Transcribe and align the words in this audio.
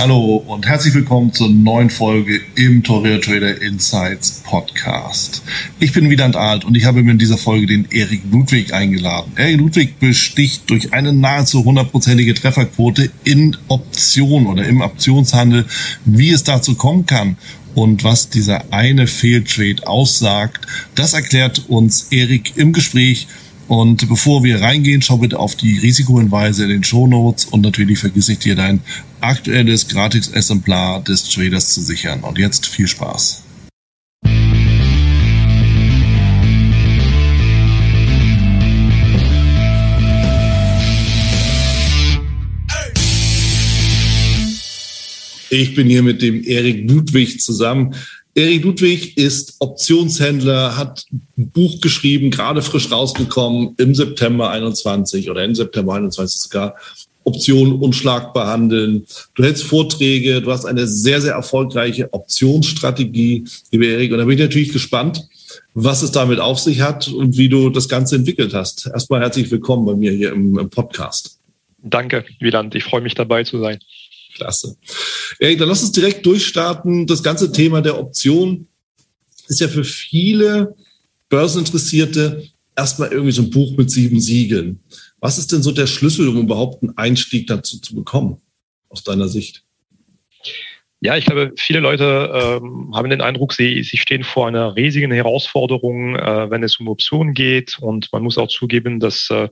Hallo 0.00 0.36
und 0.46 0.66
herzlich 0.66 0.94
willkommen 0.94 1.30
zur 1.32 1.50
neuen 1.50 1.90
Folge 1.90 2.40
im 2.54 2.82
Toreo 2.82 3.18
Trader 3.18 3.60
Insights 3.60 4.42
Podcast. 4.44 5.42
Ich 5.78 5.92
bin 5.92 6.08
Wieland 6.08 6.36
Alt 6.36 6.64
und 6.64 6.74
ich 6.74 6.86
habe 6.86 7.02
mir 7.02 7.10
in 7.10 7.18
dieser 7.18 7.36
Folge 7.36 7.66
den 7.66 7.86
Erik 7.90 8.22
Ludwig 8.30 8.72
eingeladen. 8.72 9.32
Erik 9.36 9.58
Ludwig 9.58 9.98
besticht 9.98 10.70
durch 10.70 10.94
eine 10.94 11.12
nahezu 11.12 11.64
hundertprozentige 11.64 12.32
Trefferquote 12.32 13.10
in 13.24 13.56
Optionen 13.68 14.46
oder 14.46 14.64
im 14.64 14.80
Optionshandel, 14.80 15.66
wie 16.06 16.30
es 16.30 16.44
dazu 16.44 16.76
kommen 16.76 17.04
kann 17.04 17.36
und 17.74 18.02
was 18.02 18.30
dieser 18.30 18.72
eine 18.72 19.06
Fehltrade 19.06 19.86
aussagt. 19.86 20.66
Das 20.94 21.12
erklärt 21.12 21.68
uns 21.68 22.06
Erik 22.10 22.56
im 22.56 22.72
Gespräch 22.72 23.28
und 23.70 24.08
bevor 24.08 24.42
wir 24.42 24.60
reingehen, 24.60 25.00
schau 25.00 25.18
bitte 25.18 25.38
auf 25.38 25.54
die 25.54 25.78
Risikohinweise 25.78 26.64
in 26.64 26.70
den 26.70 26.82
Show 26.82 27.06
Notes 27.06 27.44
und 27.44 27.60
natürlich 27.60 28.00
vergiss 28.00 28.26
nicht 28.26 28.44
dir 28.44 28.56
dein 28.56 28.80
aktuelles 29.20 29.86
Gratis-Exemplar 29.86 31.04
des 31.04 31.28
Traders 31.28 31.72
zu 31.72 31.80
sichern. 31.80 32.24
Und 32.24 32.36
jetzt 32.36 32.66
viel 32.66 32.88
Spaß. 32.88 33.44
Ich 45.50 45.76
bin 45.76 45.86
hier 45.86 46.02
mit 46.02 46.22
dem 46.22 46.42
Erik 46.42 46.90
Ludwig 46.90 47.40
zusammen. 47.40 47.94
Erik 48.34 48.64
Ludwig 48.64 49.16
ist 49.16 49.56
Optionshändler, 49.58 50.76
hat 50.76 51.04
ein 51.10 51.50
Buch 51.50 51.80
geschrieben, 51.80 52.30
gerade 52.30 52.62
frisch 52.62 52.90
rausgekommen 52.90 53.74
im 53.78 53.94
September 53.94 54.50
21 54.50 55.30
oder 55.30 55.44
im 55.44 55.54
September 55.54 55.94
21 55.94 56.40
sogar. 56.40 56.76
Optionen 57.24 57.74
unschlagbar 57.74 58.46
handeln. 58.46 59.04
Du 59.34 59.44
hältst 59.44 59.64
Vorträge, 59.64 60.40
du 60.40 60.50
hast 60.50 60.64
eine 60.64 60.86
sehr, 60.86 61.20
sehr 61.20 61.34
erfolgreiche 61.34 62.12
Optionsstrategie, 62.12 63.44
liebe 63.70 63.86
Erik. 63.86 64.12
Und 64.12 64.18
da 64.18 64.24
bin 64.24 64.38
ich 64.38 64.44
natürlich 64.44 64.72
gespannt, 64.72 65.28
was 65.74 66.02
es 66.02 66.12
damit 66.12 66.40
auf 66.40 66.58
sich 66.58 66.80
hat 66.80 67.08
und 67.08 67.36
wie 67.36 67.48
du 67.48 67.68
das 67.68 67.88
Ganze 67.88 68.16
entwickelt 68.16 68.54
hast. 68.54 68.86
Erstmal 68.86 69.20
herzlich 69.20 69.50
willkommen 69.50 69.84
bei 69.84 69.94
mir 69.94 70.12
hier 70.12 70.32
im, 70.32 70.58
im 70.58 70.70
Podcast. 70.70 71.38
Danke, 71.82 72.24
Wieland. 72.38 72.74
Ich 72.74 72.84
freue 72.84 73.00
mich 73.00 73.14
dabei 73.14 73.44
zu 73.44 73.58
sein. 73.58 73.78
Klasse. 74.40 74.76
Ey, 75.38 75.56
dann 75.56 75.68
lass 75.68 75.82
uns 75.82 75.92
direkt 75.92 76.24
durchstarten. 76.24 77.06
Das 77.06 77.22
ganze 77.22 77.52
Thema 77.52 77.82
der 77.82 77.98
Option 77.98 78.66
ist 79.48 79.60
ja 79.60 79.68
für 79.68 79.84
viele 79.84 80.74
Börseninteressierte 81.28 82.48
erstmal 82.74 83.12
irgendwie 83.12 83.32
so 83.32 83.42
ein 83.42 83.50
Buch 83.50 83.76
mit 83.76 83.90
sieben 83.90 84.18
Siegeln. 84.20 84.80
Was 85.20 85.36
ist 85.36 85.52
denn 85.52 85.62
so 85.62 85.72
der 85.72 85.86
Schlüssel, 85.86 86.28
um 86.28 86.38
überhaupt 86.38 86.82
einen 86.82 86.96
Einstieg 86.96 87.46
dazu 87.48 87.78
zu 87.78 87.94
bekommen, 87.94 88.38
aus 88.88 89.04
deiner 89.04 89.28
Sicht? 89.28 89.62
Ja, 91.02 91.16
ich 91.16 91.24
glaube, 91.24 91.52
viele 91.56 91.80
Leute 91.80 92.60
ähm, 92.62 92.92
haben 92.94 93.08
den 93.08 93.22
Eindruck, 93.22 93.54
sie, 93.54 93.82
sie 93.82 93.96
stehen 93.96 94.22
vor 94.22 94.46
einer 94.46 94.76
riesigen 94.76 95.10
Herausforderung, 95.10 96.14
äh, 96.16 96.50
wenn 96.50 96.62
es 96.62 96.78
um 96.78 96.88
Optionen 96.88 97.32
geht. 97.32 97.78
Und 97.80 98.12
man 98.12 98.22
muss 98.22 98.36
auch 98.36 98.48
zugeben, 98.48 99.00
dass 99.00 99.30
äh, 99.30 99.48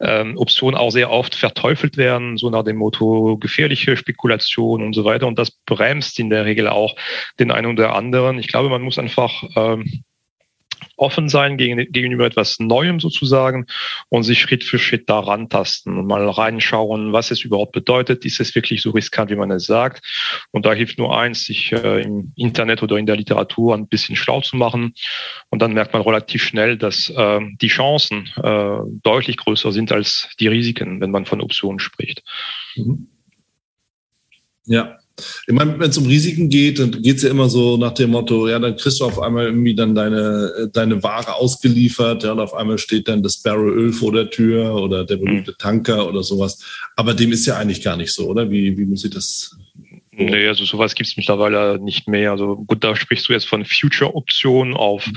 ähm, 0.00 0.36
Optionen 0.36 0.76
auch 0.76 0.90
sehr 0.90 1.10
oft 1.10 1.36
verteufelt 1.36 1.96
werden, 1.96 2.36
so 2.36 2.50
nach 2.50 2.64
dem 2.64 2.78
Motto 2.78 3.36
gefährliche 3.38 3.96
Spekulation 3.96 4.82
und 4.82 4.94
so 4.94 5.04
weiter. 5.04 5.28
Und 5.28 5.38
das 5.38 5.52
bremst 5.66 6.18
in 6.18 6.30
der 6.30 6.44
Regel 6.44 6.66
auch 6.66 6.96
den 7.38 7.52
einen 7.52 7.66
oder 7.68 7.94
anderen. 7.94 8.40
Ich 8.40 8.48
glaube, 8.48 8.68
man 8.68 8.82
muss 8.82 8.98
einfach 8.98 9.44
ähm, 9.54 10.02
offen 10.96 11.28
sein 11.28 11.56
gegen, 11.56 11.90
gegenüber 11.92 12.26
etwas 12.26 12.58
Neuem 12.58 13.00
sozusagen 13.00 13.66
und 14.08 14.22
sich 14.22 14.40
Schritt 14.40 14.64
für 14.64 14.78
Schritt 14.78 15.08
daran 15.08 15.48
tasten 15.48 15.98
und 15.98 16.06
mal 16.06 16.28
reinschauen, 16.28 17.12
was 17.12 17.30
es 17.30 17.42
überhaupt 17.42 17.72
bedeutet. 17.72 18.24
Ist 18.24 18.40
es 18.40 18.54
wirklich 18.54 18.82
so 18.82 18.90
riskant, 18.90 19.30
wie 19.30 19.36
man 19.36 19.50
es 19.50 19.66
sagt? 19.66 20.04
Und 20.52 20.66
da 20.66 20.72
hilft 20.72 20.98
nur 20.98 21.16
eins, 21.18 21.44
sich 21.44 21.72
äh, 21.72 22.02
im 22.02 22.32
Internet 22.36 22.82
oder 22.82 22.96
in 22.96 23.06
der 23.06 23.16
Literatur 23.16 23.74
ein 23.74 23.88
bisschen 23.88 24.16
schlau 24.16 24.40
zu 24.40 24.56
machen. 24.56 24.94
Und 25.50 25.60
dann 25.60 25.72
merkt 25.72 25.92
man 25.92 26.02
relativ 26.02 26.42
schnell, 26.42 26.76
dass 26.76 27.10
äh, 27.10 27.40
die 27.60 27.68
Chancen 27.68 28.30
äh, 28.42 28.78
deutlich 29.02 29.36
größer 29.36 29.72
sind 29.72 29.92
als 29.92 30.28
die 30.40 30.48
Risiken, 30.48 31.00
wenn 31.00 31.10
man 31.10 31.26
von 31.26 31.40
Optionen 31.40 31.78
spricht. 31.78 32.22
Mhm. 32.76 33.08
Ja, 34.64 34.98
ich 35.46 35.54
meine, 35.54 35.78
wenn 35.78 35.90
es 35.90 35.98
um 35.98 36.06
Risiken 36.06 36.48
geht, 36.48 36.78
dann 36.78 36.90
geht 36.90 37.16
es 37.16 37.22
ja 37.22 37.30
immer 37.30 37.48
so 37.48 37.76
nach 37.76 37.92
dem 37.92 38.10
Motto, 38.10 38.48
ja, 38.48 38.58
dann 38.58 38.76
kriegst 38.76 39.00
du 39.00 39.04
auf 39.04 39.20
einmal 39.20 39.46
irgendwie 39.46 39.74
dann 39.74 39.94
deine, 39.94 40.52
äh, 40.58 40.68
deine 40.68 41.02
Ware 41.02 41.34
ausgeliefert, 41.34 42.24
ja, 42.24 42.32
und 42.32 42.40
auf 42.40 42.54
einmal 42.54 42.78
steht 42.78 43.08
dann 43.08 43.22
das 43.22 43.38
Barrel 43.38 43.72
Öl 43.72 43.92
vor 43.92 44.12
der 44.12 44.30
Tür 44.30 44.74
oder 44.74 45.04
der 45.04 45.16
berühmte 45.16 45.52
mhm. 45.52 45.58
Tanker 45.58 46.06
oder 46.08 46.22
sowas. 46.22 46.58
Aber 46.96 47.14
dem 47.14 47.32
ist 47.32 47.46
ja 47.46 47.56
eigentlich 47.56 47.82
gar 47.82 47.96
nicht 47.96 48.12
so, 48.12 48.26
oder? 48.28 48.50
Wie, 48.50 48.76
wie 48.76 48.84
muss 48.84 49.04
ich 49.04 49.10
das 49.10 49.56
Nee, 50.18 50.48
also 50.48 50.64
sowas 50.64 50.94
gibt 50.94 51.10
es 51.10 51.16
mittlerweile 51.18 51.78
nicht 51.78 52.08
mehr. 52.08 52.30
Also 52.30 52.56
gut, 52.56 52.82
da 52.82 52.96
sprichst 52.96 53.28
du 53.28 53.34
jetzt 53.34 53.46
von 53.46 53.66
Future-Optionen 53.66 54.74
auf, 54.74 55.06
mhm. 55.06 55.16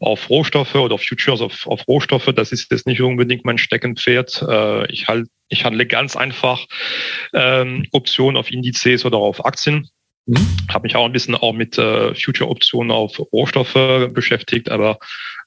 auf 0.00 0.28
Rohstoffe 0.28 0.74
oder 0.74 0.98
Futures 0.98 1.40
auf, 1.40 1.68
auf 1.68 1.86
Rohstoffe. 1.86 2.32
Das 2.34 2.50
ist 2.50 2.68
jetzt 2.72 2.84
nicht 2.84 3.00
unbedingt 3.00 3.44
mein 3.44 3.58
Steckenpferd. 3.58 4.44
Äh, 4.48 4.90
ich, 4.90 5.06
halt, 5.06 5.28
ich 5.48 5.64
handle 5.64 5.86
ganz 5.86 6.16
einfach 6.16 6.66
ähm, 7.32 7.86
Optionen 7.92 8.36
auf 8.36 8.50
Indizes 8.50 9.04
oder 9.04 9.18
auf 9.18 9.44
Aktien. 9.44 9.88
Mhm. 10.26 10.46
Habe 10.68 10.84
mich 10.84 10.96
auch 10.96 11.06
ein 11.06 11.12
bisschen 11.12 11.34
auch 11.34 11.52
mit 11.52 11.78
äh, 11.78 12.14
Future-Optionen 12.14 12.92
auf 12.92 13.18
Rohstoffe 13.32 14.08
beschäftigt, 14.12 14.70
aber 14.70 14.98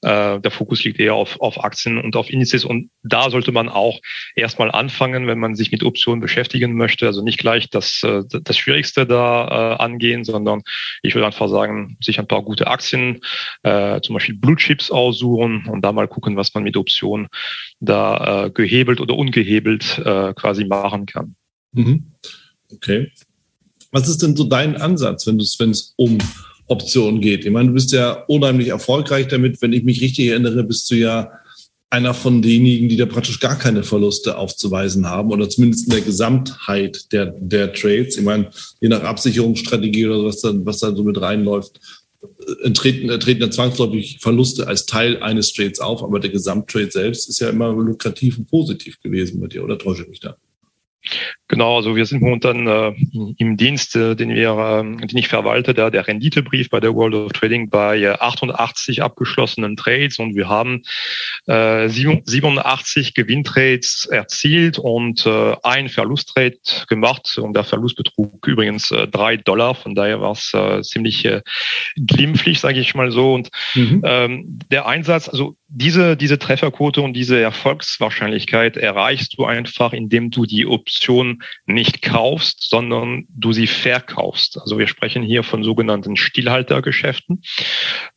äh, 0.02 0.40
der 0.40 0.50
Fokus 0.50 0.84
liegt 0.84 1.00
eher 1.00 1.14
auf, 1.14 1.40
auf 1.40 1.62
Aktien 1.62 1.98
und 1.98 2.16
auf 2.16 2.28
Indizes. 2.28 2.64
Und 2.64 2.90
da 3.02 3.30
sollte 3.30 3.52
man 3.52 3.68
auch 3.68 4.00
erstmal 4.34 4.70
anfangen, 4.70 5.26
wenn 5.26 5.38
man 5.38 5.54
sich 5.54 5.72
mit 5.72 5.84
Optionen 5.84 6.20
beschäftigen 6.20 6.74
möchte. 6.74 7.06
Also 7.06 7.22
nicht 7.22 7.38
gleich 7.38 7.70
das, 7.70 8.02
äh, 8.02 8.22
das 8.28 8.58
Schwierigste 8.58 9.06
da 9.06 9.46
äh, 9.46 9.82
angehen, 9.82 10.24
sondern 10.24 10.62
ich 11.02 11.14
würde 11.14 11.26
einfach 11.26 11.48
sagen, 11.48 11.96
sich 12.02 12.18
ein 12.18 12.28
paar 12.28 12.42
gute 12.42 12.66
Aktien, 12.66 13.20
äh, 13.62 14.00
zum 14.00 14.14
Beispiel 14.14 14.36
Blue 14.36 14.56
Chips 14.56 14.90
aussuchen 14.90 15.66
und 15.66 15.82
da 15.82 15.92
mal 15.92 16.08
gucken, 16.08 16.36
was 16.36 16.52
man 16.52 16.64
mit 16.64 16.76
Optionen 16.76 17.28
da 17.80 18.46
äh, 18.46 18.50
gehebelt 18.50 19.00
oder 19.00 19.16
ungehebelt 19.16 19.98
äh, 20.04 20.34
quasi 20.34 20.64
machen 20.64 21.06
kann. 21.06 21.36
Mhm. 21.72 22.12
Okay. 22.72 23.12
Was 23.94 24.08
ist 24.08 24.22
denn 24.22 24.34
so 24.34 24.42
dein 24.42 24.76
Ansatz, 24.76 25.24
wenn 25.28 25.38
es, 25.38 25.56
wenn 25.60 25.70
es 25.70 25.94
um 25.94 26.18
Optionen 26.66 27.20
geht? 27.20 27.44
Ich 27.44 27.52
meine, 27.52 27.68
du 27.68 27.74
bist 27.74 27.92
ja 27.92 28.24
unheimlich 28.26 28.68
erfolgreich 28.68 29.28
damit. 29.28 29.62
Wenn 29.62 29.72
ich 29.72 29.84
mich 29.84 30.00
richtig 30.00 30.26
erinnere, 30.26 30.64
bist 30.64 30.90
du 30.90 30.96
ja 30.96 31.30
einer 31.90 32.12
von 32.12 32.42
denjenigen, 32.42 32.88
die 32.88 32.96
da 32.96 33.06
praktisch 33.06 33.38
gar 33.38 33.56
keine 33.56 33.84
Verluste 33.84 34.36
aufzuweisen 34.36 35.08
haben 35.08 35.30
oder 35.30 35.48
zumindest 35.48 35.84
in 35.84 35.90
der 35.92 36.00
Gesamtheit 36.00 37.12
der, 37.12 37.26
der 37.38 37.72
Trades. 37.72 38.16
Ich 38.16 38.24
meine, 38.24 38.50
je 38.80 38.88
nach 38.88 39.04
Absicherungsstrategie 39.04 40.08
oder 40.08 40.24
was 40.24 40.40
dann, 40.40 40.66
was 40.66 40.80
da 40.80 40.92
so 40.92 41.04
mit 41.04 41.20
reinläuft, 41.20 41.78
äh, 42.64 42.72
treten, 42.72 43.08
treten 43.20 43.42
dann 43.42 43.52
zwangsläufig 43.52 44.18
Verluste 44.20 44.66
als 44.66 44.86
Teil 44.86 45.22
eines 45.22 45.52
Trades 45.52 45.78
auf, 45.78 46.02
aber 46.02 46.18
der 46.18 46.30
Gesamttrade 46.30 46.90
selbst 46.90 47.28
ist 47.28 47.38
ja 47.38 47.48
immer 47.48 47.72
lukrativ 47.72 48.38
und 48.38 48.50
positiv 48.50 49.00
gewesen 49.00 49.40
bei 49.40 49.46
dir, 49.46 49.62
oder 49.62 49.78
täusche 49.78 50.02
ich 50.02 50.08
mich 50.08 50.20
da? 50.20 50.36
Genau, 51.48 51.76
also 51.76 51.94
wir 51.94 52.06
sind 52.06 52.22
momentan 52.22 52.66
äh, 52.66 52.92
im 53.36 53.58
Dienst, 53.58 53.94
äh, 53.96 54.16
den 54.16 54.30
wir, 54.30 54.50
äh, 54.50 55.06
den 55.06 55.18
ich 55.18 55.28
verwalte, 55.28 55.74
da 55.74 55.90
der 55.90 56.08
Renditebrief 56.08 56.70
bei 56.70 56.80
der 56.80 56.94
World 56.94 57.14
of 57.14 57.32
Trading 57.32 57.68
bei 57.68 58.18
88 58.18 59.02
abgeschlossenen 59.02 59.76
Trades 59.76 60.18
und 60.18 60.34
wir 60.34 60.48
haben 60.48 60.82
äh, 61.46 61.88
87 61.88 63.12
Gewinntrades 63.12 64.06
erzielt 64.10 64.78
und 64.78 65.26
äh, 65.26 65.54
ein 65.62 65.90
Verlusttrade 65.90 66.56
gemacht 66.88 67.36
und 67.36 67.54
der 67.54 67.64
Verlust 67.64 67.96
betrug 67.96 68.46
übrigens 68.46 68.90
äh, 68.90 69.06
drei 69.06 69.36
Dollar, 69.36 69.74
von 69.74 69.94
daher 69.94 70.22
war 70.22 70.32
es 70.32 70.52
äh, 70.54 70.80
ziemlich 70.80 71.26
äh, 71.26 71.42
glimpflich, 71.96 72.60
sage 72.60 72.80
ich 72.80 72.94
mal 72.94 73.10
so. 73.10 73.34
Und 73.34 73.50
mhm. 73.74 74.02
ähm, 74.02 74.58
der 74.70 74.86
Einsatz, 74.86 75.28
also 75.28 75.56
diese, 75.68 76.16
diese 76.16 76.38
Trefferquote 76.38 77.02
und 77.02 77.14
diese 77.14 77.40
Erfolgswahrscheinlichkeit 77.40 78.76
erreichst 78.76 79.36
du 79.36 79.44
einfach, 79.44 79.92
indem 79.92 80.30
du 80.30 80.46
die 80.46 80.66
Option 80.66 81.33
nicht 81.66 82.02
kaufst, 82.02 82.68
sondern 82.68 83.24
du 83.28 83.52
sie 83.52 83.66
verkaufst. 83.66 84.58
Also 84.58 84.78
wir 84.78 84.86
sprechen 84.86 85.22
hier 85.22 85.42
von 85.42 85.62
sogenannten 85.64 86.16
Stillhaltergeschäften. 86.16 87.42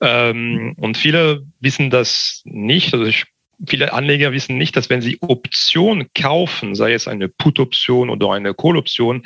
Ähm, 0.02 0.76
und 0.78 0.98
viele 0.98 1.44
wissen 1.60 1.90
das 1.90 2.42
nicht. 2.46 2.94
Also 2.94 3.06
ich 3.06 3.26
Viele 3.66 3.92
Anleger 3.92 4.34
wissen 4.34 4.58
nicht, 4.58 4.76
dass 4.76 4.92
wenn 4.92 5.02
sie 5.02 5.18
Option 5.22 6.08
kaufen, 6.14 6.76
sei 6.76 6.94
es 6.94 7.08
eine 7.08 7.28
Put-Option 7.28 8.12
oder 8.12 8.32
eine 8.32 8.54
Call-Option, 8.54 9.26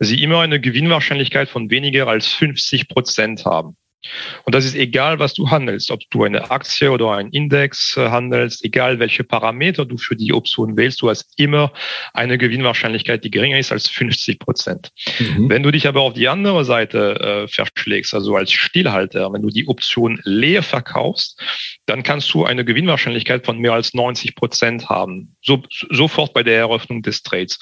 sie 0.00 0.22
immer 0.24 0.40
eine 0.40 0.60
Gewinnwahrscheinlichkeit 0.60 1.48
von 1.48 1.70
weniger 1.70 2.08
als 2.08 2.26
50 2.26 2.88
Prozent 2.88 3.44
haben. 3.44 3.76
Und 4.44 4.54
das 4.54 4.64
ist 4.64 4.74
egal, 4.74 5.18
was 5.18 5.34
du 5.34 5.50
handelst, 5.50 5.90
ob 5.90 6.00
du 6.10 6.24
eine 6.24 6.50
Aktie 6.50 6.90
oder 6.90 7.12
einen 7.12 7.30
Index 7.30 7.96
äh, 7.96 8.08
handelst, 8.08 8.64
egal 8.64 8.98
welche 8.98 9.24
Parameter 9.24 9.84
du 9.84 9.96
für 9.98 10.16
die 10.16 10.32
Option 10.32 10.76
wählst, 10.76 11.02
du 11.02 11.10
hast 11.10 11.32
immer 11.36 11.72
eine 12.14 12.38
Gewinnwahrscheinlichkeit, 12.38 13.24
die 13.24 13.30
geringer 13.30 13.58
ist 13.58 13.72
als 13.72 13.88
50 13.88 14.38
Prozent. 14.38 14.90
Mhm. 15.18 15.50
Wenn 15.50 15.62
du 15.62 15.70
dich 15.70 15.86
aber 15.86 16.00
auf 16.00 16.14
die 16.14 16.28
andere 16.28 16.64
Seite 16.64 17.20
äh, 17.20 17.48
verschlägst, 17.48 18.14
also 18.14 18.36
als 18.36 18.52
Stillhalter, 18.52 19.32
wenn 19.32 19.42
du 19.42 19.50
die 19.50 19.68
Option 19.68 20.20
leer 20.24 20.62
verkaufst, 20.62 21.40
dann 21.86 22.02
kannst 22.02 22.32
du 22.32 22.44
eine 22.44 22.64
Gewinnwahrscheinlichkeit 22.64 23.44
von 23.44 23.58
mehr 23.58 23.72
als 23.72 23.94
90 23.94 24.34
Prozent 24.34 24.88
haben, 24.88 25.36
so, 25.42 25.62
sofort 25.90 26.32
bei 26.32 26.42
der 26.42 26.58
Eröffnung 26.58 27.02
des 27.02 27.22
Trades. 27.22 27.58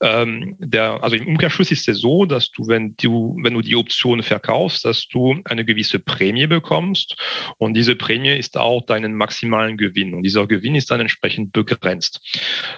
Ähm, 0.00 0.56
der, 0.58 1.02
also 1.02 1.16
im 1.16 1.28
Umkehrschluss 1.28 1.70
ist 1.70 1.88
es 1.88 2.00
so, 2.00 2.24
dass 2.24 2.50
du, 2.50 2.66
wenn 2.66 2.94
du, 2.96 3.36
wenn 3.42 3.54
du 3.54 3.62
die 3.62 3.76
Option 3.76 4.22
verkaufst, 4.22 4.84
dass 4.84 5.06
du 5.08 5.40
eine 5.44 5.61
eine 5.62 5.64
gewisse 5.64 5.98
Prämie 5.98 6.46
bekommst 6.46 7.16
und 7.58 7.74
diese 7.74 7.96
Prämie 7.96 8.36
ist 8.36 8.58
auch 8.58 8.84
deinen 8.84 9.14
maximalen 9.14 9.76
Gewinn 9.76 10.14
und 10.14 10.22
dieser 10.22 10.46
Gewinn 10.46 10.74
ist 10.74 10.90
dann 10.90 11.00
entsprechend 11.00 11.52
begrenzt. 11.52 12.20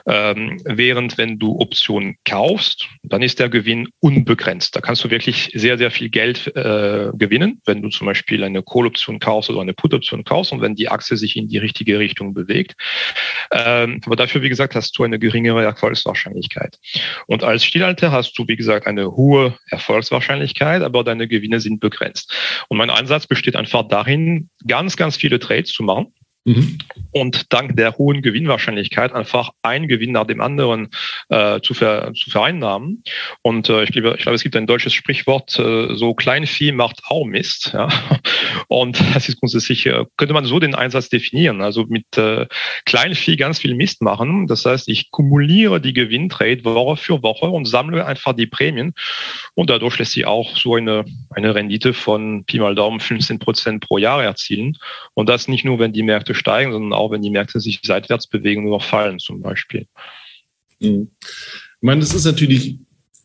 Ähm, 0.07 0.61
während 0.65 1.19
wenn 1.19 1.39
du 1.39 1.59
Optionen 1.59 2.17
kaufst, 2.25 2.87
dann 3.03 3.23
ist 3.23 3.39
der 3.39 3.49
Gewinn 3.49 3.89
unbegrenzt. 4.01 4.77
Da 4.77 4.81
kannst 4.81 5.03
du 5.05 5.11
wirklich 5.11 5.51
sehr, 5.55 5.79
sehr 5.79 5.91
viel 5.91 6.11
Geld 6.11 6.55
äh, 6.55 7.11
gewinnen, 7.15 7.61
wenn 7.65 7.83
du 7.83 7.89
zum 7.89 8.07
Beispiel 8.07 8.45
eine 8.45 8.63
Call-Option 8.63 9.19
kaufst 9.19 9.51
oder 9.51 9.61
eine 9.61 9.75
Put-Option 9.75 10.25
kaufst 10.25 10.53
und 10.53 10.61
wenn 10.61 10.75
die 10.75 10.89
Aktie 10.89 11.17
sich 11.17 11.37
in 11.37 11.49
die 11.49 11.59
richtige 11.59 11.99
Richtung 11.99 12.35
bewegt. 12.35 12.75
Ähm, 13.51 14.01
aber 14.05 14.17
dafür, 14.17 14.43
wie 14.43 14.49
gesagt, 14.49 14.75
hast 14.75 14.99
du 14.99 15.05
eine 15.05 15.19
geringere 15.19 15.65
Erfolgswahrscheinlichkeit. 15.65 16.79
Und 17.27 17.45
als 17.45 17.65
Stillhalter 17.65 18.13
hast 18.13 18.39
du, 18.39 18.47
wie 18.47 18.57
gesagt, 18.57 18.87
eine 18.87 19.13
hohe 19.13 19.57
Erfolgswahrscheinlichkeit, 19.71 20.83
aber 20.83 21.05
deine 21.05 21.29
Gewinne 21.29 21.61
sind 21.61 21.81
begrenzt. 21.81 22.33
Und 22.69 22.74
mein 22.77 22.91
Einsatz 22.91 23.27
besteht 23.27 23.57
einfach 23.57 23.87
darin, 23.89 24.51
ganz, 24.67 24.97
ganz 24.97 25.17
viele 25.17 25.39
Trades 25.39 25.73
zu 25.73 25.83
machen 25.83 26.13
Mhm. 26.45 26.79
Und 27.11 27.53
dank 27.53 27.77
der 27.77 27.97
hohen 27.97 28.21
Gewinnwahrscheinlichkeit 28.21 29.13
einfach 29.15 29.53
einen 29.63 29.89
Gewinn 29.89 30.13
nach 30.13 30.27
dem 30.27 30.43
anderen 30.43 30.89
äh, 31.31 31.61
zu, 31.61 31.73
ver, 31.73 32.13
zu 32.15 32.31
vereinnahmen. 32.31 33.03
Und 33.43 33.71
äh, 33.71 33.85
ich, 33.85 33.93
glaube, 33.93 34.17
ich 34.17 34.23
glaube, 34.23 34.37
es 34.37 34.43
gibt 34.43 34.55
ein 34.57 34.67
deutsches 34.67 34.93
Sprichwort, 34.93 35.59
äh, 35.59 35.95
so 35.95 36.15
Kleinvieh 36.15 36.73
macht 36.73 37.01
auch 37.09 37.25
Mist. 37.25 37.71
Ja? 37.73 37.89
Und 38.69 39.01
das 39.15 39.29
ist 39.29 39.41
grundsätzlich, 39.41 39.87
äh, 39.87 40.05
könnte 40.17 40.35
man 40.35 40.45
so 40.45 40.59
den 40.59 40.75
Einsatz 40.75 41.09
definieren. 41.09 41.63
Also 41.63 41.87
mit 41.87 42.17
äh, 42.19 42.47
Kleinvieh 42.85 43.37
ganz 43.37 43.61
viel 43.61 43.75
Mist 43.75 44.03
machen. 44.03 44.47
Das 44.47 44.67
heißt, 44.67 44.89
ich 44.89 45.11
kumuliere 45.11 45.81
die 45.81 45.95
Gewinntrade 45.95 46.65
Woche 46.65 46.97
für 46.97 47.23
Woche 47.23 47.47
und 47.47 47.65
sammle 47.65 48.05
einfach 48.05 48.35
die 48.35 48.47
Prämien. 48.47 48.93
Und 49.55 49.71
dadurch 49.71 49.99
lässt 49.99 50.13
sich 50.13 50.27
auch 50.27 50.57
so 50.57 50.75
eine, 50.75 51.07
eine 51.31 51.55
Rendite 51.55 51.95
von 51.95 52.45
Pi 52.45 52.59
mal 52.59 52.75
Daumen 52.75 53.01
15 53.01 53.39
Prozent 53.39 53.87
pro 53.87 53.97
Jahr 53.97 54.23
erzielen. 54.23 54.77
Und 55.15 55.29
das 55.31 55.49
nicht 55.49 55.65
nur, 55.65 55.79
wenn 55.79 55.93
die 55.93 56.03
Märkte 56.03 56.34
steigen, 56.35 56.73
sondern 56.73 56.93
auch 56.93 57.11
wenn 57.11 57.23
die 57.23 57.31
Märkte 57.31 57.61
sich 57.61 57.81
seitwärts 57.85 58.27
bewegen 58.27 58.67
oder 58.67 58.81
fallen 58.81 59.19
zum 59.19 59.41
Beispiel. 59.41 59.87
Mhm. 60.81 61.11
Ich 61.23 61.87
meine, 61.87 62.01
das 62.01 62.15
ist 62.15 62.25
natürlich 62.25 62.79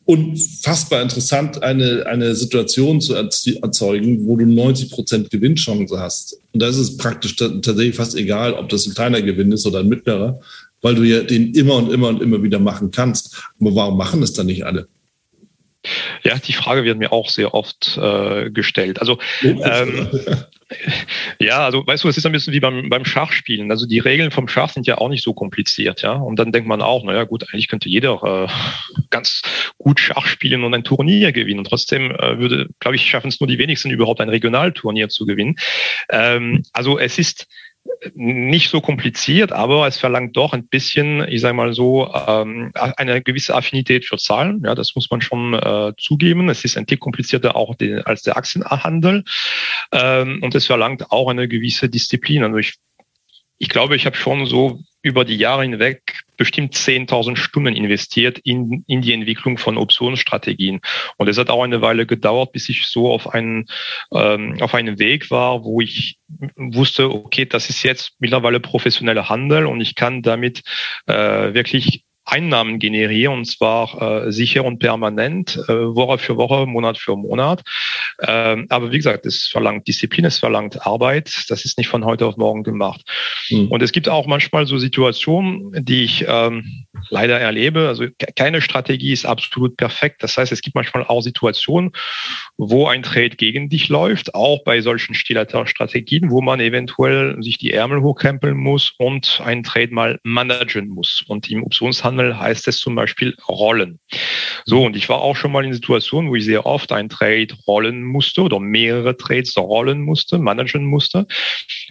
unfassbar 0.04 1.02
interessant, 1.02 1.62
eine, 1.62 2.04
eine 2.06 2.34
Situation 2.34 3.00
zu 3.00 3.14
erzeugen, 3.14 4.26
wo 4.26 4.36
du 4.36 4.44
90 4.44 4.90
Prozent 4.90 5.30
Gewinnchance 5.30 5.98
hast. 5.98 6.36
Und 6.52 6.60
da 6.60 6.66
ist 6.66 6.78
es 6.78 6.96
praktisch 6.96 7.36
tatsächlich 7.36 7.94
fast 7.94 8.16
egal, 8.16 8.54
ob 8.54 8.68
das 8.70 8.86
ein 8.86 8.94
kleiner 8.94 9.22
Gewinn 9.22 9.52
ist 9.52 9.66
oder 9.66 9.80
ein 9.80 9.88
mittlerer, 9.88 10.40
weil 10.82 10.96
du 10.96 11.02
ja 11.04 11.20
den 11.22 11.54
immer 11.54 11.76
und 11.76 11.92
immer 11.92 12.08
und 12.08 12.22
immer 12.22 12.42
wieder 12.42 12.58
machen 12.58 12.90
kannst. 12.90 13.40
Aber 13.60 13.74
warum 13.74 13.96
machen 13.96 14.22
es 14.22 14.32
dann 14.32 14.46
nicht 14.46 14.64
alle? 14.64 14.88
Ja, 16.22 16.36
die 16.36 16.52
Frage 16.52 16.84
wird 16.84 16.98
mir 16.98 17.12
auch 17.12 17.28
sehr 17.28 17.54
oft 17.54 17.98
äh, 18.00 18.50
gestellt. 18.50 19.00
Also 19.00 19.18
ähm, 19.42 20.08
ja, 21.40 21.64
also 21.64 21.86
weißt 21.86 22.04
du, 22.04 22.08
es 22.08 22.16
ist 22.16 22.26
ein 22.26 22.32
bisschen 22.32 22.52
wie 22.52 22.60
beim, 22.60 22.88
beim 22.88 23.04
Schachspielen. 23.04 23.70
Also 23.70 23.86
die 23.86 23.98
Regeln 23.98 24.30
vom 24.30 24.48
Schach 24.48 24.70
sind 24.70 24.86
ja 24.86 24.98
auch 24.98 25.08
nicht 25.08 25.24
so 25.24 25.34
kompliziert, 25.34 26.02
ja. 26.02 26.12
Und 26.12 26.36
dann 26.36 26.52
denkt 26.52 26.68
man 26.68 26.82
auch, 26.82 27.04
naja 27.04 27.24
gut, 27.24 27.44
eigentlich 27.52 27.68
könnte 27.68 27.88
jeder 27.88 28.48
äh, 28.48 28.52
ganz 29.10 29.42
gut 29.78 30.00
Schach 30.00 30.26
spielen 30.26 30.64
und 30.64 30.74
ein 30.74 30.84
Turnier 30.84 31.32
gewinnen. 31.32 31.60
Und 31.60 31.68
trotzdem 31.68 32.10
äh, 32.10 32.38
würde, 32.38 32.68
glaube 32.78 32.96
ich, 32.96 33.08
schaffen 33.08 33.28
es 33.28 33.40
nur 33.40 33.48
die 33.48 33.58
wenigsten 33.58 33.90
überhaupt 33.90 34.20
ein 34.20 34.28
Regionalturnier 34.28 35.08
zu 35.08 35.26
gewinnen. 35.26 35.56
Ähm, 36.08 36.62
also 36.72 36.98
es 36.98 37.18
ist 37.18 37.46
nicht 38.14 38.70
so 38.70 38.80
kompliziert, 38.80 39.52
aber 39.52 39.86
es 39.86 39.98
verlangt 39.98 40.36
doch 40.36 40.52
ein 40.52 40.66
bisschen, 40.66 41.26
ich 41.28 41.40
sage 41.40 41.54
mal 41.54 41.72
so, 41.72 42.12
ähm, 42.14 42.72
eine 42.74 43.22
gewisse 43.22 43.54
Affinität 43.54 44.04
für 44.04 44.16
Zahlen. 44.16 44.62
Ja, 44.64 44.74
das 44.74 44.94
muss 44.94 45.10
man 45.10 45.20
schon 45.20 45.54
äh, 45.54 45.92
zugeben. 45.98 46.48
Es 46.48 46.64
ist 46.64 46.76
ein 46.76 46.86
Tick 46.86 47.00
komplizierter 47.00 47.56
auch 47.56 47.74
den, 47.74 48.00
als 48.02 48.22
der 48.22 48.36
Aktienhandel 48.36 49.24
ähm, 49.92 50.42
und 50.42 50.54
es 50.54 50.66
verlangt 50.66 51.10
auch 51.10 51.28
eine 51.28 51.48
gewisse 51.48 51.88
Disziplin. 51.88 52.44
Also 52.44 52.58
ich, 52.58 52.74
ich 53.58 53.68
glaube, 53.68 53.96
ich 53.96 54.06
habe 54.06 54.16
schon 54.16 54.46
so 54.46 54.80
über 55.02 55.24
die 55.24 55.36
Jahre 55.36 55.62
hinweg 55.62 56.20
bestimmt 56.36 56.74
10.000 56.74 57.36
Stunden 57.36 57.74
investiert 57.74 58.38
in, 58.38 58.84
in 58.86 59.02
die 59.02 59.12
Entwicklung 59.12 59.58
von 59.58 59.76
Optionsstrategien. 59.76 60.80
Und 61.16 61.28
es 61.28 61.38
hat 61.38 61.50
auch 61.50 61.62
eine 61.62 61.82
Weile 61.82 62.06
gedauert, 62.06 62.52
bis 62.52 62.68
ich 62.68 62.86
so 62.86 63.10
auf 63.10 63.32
einen, 63.32 63.66
ähm, 64.12 64.56
auf 64.60 64.74
einen 64.74 64.98
Weg 64.98 65.30
war, 65.30 65.64
wo 65.64 65.80
ich 65.80 66.18
wusste, 66.56 67.10
okay, 67.10 67.44
das 67.44 67.70
ist 67.70 67.82
jetzt 67.82 68.12
mittlerweile 68.18 68.60
professioneller 68.60 69.28
Handel 69.28 69.66
und 69.66 69.80
ich 69.80 69.94
kann 69.94 70.22
damit 70.22 70.62
äh, 71.06 71.54
wirklich 71.54 72.04
Einnahmen 72.30 72.78
generieren 72.78 73.38
und 73.38 73.44
zwar 73.46 74.26
äh, 74.26 74.32
sicher 74.32 74.64
und 74.64 74.78
permanent, 74.78 75.56
äh, 75.68 75.72
Woche 75.72 76.18
für 76.18 76.36
Woche, 76.36 76.66
Monat 76.66 76.98
für 76.98 77.16
Monat. 77.16 77.62
Ähm, 78.20 78.66
aber 78.68 78.92
wie 78.92 78.96
gesagt, 78.96 79.26
es 79.26 79.46
verlangt 79.46 79.88
Disziplin, 79.88 80.24
es 80.24 80.38
verlangt 80.38 80.86
Arbeit. 80.86 81.44
Das 81.48 81.64
ist 81.64 81.78
nicht 81.78 81.88
von 81.88 82.04
heute 82.04 82.26
auf 82.26 82.36
morgen 82.36 82.62
gemacht. 82.62 83.02
Mhm. 83.50 83.68
Und 83.68 83.82
es 83.82 83.92
gibt 83.92 84.08
auch 84.08 84.26
manchmal 84.26 84.66
so 84.66 84.78
Situationen, 84.78 85.84
die 85.84 86.04
ich 86.04 86.24
ähm, 86.28 86.86
leider 87.08 87.40
erlebe. 87.40 87.88
Also 87.88 88.06
keine 88.36 88.60
Strategie 88.60 89.12
ist 89.12 89.26
absolut 89.26 89.76
perfekt. 89.76 90.22
Das 90.22 90.36
heißt, 90.36 90.52
es 90.52 90.62
gibt 90.62 90.76
manchmal 90.76 91.04
auch 91.04 91.22
Situationen, 91.22 91.92
wo 92.56 92.86
ein 92.86 93.02
Trade 93.02 93.30
gegen 93.30 93.68
dich 93.68 93.88
läuft, 93.88 94.34
auch 94.34 94.62
bei 94.64 94.80
solchen 94.80 95.14
Strategien, 95.14 96.30
wo 96.30 96.40
man 96.40 96.60
eventuell 96.60 97.42
sich 97.42 97.58
die 97.58 97.72
Ärmel 97.72 98.02
hochkrempeln 98.02 98.56
muss 98.56 98.92
und 98.98 99.40
einen 99.44 99.62
Trade 99.62 99.92
mal 99.92 100.20
managen 100.22 100.88
muss. 100.88 101.24
Und 101.26 101.50
im 101.50 101.64
Optionshandel 101.64 102.10
Handel 102.10 102.38
heißt 102.38 102.68
es 102.68 102.78
zum 102.78 102.94
Beispiel 102.94 103.34
Rollen. 103.48 104.00
So, 104.64 104.84
und 104.84 104.96
ich 104.96 105.08
war 105.08 105.20
auch 105.20 105.36
schon 105.36 105.52
mal 105.52 105.64
in 105.64 105.72
Situationen, 105.72 106.30
wo 106.30 106.34
ich 106.34 106.44
sehr 106.44 106.66
oft 106.66 106.92
ein 106.92 107.08
Trade 107.08 107.48
rollen 107.66 108.02
musste 108.02 108.42
oder 108.42 108.60
mehrere 108.60 109.16
Trades 109.16 109.56
rollen 109.56 110.02
musste, 110.02 110.38
managen 110.38 110.84
musste. 110.84 111.26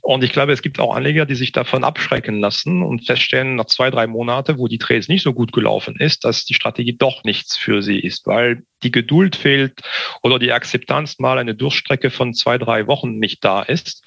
Und 0.01 0.23
ich 0.23 0.31
glaube, 0.31 0.51
es 0.51 0.61
gibt 0.61 0.79
auch 0.79 0.95
Anleger, 0.95 1.25
die 1.25 1.35
sich 1.35 1.51
davon 1.51 1.83
abschrecken 1.83 2.39
lassen 2.39 2.83
und 2.83 3.05
feststellen 3.05 3.55
nach 3.55 3.65
zwei, 3.65 3.89
drei 3.89 4.07
Monate, 4.07 4.57
wo 4.57 4.67
die 4.67 4.77
Trades 4.77 4.98
nicht 5.07 5.23
so 5.23 5.33
gut 5.33 5.53
gelaufen 5.53 5.95
ist, 5.97 6.25
dass 6.25 6.45
die 6.45 6.53
Strategie 6.53 6.95
doch 6.97 7.23
nichts 7.23 7.55
für 7.55 7.81
sie 7.81 7.99
ist, 7.99 8.27
weil 8.27 8.63
die 8.83 8.91
Geduld 8.91 9.35
fehlt 9.35 9.81
oder 10.23 10.39
die 10.39 10.51
Akzeptanz 10.51 11.19
mal 11.19 11.37
eine 11.37 11.55
Durchstrecke 11.55 12.09
von 12.09 12.33
zwei, 12.33 12.57
drei 12.57 12.87
Wochen 12.87 13.19
nicht 13.19 13.43
da 13.43 13.61
ist. 13.61 14.03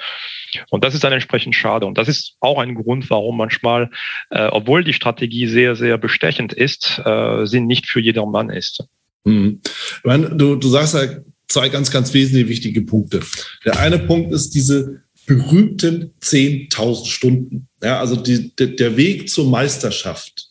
Und 0.71 0.85
das 0.85 0.95
ist 0.95 1.05
dann 1.05 1.13
entsprechend 1.13 1.55
schade. 1.55 1.87
Und 1.87 1.99
das 1.99 2.09
ist 2.09 2.35
auch 2.41 2.59
ein 2.59 2.75
Grund, 2.75 3.09
warum 3.11 3.37
manchmal, 3.37 3.91
äh, 4.31 4.47
obwohl 4.47 4.85
die 4.85 4.93
Strategie 4.93 5.47
sehr, 5.47 5.77
sehr 5.77 5.99
bestechend 5.99 6.53
ist, 6.53 7.01
äh, 7.05 7.47
sie 7.47 7.61
nicht 7.61 7.87
für 7.87 8.01
jedermann 8.01 8.51
ist. 8.51 8.85
Hm. 9.25 9.61
Meine, 10.05 10.31
du, 10.31 10.57
du 10.57 10.69
sagst 10.69 10.95
ja 10.95 11.07
zwei 11.49 11.69
ganz, 11.69 11.91
ganz 11.91 12.13
wesentliche 12.13 12.49
wichtige 12.49 12.83
Punkte. 12.83 13.21
Der 13.65 13.79
eine 13.79 13.99
Punkt 13.99 14.33
ist 14.33 14.51
diese 14.51 15.03
berühmten 15.27 16.13
10.000 16.21 17.07
Stunden. 17.07 17.69
Ja, 17.83 18.01
also 18.01 18.17
die, 18.17 18.55
der 18.57 18.97
Weg 18.97 19.29
zur 19.29 19.49
Meisterschaft 19.49 20.42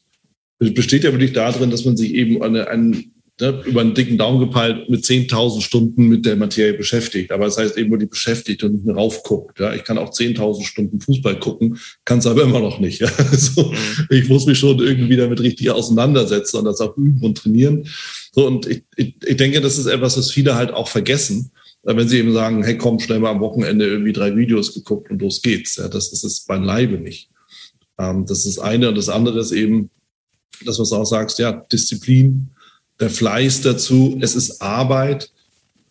besteht 0.69 1.03
ja 1.03 1.11
wirklich 1.11 1.33
darin, 1.33 1.71
dass 1.71 1.85
man 1.85 1.97
sich 1.97 2.13
eben 2.13 2.41
eine, 2.43 2.67
einen 2.67 3.11
ne, 3.41 3.63
über 3.65 3.81
einen 3.81 3.95
dicken 3.95 4.17
Daumen 4.17 4.39
gepeilt 4.39 4.89
mit 4.89 5.03
10.000 5.03 5.61
Stunden 5.61 6.07
mit 6.07 6.25
der 6.25 6.35
Materie 6.35 6.73
beschäftigt. 6.73 7.31
Aber 7.31 7.45
das 7.45 7.57
heißt 7.57 7.77
eben 7.77 7.89
nur 7.89 7.97
die 7.97 8.05
beschäftigt 8.05 8.63
und 8.63 8.73
nicht 8.73 8.85
mehr 8.85 8.95
raufguckt. 8.95 9.59
Ja. 9.59 9.73
Ich 9.73 9.83
kann 9.83 9.97
auch 9.97 10.11
10.000 10.11 10.63
Stunden 10.63 11.01
Fußball 11.01 11.39
gucken, 11.39 11.79
kann 12.05 12.19
es 12.19 12.27
aber 12.27 12.43
immer 12.43 12.59
noch 12.59 12.79
nicht. 12.79 13.01
Ja. 13.01 13.09
Also, 13.31 13.73
ich 14.09 14.27
muss 14.29 14.45
mich 14.45 14.59
schon 14.59 14.79
irgendwie 14.79 15.15
damit 15.15 15.39
richtig 15.39 15.71
auseinandersetzen 15.71 16.57
und 16.57 16.65
das 16.65 16.81
auch 16.81 16.95
üben 16.97 17.23
und 17.23 17.37
trainieren. 17.37 17.87
So, 18.33 18.45
und 18.45 18.67
ich, 18.67 18.83
ich, 18.97 19.15
ich 19.25 19.37
denke, 19.37 19.61
das 19.61 19.77
ist 19.77 19.87
etwas, 19.87 20.17
was 20.17 20.31
viele 20.31 20.55
halt 20.55 20.71
auch 20.71 20.87
vergessen. 20.87 21.51
Wenn 21.83 22.07
sie 22.07 22.19
eben 22.19 22.33
sagen, 22.33 22.63
hey, 22.63 22.77
komm, 22.77 22.99
schnell 22.99 23.19
mal 23.19 23.31
am 23.31 23.39
Wochenende 23.39 23.87
irgendwie 23.87 24.13
drei 24.13 24.35
Videos 24.35 24.73
geguckt 24.73 25.09
und 25.09 25.21
los 25.21 25.41
geht's. 25.41 25.77
Ja, 25.77 25.87
das, 25.87 26.11
das 26.11 26.23
ist 26.23 26.45
beileibe 26.45 26.97
nicht. 26.99 27.29
Ähm, 27.97 28.25
das 28.27 28.45
ist 28.45 28.59
eine. 28.59 28.89
Und 28.89 28.97
das 28.97 29.09
andere 29.09 29.39
ist 29.39 29.51
eben, 29.51 29.89
das, 30.65 30.79
was 30.79 30.89
du 30.89 30.95
auch 30.95 31.05
sagst, 31.05 31.39
ja, 31.39 31.51
Disziplin, 31.71 32.47
der 32.99 33.09
Fleiß 33.09 33.61
dazu, 33.61 34.17
es 34.21 34.35
ist 34.35 34.61
Arbeit. 34.61 35.31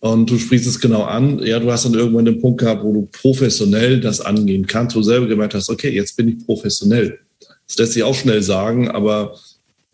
Und 0.00 0.30
du 0.30 0.38
sprichst 0.38 0.66
es 0.66 0.80
genau 0.80 1.02
an. 1.02 1.40
Ja, 1.40 1.58
du 1.58 1.70
hast 1.70 1.84
dann 1.84 1.92
irgendwann 1.94 2.24
den 2.24 2.40
Punkt 2.40 2.60
gehabt, 2.60 2.82
wo 2.82 2.92
du 2.92 3.08
professionell 3.12 4.00
das 4.00 4.20
angehen 4.20 4.66
kannst, 4.66 4.96
wo 4.96 5.00
du 5.00 5.04
selber 5.04 5.26
gemerkt 5.26 5.54
hast, 5.54 5.68
okay, 5.68 5.90
jetzt 5.90 6.16
bin 6.16 6.28
ich 6.28 6.46
professionell. 6.46 7.18
Das 7.66 7.76
lässt 7.76 7.92
sich 7.92 8.02
auch 8.02 8.14
schnell 8.14 8.42
sagen, 8.42 8.88
aber 8.88 9.38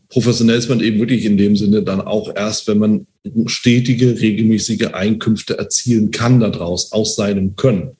professionell 0.08 0.58
ist 0.58 0.68
man 0.68 0.80
eben 0.80 1.00
wirklich 1.00 1.24
in 1.24 1.36
dem 1.36 1.56
Sinne 1.56 1.82
dann 1.82 2.00
auch 2.00 2.34
erst, 2.34 2.68
wenn 2.68 2.78
man 2.78 3.06
stetige, 3.46 4.20
regelmäßige 4.20 4.88
Einkünfte 4.92 5.58
erzielen 5.58 6.12
kann 6.12 6.38
daraus, 6.38 6.92
aus 6.92 7.16
seinem 7.16 7.56
Können. 7.56 7.96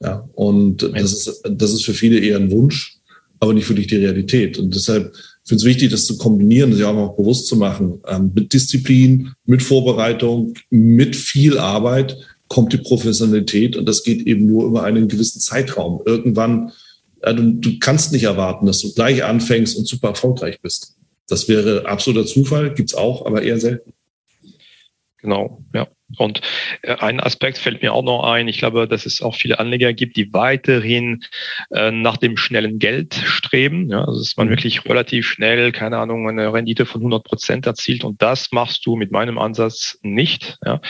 Ja, 0.00 0.28
und 0.34 0.82
das 0.94 1.12
ist, 1.12 1.42
das 1.50 1.72
ist 1.72 1.84
für 1.84 1.94
viele 1.94 2.18
eher 2.18 2.36
ein 2.36 2.50
Wunsch, 2.50 2.98
aber 3.40 3.54
nicht 3.54 3.68
wirklich 3.68 3.88
die 3.88 3.96
Realität. 3.96 4.58
Und 4.58 4.74
deshalb 4.74 5.14
finde 5.44 5.60
es 5.60 5.64
wichtig, 5.64 5.90
das 5.90 6.06
zu 6.06 6.16
kombinieren, 6.16 6.72
sich 6.72 6.84
auch 6.84 7.16
bewusst 7.16 7.46
zu 7.46 7.56
machen. 7.56 8.00
Ähm, 8.08 8.32
mit 8.34 8.52
Disziplin, 8.52 9.32
mit 9.44 9.62
Vorbereitung, 9.62 10.54
mit 10.70 11.16
viel 11.16 11.58
Arbeit 11.58 12.16
kommt 12.48 12.72
die 12.72 12.78
Professionalität 12.78 13.76
und 13.76 13.86
das 13.86 14.02
geht 14.04 14.26
eben 14.26 14.46
nur 14.46 14.64
über 14.66 14.84
einen 14.84 15.08
gewissen 15.08 15.40
Zeitraum. 15.40 16.02
Irgendwann, 16.06 16.72
äh, 17.22 17.34
du, 17.34 17.52
du 17.52 17.78
kannst 17.78 18.12
nicht 18.12 18.24
erwarten, 18.24 18.66
dass 18.66 18.80
du 18.80 18.92
gleich 18.92 19.24
anfängst 19.24 19.76
und 19.76 19.86
super 19.86 20.08
erfolgreich 20.08 20.60
bist. 20.60 20.96
Das 21.28 21.48
wäre 21.48 21.86
absoluter 21.86 22.26
Zufall, 22.26 22.74
gibt's 22.74 22.94
auch, 22.94 23.24
aber 23.26 23.42
eher 23.42 23.58
selten. 23.58 23.92
Genau, 25.18 25.62
ja. 25.74 25.88
Und 26.18 26.40
äh, 26.82 26.94
ein 26.94 27.20
Aspekt 27.20 27.58
fällt 27.58 27.82
mir 27.82 27.92
auch 27.92 28.02
noch 28.02 28.24
ein. 28.24 28.48
Ich 28.48 28.58
glaube, 28.58 28.88
dass 28.88 29.06
es 29.06 29.22
auch 29.22 29.34
viele 29.34 29.58
Anleger 29.58 29.92
gibt, 29.92 30.16
die 30.16 30.32
weiterhin 30.32 31.24
äh, 31.70 31.90
nach 31.90 32.16
dem 32.16 32.36
schnellen 32.36 32.78
Geld 32.78 33.14
streben. 33.14 33.90
Ja, 33.90 34.04
also 34.04 34.20
dass 34.20 34.36
man 34.36 34.46
mhm. 34.46 34.52
wirklich 34.52 34.84
relativ 34.84 35.26
schnell, 35.26 35.72
keine 35.72 35.98
Ahnung, 35.98 36.28
eine 36.28 36.52
Rendite 36.52 36.86
von 36.86 37.00
100 37.00 37.24
Prozent 37.24 37.66
erzielt. 37.66 38.04
Und 38.04 38.20
das 38.22 38.52
machst 38.52 38.86
du 38.86 38.96
mit 38.96 39.10
meinem 39.12 39.38
Ansatz 39.38 39.98
nicht. 40.02 40.58
Ja. 40.64 40.80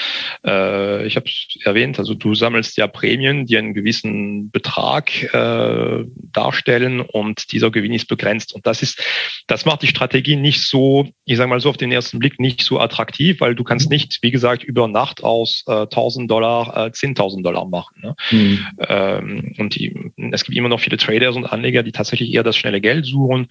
Äh, 0.44 1.06
ich 1.06 1.16
habe 1.16 1.26
es 1.26 1.56
erwähnt, 1.64 1.98
also 1.98 2.14
du 2.14 2.34
sammelst 2.34 2.76
ja 2.76 2.86
Prämien, 2.86 3.46
die 3.46 3.56
einen 3.56 3.74
gewissen 3.74 4.50
Betrag 4.50 5.10
äh, 5.34 6.04
darstellen 6.32 7.00
und 7.00 7.52
dieser 7.52 7.70
Gewinn 7.70 7.92
ist 7.92 8.08
begrenzt. 8.08 8.54
Und 8.54 8.66
das 8.66 8.82
ist, 8.82 9.02
das 9.46 9.64
macht 9.64 9.82
die 9.82 9.88
Strategie 9.88 10.36
nicht 10.36 10.62
so, 10.62 11.08
ich 11.24 11.36
sage 11.36 11.48
mal 11.48 11.60
so 11.60 11.70
auf 11.70 11.76
den 11.76 11.92
ersten 11.92 12.18
Blick 12.18 12.40
nicht 12.40 12.62
so 12.62 12.80
attraktiv, 12.80 13.40
weil 13.40 13.54
du 13.54 13.64
kannst 13.64 13.90
nicht, 13.90 14.18
wie 14.22 14.30
gesagt, 14.30 14.62
über 14.64 14.88
Nacht 14.88 15.13
Nacht 15.14 15.24
aus 15.24 15.64
äh, 15.66 15.82
1000 15.82 16.30
Dollar 16.30 16.86
äh, 16.86 16.90
10.000 16.90 17.42
Dollar 17.42 17.66
machen. 17.66 18.00
Ne? 18.02 18.16
Mhm. 18.30 18.66
Ähm, 18.88 19.54
und 19.58 19.74
die, 19.74 20.12
es 20.32 20.44
gibt 20.44 20.56
immer 20.56 20.68
noch 20.68 20.80
viele 20.80 20.96
Traders 20.96 21.36
und 21.36 21.46
Anleger, 21.46 21.82
die 21.82 21.92
tatsächlich 21.92 22.32
eher 22.32 22.42
das 22.42 22.56
schnelle 22.56 22.80
Geld 22.80 23.06
suchen. 23.06 23.48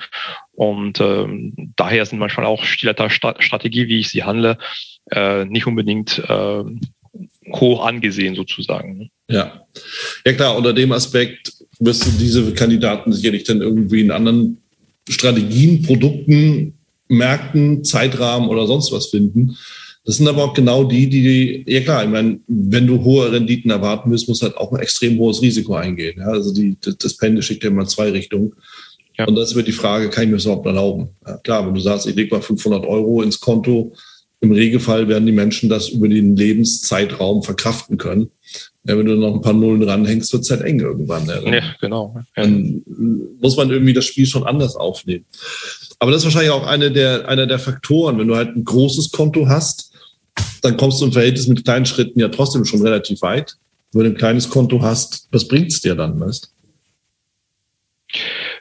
Und 0.54 1.00
ähm, 1.00 1.74
daher 1.76 2.06
sind 2.06 2.20
manchmal 2.20 2.46
auch 2.46 2.64
Stiletter 2.64 3.10
Strategie, 3.10 3.88
wie 3.88 4.00
ich 4.00 4.10
sie 4.10 4.24
handle, 4.24 4.58
äh, 5.12 5.46
nicht 5.46 5.68
unbedingt 5.68 6.20
äh, 6.28 6.64
hoch 7.52 7.86
angesehen 7.86 8.36
sozusagen. 8.36 8.98
Ne? 8.98 9.10
Ja. 9.30 9.66
ja 10.26 10.34
klar, 10.34 10.58
unter 10.58 10.74
dem 10.74 10.92
Aspekt 10.92 11.54
wirst 11.80 12.06
du 12.06 12.12
diese 12.18 12.54
Kandidaten 12.54 13.14
sicherlich 13.14 13.44
dann 13.44 13.62
irgendwie 13.62 14.02
in 14.02 14.12
anderen 14.12 14.62
Strategien, 15.10 15.82
Produkten, 15.82 16.78
Märkten, 17.10 17.84
Zeitrahmen 17.84 18.48
oder 18.48 18.68
sonst 18.68 18.92
was 18.92 19.08
finden. 19.08 19.58
Das 20.06 20.18
sind 20.18 20.28
aber 20.28 20.44
auch 20.44 20.54
genau 20.54 20.84
die, 20.84 21.10
die, 21.10 21.64
ja 21.66 21.80
klar, 21.80 22.04
ich 22.04 22.10
meine, 22.10 22.40
wenn 22.48 22.88
du 22.88 23.04
hohe 23.04 23.32
Renditen 23.32 23.72
erwarten 23.72 24.12
willst, 24.12 24.28
muss 24.28 24.42
halt 24.42 24.58
auch 24.58 24.74
ein 24.74 24.82
extrem 24.82 25.18
hohes 25.18 25.42
Risiko 25.42 25.76
eingehen. 25.76 26.20
Ja? 26.20 26.28
Also 26.28 26.54
die, 26.54 26.78
das 26.82 27.16
Pendel 27.16 27.42
schickt 27.42 27.64
ja 27.64 27.70
immer 27.70 27.86
zwei 27.86 28.12
Richtungen. 28.12 28.54
Ja. 29.18 29.26
Und 29.26 29.36
das 29.36 29.56
wird 29.56 29.68
die 29.68 29.74
Frage, 29.74 30.10
kann 30.10 30.24
ich 30.24 30.30
mir 30.30 30.38
das 30.38 30.46
überhaupt 30.46 30.66
erlauben? 30.66 31.10
Ja, 31.26 31.38
klar, 31.38 31.66
wenn 31.66 31.74
du 31.74 31.80
sagst, 31.80 32.08
ich 32.08 32.16
lege 32.16 32.36
mal 32.36 32.42
500 32.42 32.86
Euro 32.86 33.22
ins 33.22 33.40
Konto, 33.40 33.94
im 34.42 34.52
Regelfall 34.52 35.08
werden 35.08 35.26
die 35.26 35.32
Menschen 35.32 35.70
das 35.70 35.88
über 35.88 36.10
den 36.10 36.36
Lebenszeitraum 36.36 37.44
verkraften 37.44 37.98
können. 37.98 38.30
Ja, 38.86 38.98
wenn 38.98 39.06
du 39.06 39.16
noch 39.16 39.36
ein 39.36 39.42
paar 39.42 39.54
Nullen 39.54 39.84
ranhängst, 39.84 40.34
wird 40.34 40.44
es 40.44 40.52
halt 40.52 40.64
eng 40.64 40.82
irgendwann. 40.82 41.26
Ja, 41.28 41.40
ja 41.42 41.64
genau. 41.80 42.14
Dann 42.36 42.84
muss 43.40 43.56
man 43.56 43.72
irgendwie 43.72 43.94
das 43.94 44.04
Spiel 44.04 44.26
schon 44.26 44.44
anders 44.44 44.76
aufnehmen. 44.76 45.24
Aber 46.00 46.12
das 46.12 46.22
ist 46.22 46.26
wahrscheinlich 46.26 46.52
auch 46.52 46.68
eine 46.68 46.92
der, 46.92 47.30
einer 47.30 47.48
der 47.48 47.60
Faktoren, 47.60 48.18
wenn 48.18 48.28
du 48.28 48.36
halt 48.36 48.54
ein 48.54 48.66
großes 48.66 49.12
Konto 49.12 49.48
hast, 49.48 49.93
dann 50.62 50.78
kommst 50.78 51.02
du 51.02 51.06
im 51.06 51.12
Verhältnis 51.12 51.48
mit 51.48 51.66
kleinen 51.66 51.86
Schritten 51.86 52.20
ja 52.20 52.30
trotzdem 52.30 52.66
schon 52.66 52.82
relativ 52.82 53.22
weit. 53.22 53.58
Wenn 53.92 54.06
du 54.06 54.10
ein 54.12 54.18
kleines 54.18 54.50
Konto 54.50 54.82
hast, 54.82 55.28
was 55.32 55.48
bringt 55.48 55.72
es 55.72 55.82
dir 55.82 55.96
dann, 55.96 56.20
weißt 56.20 56.54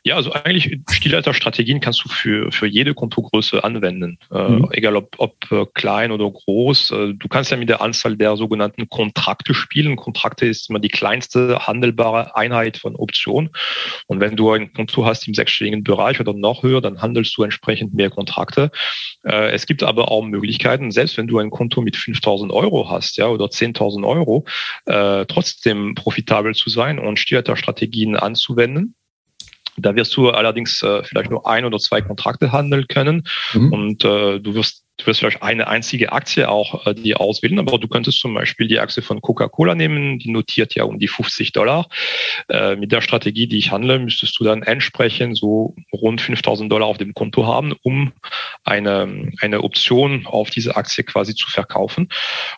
ja, 0.05 0.17
also 0.17 0.33
eigentlich 0.33 0.81
Stilhalterstrategien 0.91 1.79
kannst 1.79 2.05
du 2.05 2.09
für, 2.09 2.51
für 2.51 2.67
jede 2.67 2.93
Kontogröße 2.93 3.63
anwenden, 3.63 4.19
äh, 4.33 4.49
mhm. 4.49 4.69
egal 4.73 4.97
ob, 4.97 5.15
ob 5.19 5.53
äh, 5.53 5.65
klein 5.75 6.11
oder 6.11 6.29
groß. 6.29 6.91
Äh, 6.91 7.15
du 7.15 7.29
kannst 7.29 7.53
ja 7.53 7.57
mit 7.57 7.69
der 7.69 7.81
Anzahl 7.81 8.17
der 8.17 8.37
sogenannten 8.37 8.89
Kontrakte 8.89 9.55
spielen. 9.55 9.95
Kontrakte 9.95 10.47
ist 10.47 10.69
immer 10.69 10.81
die 10.81 10.89
kleinste 10.89 11.69
handelbare 11.69 12.35
Einheit 12.35 12.79
von 12.79 12.97
Optionen. 12.97 13.51
Und 14.09 14.19
wenn 14.19 14.35
du 14.35 14.51
ein 14.51 14.73
Konto 14.73 15.07
hast 15.07 15.29
im 15.29 15.35
sechsstelligen 15.35 15.85
Bereich 15.85 16.19
oder 16.19 16.35
noch 16.35 16.65
höher, 16.65 16.81
dann 16.81 17.01
handelst 17.01 17.37
du 17.37 17.45
entsprechend 17.45 17.95
mehr 17.95 18.11
Kontrakte. 18.11 18.73
Äh, 19.25 19.53
es 19.53 19.67
gibt 19.67 19.85
aber 19.85 20.11
auch 20.11 20.23
Möglichkeiten, 20.25 20.91
selbst 20.91 21.17
wenn 21.17 21.29
du 21.29 21.39
ein 21.39 21.51
Konto 21.51 21.81
mit 21.81 21.97
5000 21.97 22.51
Euro 22.51 22.91
hast, 22.91 23.19
ja, 23.19 23.29
oder 23.29 23.45
10.000 23.45 24.05
Euro, 24.05 24.47
äh, 24.87 25.27
trotzdem 25.27 25.95
profitabel 25.95 26.57
zu 26.57 26.71
sein 26.71 26.99
und 26.99 27.21
Stilhalterstrategien 27.21 28.17
anzuwenden. 28.17 28.97
Da 29.77 29.95
wirst 29.95 30.17
du 30.17 30.31
allerdings 30.31 30.83
äh, 30.83 31.03
vielleicht 31.05 31.31
nur 31.31 31.47
ein 31.47 31.65
oder 31.65 31.79
zwei 31.79 32.01
Kontrakte 32.03 32.53
handeln 32.53 32.87
können 32.89 33.25
mhm. 33.55 33.73
und 33.73 34.05
äh, 34.05 34.39
du 34.39 34.55
wirst 34.55 34.85
Du 35.03 35.09
wirst 35.09 35.21
vielleicht 35.21 35.43
eine 35.43 35.67
einzige 35.67 36.13
Aktie 36.13 36.49
auch 36.49 36.87
äh, 36.87 36.95
die 36.95 37.17
auswählen, 37.17 37.59
aber 37.59 37.79
du 37.79 37.89
könntest 37.89 38.21
zum 38.21 38.35
Beispiel 38.35 38.69
die 38.69 38.79
Aktie 38.79 39.03
von 39.03 39.21
Coca-Cola 39.21 39.75
nehmen, 39.75 40.21
die 40.21 40.31
notiert 40.31 40.75
ja 40.77 40.85
um 40.85 40.99
die 41.01 41.09
50 41.09 41.53
Dollar. 41.53 41.89
Äh, 42.49 42.77
mit 42.77 42.93
der 42.93 43.01
Strategie, 43.01 43.49
die 43.49 43.59
ich 43.59 43.73
handle, 43.73 43.99
müsstest 43.99 44.39
du 44.39 44.45
dann 44.45 44.63
entsprechend 44.63 45.37
so 45.37 45.75
rund 45.93 46.21
5000 46.21 46.71
Dollar 46.71 46.87
auf 46.87 46.99
dem 46.99 47.15
Konto 47.15 47.47
haben, 47.47 47.75
um 47.83 48.13
eine, 48.65 49.33
eine 49.41 49.63
Option 49.63 50.27
auf 50.27 50.51
diese 50.51 50.77
Aktie 50.77 51.03
quasi 51.03 51.35
zu 51.35 51.51
verkaufen. 51.51 52.09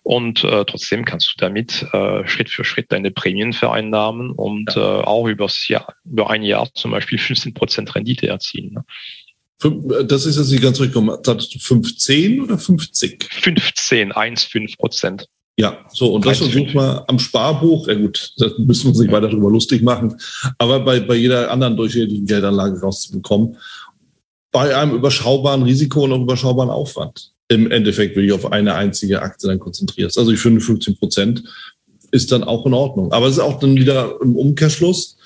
Und 0.03 0.45
äh, 0.45 0.65
trotzdem 0.67 1.07
kannst 1.07 1.29
du 1.29 1.35
damit 1.39 1.87
äh, 1.93 2.27
Schritt 2.27 2.51
für 2.51 2.65
Schritt 2.65 2.93
deine 2.93 3.11
Prämien 3.11 3.55
vereinnahmen 3.55 4.31
und 4.31 4.75
ja. 4.75 5.01
äh, 5.01 5.05
auch 5.05 5.27
übers 5.27 5.67
Jahr, 5.69 5.95
über 6.05 6.29
ein 6.29 6.43
Jahr 6.43 6.69
zum 6.75 6.91
Beispiel 6.91 7.19
15 7.19 7.55
Prozent 7.55 7.95
Rendite 7.95 8.29
erzielen. 8.29 8.75
Ne? 8.75 8.85
Das 10.07 10.27
ist 10.27 10.37
jetzt 10.37 10.51
nicht 10.51 10.63
ganz 10.63 10.81
richtig. 10.81 11.03
Sagtest 11.23 11.55
du 11.55 11.59
15 11.59 12.43
oder 12.43 12.59
50? 12.59 13.29
15, 13.31 14.13
1,5 14.13 14.77
Prozent. 14.77 15.29
Ja, 15.57 15.79
so, 15.93 16.13
und 16.13 16.27
das 16.27 16.39
versucht 16.39 16.75
man 16.75 17.03
am 17.07 17.21
Sparbuch, 17.21 17.87
ja 17.87 17.95
gut, 17.95 18.33
da 18.39 18.47
müssen 18.59 18.85
wir 18.85 18.89
uns 18.89 18.99
nicht 18.99 19.13
weiter 19.13 19.29
darüber 19.29 19.51
lustig 19.51 19.83
machen, 19.83 20.17
aber 20.59 20.81
bei, 20.81 20.99
bei 20.99 21.15
jeder 21.15 21.49
anderen 21.49 21.77
durchschnittlichen 21.77 22.27
Geldanlage 22.27 22.81
rauszubekommen, 22.81 23.57
bei 24.51 24.77
einem 24.77 24.97
überschaubaren 24.97 25.63
Risiko 25.63 26.05
und 26.05 26.13
auch 26.13 26.23
überschaubaren 26.23 26.71
Aufwand. 26.71 27.31
Im 27.49 27.71
Endeffekt 27.71 28.17
will 28.17 28.25
ich 28.25 28.33
auf 28.33 28.51
eine 28.51 28.75
einzige 28.75 29.23
Aktie 29.23 29.49
dann 29.49 29.61
konzentrierst. 29.61 30.19
Also 30.19 30.33
ich 30.33 30.41
finde 30.41 30.61
15 30.61 30.97
Prozent 30.97 31.45
ist 32.11 32.33
dann 32.33 32.43
auch 32.43 32.67
in 32.67 32.75
Ordnung. 32.75 33.13
Aber 33.13 33.27
es 33.27 33.35
ist 33.35 33.41
auch 33.41 33.59
dann 33.59 33.77
wieder 33.77 34.17
im 34.23 34.37
Umkehrschluss, 34.37 35.17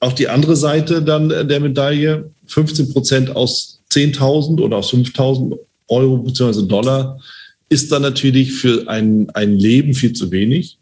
auch 0.00 0.12
die 0.12 0.28
andere 0.28 0.56
Seite 0.56 1.02
dann 1.02 1.28
der 1.28 1.60
Medaille, 1.60 2.30
15 2.46 2.92
Prozent 2.92 3.36
aus 3.36 3.82
10.000 3.90 4.60
oder 4.60 4.78
aus 4.78 4.92
5.000 4.92 5.58
Euro 5.88 6.18
bzw. 6.18 6.66
Dollar 6.66 7.18
ist 7.68 7.90
dann 7.90 8.02
natürlich 8.02 8.52
für 8.52 8.88
ein, 8.88 9.28
ein 9.30 9.54
Leben 9.54 9.94
viel 9.94 10.12
zu 10.12 10.30
wenig. 10.30 10.78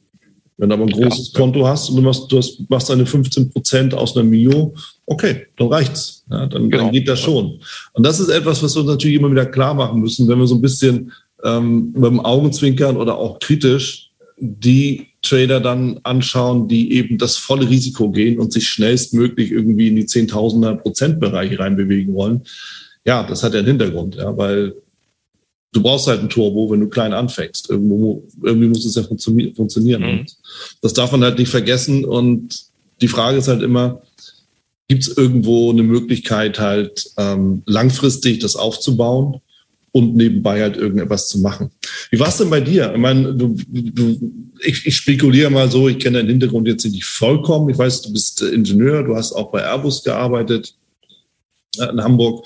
Wenn 0.56 0.68
du 0.68 0.74
aber 0.74 0.84
ein 0.84 0.90
großes 0.90 1.32
ja, 1.32 1.40
Konto 1.40 1.66
hast 1.66 1.88
und 1.90 1.96
du 1.96 2.02
machst, 2.02 2.30
du 2.30 2.38
hast, 2.38 2.58
machst 2.68 2.88
deine 2.88 3.06
15 3.06 3.50
Prozent 3.50 3.94
aus 3.94 4.16
einer 4.16 4.24
Mio, 4.24 4.74
okay, 5.06 5.46
dann 5.56 5.68
reicht's. 5.68 6.24
Ja, 6.30 6.46
dann, 6.46 6.70
genau. 6.70 6.84
dann 6.84 6.92
geht 6.92 7.08
das 7.08 7.20
schon. 7.20 7.58
Und 7.92 8.06
das 8.06 8.20
ist 8.20 8.28
etwas, 8.28 8.62
was 8.62 8.74
wir 8.76 8.82
uns 8.82 8.90
natürlich 8.90 9.16
immer 9.16 9.30
wieder 9.30 9.46
klar 9.46 9.74
machen 9.74 10.00
müssen, 10.00 10.28
wenn 10.28 10.38
wir 10.38 10.46
so 10.46 10.54
ein 10.54 10.60
bisschen 10.60 11.12
ähm, 11.42 11.92
mit 11.92 12.04
dem 12.04 12.20
Augenzwinkern 12.20 12.96
oder 12.96 13.16
auch 13.16 13.40
kritisch 13.40 14.10
die 14.36 15.08
Trader 15.22 15.60
dann 15.60 16.00
anschauen, 16.02 16.68
die 16.68 16.92
eben 16.92 17.18
das 17.18 17.36
volle 17.36 17.68
Risiko 17.68 18.10
gehen 18.10 18.38
und 18.38 18.52
sich 18.52 18.68
schnellstmöglich 18.68 19.50
irgendwie 19.50 19.88
in 19.88 19.96
die 19.96 20.06
Zehntausender 20.06 20.74
Prozentbereiche 20.74 21.58
reinbewegen 21.58 22.14
wollen. 22.14 22.42
Ja, 23.04 23.22
das 23.22 23.42
hat 23.42 23.52
ja 23.52 23.60
einen 23.60 23.68
Hintergrund, 23.68 24.16
ja, 24.16 24.36
weil 24.36 24.74
du 25.72 25.82
brauchst 25.82 26.06
halt 26.06 26.20
ein 26.20 26.30
Turbo, 26.30 26.70
wenn 26.70 26.80
du 26.80 26.88
klein 26.88 27.12
anfängst. 27.12 27.68
Irgendwo, 27.68 28.26
irgendwie 28.42 28.68
muss 28.68 28.84
es 28.84 28.94
ja 28.94 29.02
funktionieren. 29.02 30.02
Mhm. 30.02 30.26
das 30.80 30.94
darf 30.94 31.12
man 31.12 31.22
halt 31.22 31.38
nicht 31.38 31.50
vergessen. 31.50 32.04
Und 32.04 32.64
die 33.00 33.08
Frage 33.08 33.38
ist 33.38 33.48
halt 33.48 33.62
immer, 33.62 34.02
gibt 34.88 35.02
es 35.02 35.16
irgendwo 35.16 35.70
eine 35.70 35.82
Möglichkeit, 35.82 36.58
halt 36.58 37.10
ähm, 37.18 37.62
langfristig 37.66 38.38
das 38.38 38.56
aufzubauen? 38.56 39.40
Und 39.94 40.16
nebenbei 40.16 40.60
halt 40.60 40.76
irgendetwas 40.76 41.28
zu 41.28 41.38
machen. 41.38 41.70
Wie 42.10 42.18
war 42.18 42.26
es 42.26 42.36
denn 42.36 42.50
bei 42.50 42.60
dir? 42.60 42.92
Ich 42.92 43.00
meine, 43.00 43.32
du, 43.32 43.56
du, 43.68 44.32
ich, 44.58 44.84
ich 44.86 44.96
spekuliere 44.96 45.50
mal 45.50 45.70
so, 45.70 45.88
ich 45.88 46.00
kenne 46.00 46.18
deinen 46.18 46.30
Hintergrund 46.30 46.66
jetzt 46.66 46.84
nicht 46.84 47.04
vollkommen. 47.04 47.68
Ich 47.68 47.78
weiß, 47.78 48.02
du 48.02 48.12
bist 48.12 48.42
Ingenieur, 48.42 49.04
du 49.04 49.14
hast 49.14 49.32
auch 49.32 49.52
bei 49.52 49.62
Airbus 49.62 50.02
gearbeitet 50.02 50.74
äh, 51.78 51.84
in 51.90 52.02
Hamburg. 52.02 52.44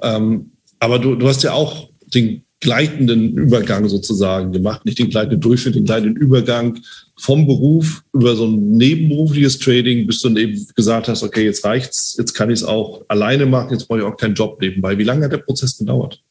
Ähm, 0.00 0.52
aber 0.78 0.98
du, 0.98 1.14
du 1.14 1.28
hast 1.28 1.42
ja 1.42 1.52
auch 1.52 1.90
den 2.06 2.42
gleitenden 2.60 3.36
Übergang 3.36 3.86
sozusagen 3.86 4.52
gemacht, 4.52 4.86
nicht 4.86 4.98
den 4.98 5.10
gleitenden 5.10 5.42
Durchschnitt, 5.42 5.74
den 5.74 5.84
gleitenden 5.84 6.16
Übergang 6.16 6.78
vom 7.20 7.46
Beruf 7.46 8.02
über 8.14 8.34
so 8.34 8.46
ein 8.46 8.78
nebenberufliches 8.78 9.58
Trading, 9.58 10.06
bis 10.06 10.22
du 10.22 10.28
dann 10.28 10.38
eben 10.38 10.66
gesagt 10.74 11.08
hast, 11.08 11.22
okay, 11.22 11.44
jetzt 11.44 11.66
reicht's, 11.66 12.16
jetzt 12.18 12.32
kann 12.32 12.48
ich 12.48 12.60
es 12.60 12.64
auch 12.64 13.04
alleine 13.08 13.44
machen, 13.44 13.72
jetzt 13.72 13.86
brauche 13.86 13.98
ich 13.98 14.04
auch 14.06 14.16
keinen 14.16 14.34
Job 14.34 14.58
nebenbei. 14.62 14.96
Wie 14.96 15.04
lange 15.04 15.26
hat 15.26 15.32
der 15.32 15.38
Prozess 15.38 15.76
gedauert? 15.76 16.22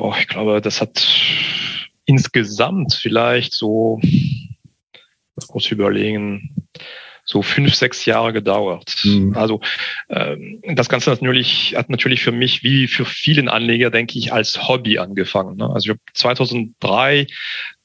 Oh, 0.00 0.14
ich 0.18 0.28
glaube, 0.28 0.60
das 0.60 0.80
hat 0.80 1.06
insgesamt 2.04 2.94
vielleicht 2.94 3.54
so, 3.54 4.00
kurz 5.48 5.70
überlegen, 5.70 6.54
so 7.24 7.42
fünf, 7.42 7.74
sechs 7.74 8.06
Jahre 8.06 8.32
gedauert. 8.32 8.96
Mhm. 9.04 9.36
Also 9.36 9.60
ähm, 10.08 10.62
das 10.74 10.88
Ganze 10.88 11.10
hat 11.10 11.20
natürlich, 11.20 11.76
hat 11.76 11.90
natürlich 11.90 12.22
für 12.22 12.32
mich 12.32 12.62
wie 12.62 12.86
für 12.88 13.04
vielen 13.04 13.48
Anleger, 13.48 13.90
denke 13.90 14.18
ich, 14.18 14.32
als 14.32 14.66
Hobby 14.66 14.98
angefangen. 14.98 15.56
Ne? 15.58 15.68
Also 15.68 15.86
ich 15.86 15.90
habe 15.90 16.00
2003 16.14 17.26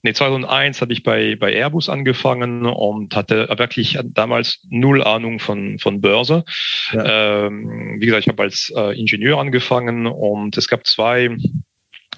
Nee, 0.06 0.14
2001 0.14 0.82
habe 0.82 0.92
ich 0.92 1.04
bei, 1.04 1.38
bei 1.38 1.54
Airbus 1.54 1.88
angefangen 1.88 2.66
und 2.66 3.16
hatte 3.16 3.48
wirklich 3.58 3.98
damals 4.04 4.60
null 4.70 5.02
Ahnung 5.02 5.40
von, 5.40 5.80
von 5.80 6.02
Börse. 6.02 6.44
Ja. 6.92 7.46
Ähm, 7.46 8.02
wie 8.02 8.06
gesagt, 8.06 8.26
ich 8.26 8.28
habe 8.28 8.44
als 8.44 8.72
äh, 8.76 9.00
Ingenieur 9.00 9.40
angefangen 9.40 10.06
und 10.06 10.58
es 10.58 10.68
gab 10.68 10.86
zwei 10.86 11.38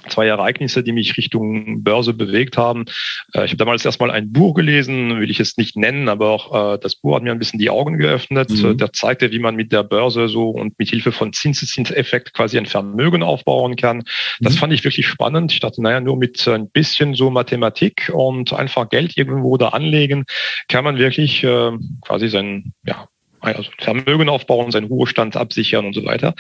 zwei 0.10 0.28
Ereignisse, 0.28 0.84
die 0.84 0.92
mich 0.92 1.18
Richtung 1.18 1.84
Börse 1.84 2.14
bewegt 2.14 2.58
haben. 2.58 2.86
Äh, 3.34 3.46
ich 3.46 3.52
habe 3.52 3.58
damals 3.58 3.86
erstmal 3.86 4.12
ein 4.12 4.32
Buch 4.32 4.54
gelesen, 4.54 5.20
will 5.20 5.30
ich 5.30 5.40
es 5.40 5.58
nicht 5.58 5.76
nennen, 5.76 6.10
aber 6.10 6.30
auch 6.30 6.76
äh, 6.76 6.80
das 6.80 6.96
Buch 6.96 7.16
hat 7.16 7.24
mir 7.24 7.32
ein 7.32 7.40
bisschen 7.40 7.60
die 7.60 7.70
Augen 7.70 7.98
geöffnet. 7.98 8.50
Mhm. 8.50 8.78
Der 8.78 8.94
zeigte, 8.94 9.32
wie 9.32 9.40
man 9.40 9.56
mit 9.56 9.72
der 9.72 9.84
Börse 9.84 10.28
so 10.28 10.50
und 10.50 10.78
mit 10.80 10.90
Hilfe 10.90 11.12
von 11.12 11.34
Zinseszinseffekt 11.34 12.34
quasi 12.34 12.58
ein 12.58 12.66
Vermögen 12.66 13.24
aufbauen 13.24 13.76
kann. 13.76 14.04
Das 14.40 14.56
mhm. 14.56 14.58
fand 14.60 14.74
ich 14.74 14.84
wirklich 14.84 15.08
spannend. 15.08 15.52
Ich 15.52 15.60
dachte, 15.60 15.82
naja, 15.82 16.00
nur 16.00 16.18
mit 16.18 16.48
ein 16.48 16.70
bisschen 16.70 17.14
so 17.16 17.30
Mathematik 17.30 18.12
und 18.14 18.54
einfach 18.54 18.90
Geld 18.90 19.18
irgendwo 19.18 19.58
da 19.58 19.70
anlegen, 19.70 20.26
kann 20.68 20.84
man 20.84 20.98
wirklich 20.98 21.44
äh, 21.44 21.72
quasi 22.02 22.30
sein, 22.30 22.74
ja, 22.86 23.08
also 23.54 23.70
Vermögen 23.78 24.30
aufbauen, 24.30 24.72
seinen 24.72 24.88
Ruhestand 24.88 25.36
absichern 25.36 25.86
und 25.86 25.94
so 25.94 26.06
weiter. 26.06 26.34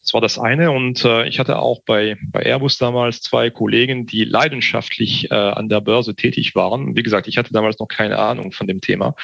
Das 0.00 0.14
war 0.14 0.20
das 0.20 0.38
eine. 0.38 0.70
Und 0.70 1.04
äh, 1.04 1.26
ich 1.26 1.38
hatte 1.38 1.58
auch 1.58 1.82
bei, 1.84 2.16
bei 2.22 2.42
Airbus 2.42 2.78
damals 2.78 3.20
zwei 3.20 3.50
Kollegen, 3.50 4.06
die 4.06 4.24
leidenschaftlich 4.24 5.30
äh, 5.30 5.34
an 5.34 5.68
der 5.68 5.80
Börse 5.80 6.14
tätig 6.14 6.54
waren. 6.54 6.96
Wie 6.96 7.02
gesagt, 7.02 7.26
ich 7.26 7.38
hatte 7.38 7.52
damals 7.52 7.78
noch 7.78 7.88
keine 7.88 8.18
Ahnung 8.18 8.52
von 8.52 8.66
dem 8.66 8.80
Thema. 8.80 9.14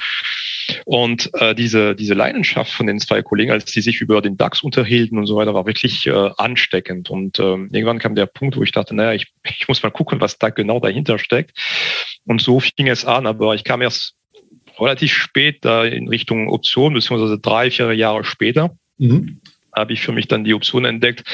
Und 0.84 1.30
äh, 1.34 1.54
diese, 1.54 1.94
diese 1.94 2.14
Leidenschaft 2.14 2.72
von 2.72 2.86
den 2.86 2.98
zwei 2.98 3.22
Kollegen, 3.22 3.52
als 3.52 3.66
die 3.66 3.80
sich 3.80 4.00
über 4.00 4.20
den 4.20 4.36
DAX 4.36 4.62
unterhielten 4.62 5.18
und 5.18 5.26
so 5.26 5.36
weiter, 5.36 5.54
war 5.54 5.66
wirklich 5.66 6.06
äh, 6.06 6.30
ansteckend. 6.36 7.10
Und 7.10 7.38
äh, 7.38 7.42
irgendwann 7.42 7.98
kam 7.98 8.14
der 8.14 8.26
Punkt, 8.26 8.56
wo 8.56 8.62
ich 8.62 8.72
dachte, 8.72 8.94
naja, 8.94 9.12
ich, 9.12 9.32
ich 9.44 9.68
muss 9.68 9.82
mal 9.82 9.90
gucken, 9.90 10.20
was 10.20 10.38
da 10.38 10.50
genau 10.50 10.80
dahinter 10.80 11.18
steckt. 11.18 11.52
Und 12.24 12.42
so 12.42 12.60
fing 12.60 12.88
es 12.88 13.04
an, 13.04 13.26
aber 13.26 13.54
ich 13.54 13.64
kam 13.64 13.80
erst 13.80 14.17
relativ 14.80 15.12
spät 15.12 15.64
da 15.64 15.84
in 15.84 16.08
Richtung 16.08 16.48
Option, 16.48 16.94
beziehungsweise 16.94 17.38
drei, 17.38 17.70
vier 17.70 17.92
Jahre 17.92 18.24
später. 18.24 18.76
Mhm 18.98 19.40
habe 19.78 19.92
ich 19.92 20.00
für 20.00 20.12
mich 20.12 20.28
dann 20.28 20.44
die 20.44 20.54
Option 20.54 20.84
entdeckt, 20.84 21.24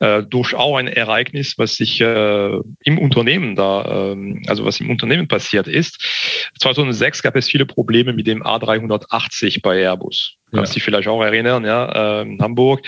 äh, 0.00 0.22
durch 0.22 0.54
auch 0.54 0.76
ein 0.76 0.88
Ereignis, 0.88 1.58
was 1.58 1.76
sich 1.76 2.00
äh, 2.00 2.60
im 2.84 2.98
Unternehmen 2.98 3.56
da, 3.56 4.12
äh, 4.12 4.42
also 4.46 4.64
was 4.64 4.80
im 4.80 4.90
Unternehmen 4.90 5.28
passiert 5.28 5.68
ist. 5.68 6.50
2006 6.58 7.22
gab 7.22 7.36
es 7.36 7.48
viele 7.48 7.66
Probleme 7.66 8.12
mit 8.12 8.26
dem 8.26 8.42
A380 8.42 9.62
bei 9.62 9.80
Airbus. 9.80 10.36
Kannst 10.52 10.72
ja. 10.72 10.74
dich 10.74 10.84
vielleicht 10.84 11.08
auch 11.08 11.22
erinnern, 11.22 11.64
ja, 11.64 12.22
in 12.22 12.40
Hamburg. 12.40 12.86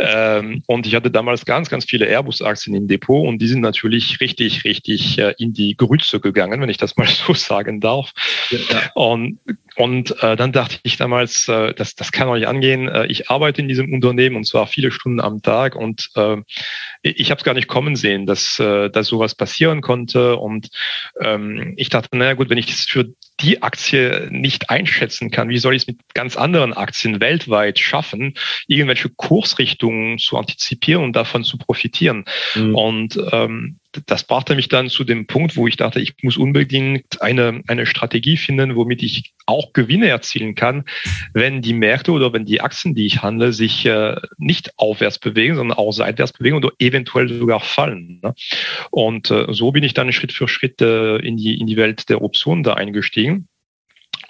Ähm, 0.00 0.62
und 0.66 0.86
ich 0.86 0.94
hatte 0.94 1.10
damals 1.10 1.44
ganz, 1.44 1.68
ganz 1.68 1.84
viele 1.84 2.06
Airbus-Aktien 2.06 2.76
im 2.76 2.86
Depot 2.86 3.26
und 3.26 3.40
die 3.40 3.48
sind 3.48 3.60
natürlich 3.60 4.20
richtig, 4.20 4.64
richtig 4.64 5.18
äh, 5.18 5.34
in 5.38 5.52
die 5.52 5.76
Grütze 5.76 6.20
gegangen, 6.20 6.60
wenn 6.60 6.68
ich 6.68 6.76
das 6.76 6.96
mal 6.96 7.06
so 7.26 7.34
sagen 7.34 7.80
darf. 7.80 8.12
Ja. 8.50 8.58
Und 8.94 9.38
und 9.78 10.20
äh, 10.24 10.34
dann 10.34 10.50
dachte 10.50 10.80
ich 10.82 10.96
damals, 10.96 11.46
äh, 11.46 11.72
das, 11.72 11.94
das 11.94 12.10
kann 12.10 12.26
doch 12.26 12.34
nicht 12.34 12.48
angehen. 12.48 12.88
Äh, 12.88 13.06
ich 13.06 13.30
arbeite 13.30 13.60
in 13.60 13.68
diesem 13.68 13.94
Unternehmen 13.94 14.34
und 14.34 14.44
zwar 14.44 14.66
viele 14.66 14.90
Stunden 14.90 15.20
am 15.20 15.40
Tag 15.40 15.76
und 15.76 16.10
äh, 16.16 16.38
ich 17.02 17.30
habe 17.30 17.38
es 17.38 17.44
gar 17.44 17.54
nicht 17.54 17.68
kommen 17.68 17.94
sehen, 17.94 18.26
dass, 18.26 18.58
äh, 18.58 18.90
dass 18.90 19.06
sowas 19.06 19.36
passieren 19.36 19.80
konnte. 19.80 20.34
Und 20.34 20.70
ähm, 21.20 21.74
ich 21.76 21.90
dachte, 21.90 22.18
naja 22.18 22.32
gut, 22.32 22.50
wenn 22.50 22.58
ich 22.58 22.70
es 22.70 22.86
für 22.86 23.06
die 23.38 23.62
Aktie 23.62 24.26
nicht 24.32 24.68
einschätzen 24.68 25.30
kann, 25.30 25.48
wie 25.48 25.58
soll 25.58 25.76
ich 25.76 25.82
es 25.82 25.86
mit 25.86 26.00
ganz 26.12 26.36
anderen 26.36 26.72
Aktien 26.72 27.20
weltweit 27.20 27.78
schaffen, 27.78 28.34
irgendwelche 28.66 29.10
Kursrichtungen 29.10 30.18
zu 30.18 30.36
antizipieren 30.38 31.04
und 31.04 31.14
davon 31.14 31.44
zu 31.44 31.56
profitieren? 31.56 32.24
Mhm. 32.56 32.74
Und 32.74 33.20
ähm, 33.30 33.77
das 34.06 34.24
brachte 34.24 34.54
mich 34.54 34.68
dann 34.68 34.90
zu 34.90 35.04
dem 35.04 35.26
Punkt, 35.26 35.56
wo 35.56 35.66
ich 35.66 35.76
dachte, 35.76 36.00
ich 36.00 36.14
muss 36.22 36.36
unbedingt 36.36 37.22
eine, 37.22 37.62
eine 37.66 37.86
Strategie 37.86 38.36
finden, 38.36 38.76
womit 38.76 39.02
ich 39.02 39.32
auch 39.46 39.72
Gewinne 39.72 40.08
erzielen 40.08 40.54
kann, 40.54 40.84
wenn 41.32 41.62
die 41.62 41.72
Märkte 41.72 42.12
oder 42.12 42.32
wenn 42.32 42.44
die 42.44 42.60
Aktien, 42.60 42.94
die 42.94 43.06
ich 43.06 43.22
handle, 43.22 43.52
sich 43.52 43.86
äh, 43.86 44.16
nicht 44.36 44.78
aufwärts 44.78 45.18
bewegen, 45.18 45.56
sondern 45.56 45.78
auch 45.78 45.92
seitwärts 45.92 46.32
bewegen 46.32 46.56
oder 46.56 46.70
eventuell 46.78 47.28
sogar 47.28 47.60
fallen. 47.60 48.20
Ne? 48.22 48.34
Und 48.90 49.30
äh, 49.30 49.46
so 49.50 49.72
bin 49.72 49.84
ich 49.84 49.94
dann 49.94 50.12
Schritt 50.12 50.32
für 50.32 50.48
Schritt 50.48 50.82
äh, 50.82 51.16
in, 51.16 51.36
die, 51.36 51.58
in 51.58 51.66
die 51.66 51.76
Welt 51.76 52.08
der 52.10 52.22
Optionen 52.22 52.64
da 52.64 52.74
eingestiegen 52.74 53.48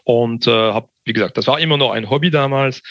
und 0.04 0.46
äh, 0.46 0.50
habe 0.50 0.88
wie 1.08 1.12
gesagt, 1.12 1.36
das 1.36 1.46
war 1.46 1.58
immer 1.58 1.76
noch 1.76 1.90
ein 1.90 2.10
Hobby 2.10 2.30
damals, 2.30 2.82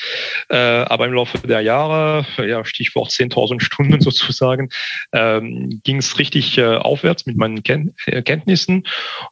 äh, 0.50 0.58
aber 0.58 1.06
im 1.06 1.14
Laufe 1.14 1.48
der 1.48 1.62
Jahre, 1.62 2.26
ja, 2.38 2.66
Stichwort 2.66 3.10
10.000 3.10 3.62
Stunden 3.62 4.02
sozusagen, 4.02 4.70
ähm, 5.14 5.82
ging 5.84 5.98
es 5.98 6.20
richtig 6.20 6.58
äh, 6.58 6.76
aufwärts 6.76 7.26
mit 7.26 7.38
meinen 7.38 7.64
Ken 7.64 7.94
äh, 8.06 8.22
Kenntnissen. 8.22 8.84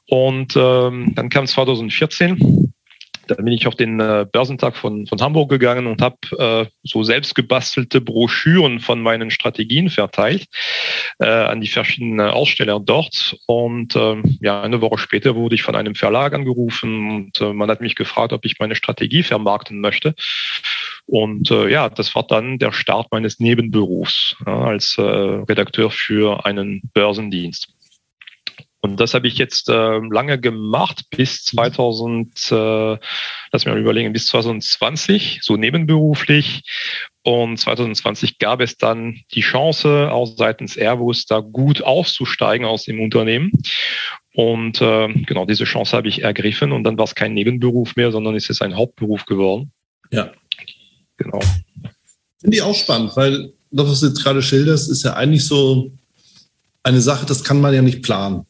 Und 0.08 0.56
ähm, 0.56 1.14
dann 1.16 1.30
kam 1.30 1.48
2014 1.48 2.74
da 3.28 3.36
bin 3.36 3.54
ich 3.54 3.68
auf 3.68 3.76
den 3.76 4.00
äh, 4.00 4.26
Börsentag 4.32 4.76
von, 4.76 5.08
von 5.08 5.22
Hamburg 5.22 5.50
gegangen 5.50 5.88
und 5.88 6.02
habe 6.02 6.18
äh, 6.38 6.66
so 6.84 7.04
selbst 7.04 7.36
gebastelte 7.36 8.02
Broschüren 8.02 8.80
von 8.80 9.02
meinen 9.02 9.32
Strategien 9.32 9.90
verteilt 9.90 10.48
äh, 11.20 11.26
an 11.26 11.62
die 11.62 11.68
verschiedenen 11.68 12.22
Aussteller 12.22 12.80
dort. 12.80 13.38
Und 13.48 13.96
äh, 13.96 14.22
ja, 14.42 14.62
eine 14.62 14.82
Woche 14.82 14.98
später 14.98 15.36
wurde 15.36 15.56
ich 15.56 15.64
von 15.64 15.76
einem 15.76 15.96
Verlag 15.96 16.34
angerufen 16.34 17.10
und 17.10 17.42
äh, 17.42 17.54
man 17.54 17.70
hat 17.70 17.82
mich 17.82 17.96
gefragt, 17.96 18.34
ob 18.34 18.46
ich 18.46 18.60
meine 18.60 18.76
Strategie 18.76 19.24
vermarkten 19.24 19.80
möchte. 19.80 20.16
Und 21.06 21.52
äh, 21.52 21.70
ja, 21.70 21.90
das 21.90 22.16
war 22.16 22.24
dann 22.24 22.58
der 22.58 22.72
Start 22.72 23.08
meines 23.12 23.40
Nebenberufs 23.40 24.36
ja, 24.46 24.60
als 24.62 24.98
äh, 24.98 25.02
Redakteur 25.02 25.92
für 25.92 26.46
einen 26.46 26.82
Börsendienst. 26.94 27.70
Und 28.86 29.00
das 29.00 29.16
habe 29.16 29.28
ich 29.28 29.40
jetzt 29.40 29.68
äh, 29.68 30.00
lange 30.12 30.40
gemacht, 30.40 31.06
bis 31.10 31.44
2000, 31.46 32.52
äh, 32.52 32.98
lass 33.52 33.66
mich 33.66 33.66
mal 33.66 33.80
überlegen, 33.80 34.14
bis 34.14 34.28
2020, 34.28 35.40
so 35.42 35.58
nebenberuflich. 35.58 36.62
Und 37.24 37.58
2020 37.58 38.38
gab 38.38 38.62
es 38.62 38.78
dann 38.78 39.22
die 39.34 39.42
Chance, 39.42 40.12
auch 40.12 40.28
seitens 40.38 40.78
Airbus 40.78 41.26
da 41.26 41.40
gut 41.40 41.82
auszusteigen 41.82 42.68
aus 42.68 42.84
dem 42.84 43.02
Unternehmen. 43.02 43.52
Und 44.36 44.80
äh, 44.82 45.08
genau 45.26 45.48
diese 45.48 45.64
Chance 45.64 45.98
habe 45.98 46.08
ich 46.08 46.22
ergriffen 46.22 46.72
und 46.72 46.84
dann 46.84 47.00
war 47.00 47.06
es 47.06 47.16
kein 47.16 47.34
Nebenberuf 47.34 47.96
mehr, 47.96 48.12
sondern 48.12 48.36
ist 48.36 48.52
es 48.52 48.62
ein 48.62 48.76
Hauptberuf 48.76 49.26
geworden. 49.26 49.72
Ja. 50.12 50.32
Genau. 51.18 51.40
Finde 52.40 52.58
ich 52.58 52.62
auch 52.62 52.76
spannend, 52.76 53.18
weil 53.18 53.52
das, 53.72 53.90
was 53.90 54.02
du 54.02 54.08
jetzt 54.10 54.24
gerade 54.24 54.44
schilderst, 54.44 54.92
ist 54.92 55.02
ja 55.02 55.16
eigentlich 55.16 55.44
so 55.44 55.92
eine 56.84 57.02
Sache, 57.02 57.26
das 57.26 57.44
kann 57.44 57.60
man 57.60 57.74
ja 57.74 57.82
nicht 57.82 58.04
planen. 58.04 58.46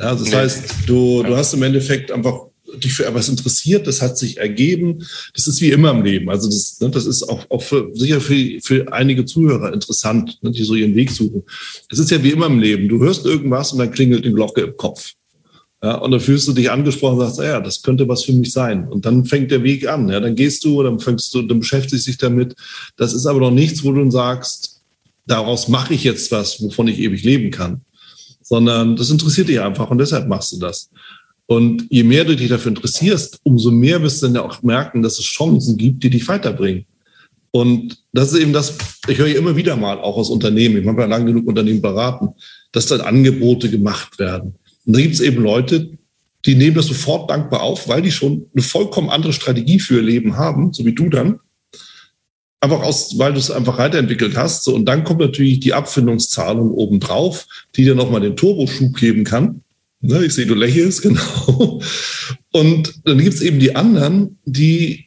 Ja, 0.00 0.14
das 0.14 0.22
nee. 0.22 0.36
heißt, 0.36 0.64
du, 0.86 1.22
du 1.22 1.36
hast 1.36 1.52
im 1.52 1.62
Endeffekt 1.62 2.10
einfach 2.10 2.46
dich 2.78 2.94
für 2.94 3.04
etwas 3.04 3.28
interessiert, 3.28 3.86
das 3.86 4.00
hat 4.00 4.16
sich 4.16 4.38
ergeben. 4.38 5.04
Das 5.34 5.46
ist 5.46 5.60
wie 5.60 5.70
immer 5.70 5.90
im 5.90 6.02
Leben. 6.02 6.30
Also 6.30 6.48
das, 6.48 6.80
ne, 6.80 6.88
das 6.88 7.04
ist 7.04 7.22
auch, 7.24 7.44
auch 7.50 7.62
für, 7.62 7.90
sicher 7.94 8.20
für, 8.20 8.60
für 8.62 8.92
einige 8.92 9.24
Zuhörer 9.24 9.72
interessant, 9.72 10.38
ne, 10.42 10.50
die 10.52 10.64
so 10.64 10.74
ihren 10.74 10.94
Weg 10.94 11.10
suchen. 11.10 11.42
Es 11.90 11.98
ist 11.98 12.10
ja 12.10 12.22
wie 12.22 12.30
immer 12.30 12.46
im 12.46 12.60
Leben. 12.60 12.88
Du 12.88 13.00
hörst 13.00 13.26
irgendwas 13.26 13.72
und 13.72 13.80
dann 13.80 13.90
klingelt 13.90 14.24
die 14.24 14.32
Glocke 14.32 14.62
im 14.62 14.76
Kopf. 14.76 15.12
Ja, 15.82 15.96
und 15.96 16.10
dann 16.10 16.20
fühlst 16.20 16.46
du 16.46 16.52
dich 16.52 16.70
angesprochen 16.70 17.18
und 17.18 17.26
sagst, 17.26 17.40
ah 17.40 17.44
ja, 17.44 17.60
das 17.60 17.82
könnte 17.82 18.06
was 18.06 18.24
für 18.24 18.32
mich 18.32 18.52
sein. 18.52 18.86
Und 18.88 19.06
dann 19.06 19.24
fängt 19.24 19.50
der 19.50 19.62
Weg 19.62 19.88
an. 19.88 20.08
Ja, 20.08 20.20
dann 20.20 20.34
gehst 20.34 20.64
du, 20.64 20.82
dann 20.82 21.00
fängst 21.00 21.34
du, 21.34 21.42
dann 21.42 21.60
beschäftigst 21.60 22.06
dich 22.06 22.18
damit. 22.18 22.54
Das 22.96 23.14
ist 23.14 23.26
aber 23.26 23.40
noch 23.40 23.50
nichts, 23.50 23.82
wo 23.82 23.92
du 23.92 24.10
sagst, 24.10 24.82
daraus 25.26 25.68
mache 25.68 25.94
ich 25.94 26.04
jetzt 26.04 26.30
was, 26.32 26.62
wovon 26.62 26.88
ich 26.88 26.98
ewig 26.98 27.24
leben 27.24 27.50
kann 27.50 27.82
sondern 28.50 28.96
das 28.96 29.10
interessiert 29.10 29.48
dich 29.48 29.60
einfach 29.60 29.90
und 29.90 29.98
deshalb 29.98 30.26
machst 30.26 30.52
du 30.52 30.58
das. 30.58 30.90
Und 31.46 31.86
je 31.88 32.02
mehr 32.02 32.24
du 32.24 32.34
dich 32.34 32.48
dafür 32.48 32.70
interessierst, 32.70 33.38
umso 33.44 33.70
mehr 33.70 34.02
wirst 34.02 34.20
du 34.20 34.26
dann 34.26 34.34
ja 34.34 34.42
auch 34.42 34.60
merken, 34.62 35.02
dass 35.02 35.18
es 35.20 35.24
Chancen 35.24 35.76
gibt, 35.76 36.02
die 36.02 36.10
dich 36.10 36.26
weiterbringen. 36.26 36.84
Und 37.52 37.96
das 38.12 38.32
ist 38.32 38.40
eben 38.40 38.52
das, 38.52 38.76
ich 39.06 39.18
höre 39.18 39.34
immer 39.36 39.54
wieder 39.54 39.76
mal, 39.76 39.98
auch 39.98 40.16
aus 40.16 40.30
Unternehmen, 40.30 40.82
ich 40.82 40.86
habe 40.86 41.00
ja 41.00 41.06
lange 41.06 41.26
genug 41.26 41.46
Unternehmen 41.46 41.80
beraten, 41.80 42.30
dass 42.72 42.86
dann 42.86 43.00
Angebote 43.00 43.70
gemacht 43.70 44.18
werden. 44.18 44.56
Und 44.84 44.96
da 44.96 45.00
gibt 45.00 45.14
es 45.14 45.20
eben 45.20 45.42
Leute, 45.42 45.90
die 46.44 46.56
nehmen 46.56 46.76
das 46.76 46.86
sofort 46.86 47.30
dankbar 47.30 47.62
auf, 47.62 47.88
weil 47.88 48.02
die 48.02 48.10
schon 48.10 48.46
eine 48.52 48.62
vollkommen 48.62 49.10
andere 49.10 49.32
Strategie 49.32 49.78
für 49.78 49.96
ihr 49.96 50.02
Leben 50.02 50.36
haben, 50.36 50.72
so 50.72 50.84
wie 50.84 50.94
du 50.94 51.08
dann. 51.08 51.38
Einfach 52.62 52.82
aus, 52.82 53.18
weil 53.18 53.32
du 53.32 53.38
es 53.38 53.50
einfach 53.50 53.78
weiterentwickelt 53.78 54.36
hast. 54.36 54.64
So, 54.64 54.74
und 54.74 54.84
dann 54.84 55.04
kommt 55.04 55.20
natürlich 55.20 55.60
die 55.60 55.72
Abfindungszahlung 55.72 56.70
obendrauf, 56.72 57.46
die 57.74 57.84
dir 57.84 57.94
nochmal 57.94 58.20
den 58.20 58.36
Turboschub 58.36 58.96
geben 58.96 59.24
kann. 59.24 59.62
Ne, 60.02 60.24
ich 60.24 60.34
sehe, 60.34 60.46
du 60.46 60.54
lächelst, 60.54 61.02
genau. 61.02 61.80
Und 62.52 63.00
dann 63.04 63.18
gibt 63.18 63.34
es 63.34 63.42
eben 63.42 63.60
die 63.60 63.76
anderen, 63.76 64.38
die 64.44 65.06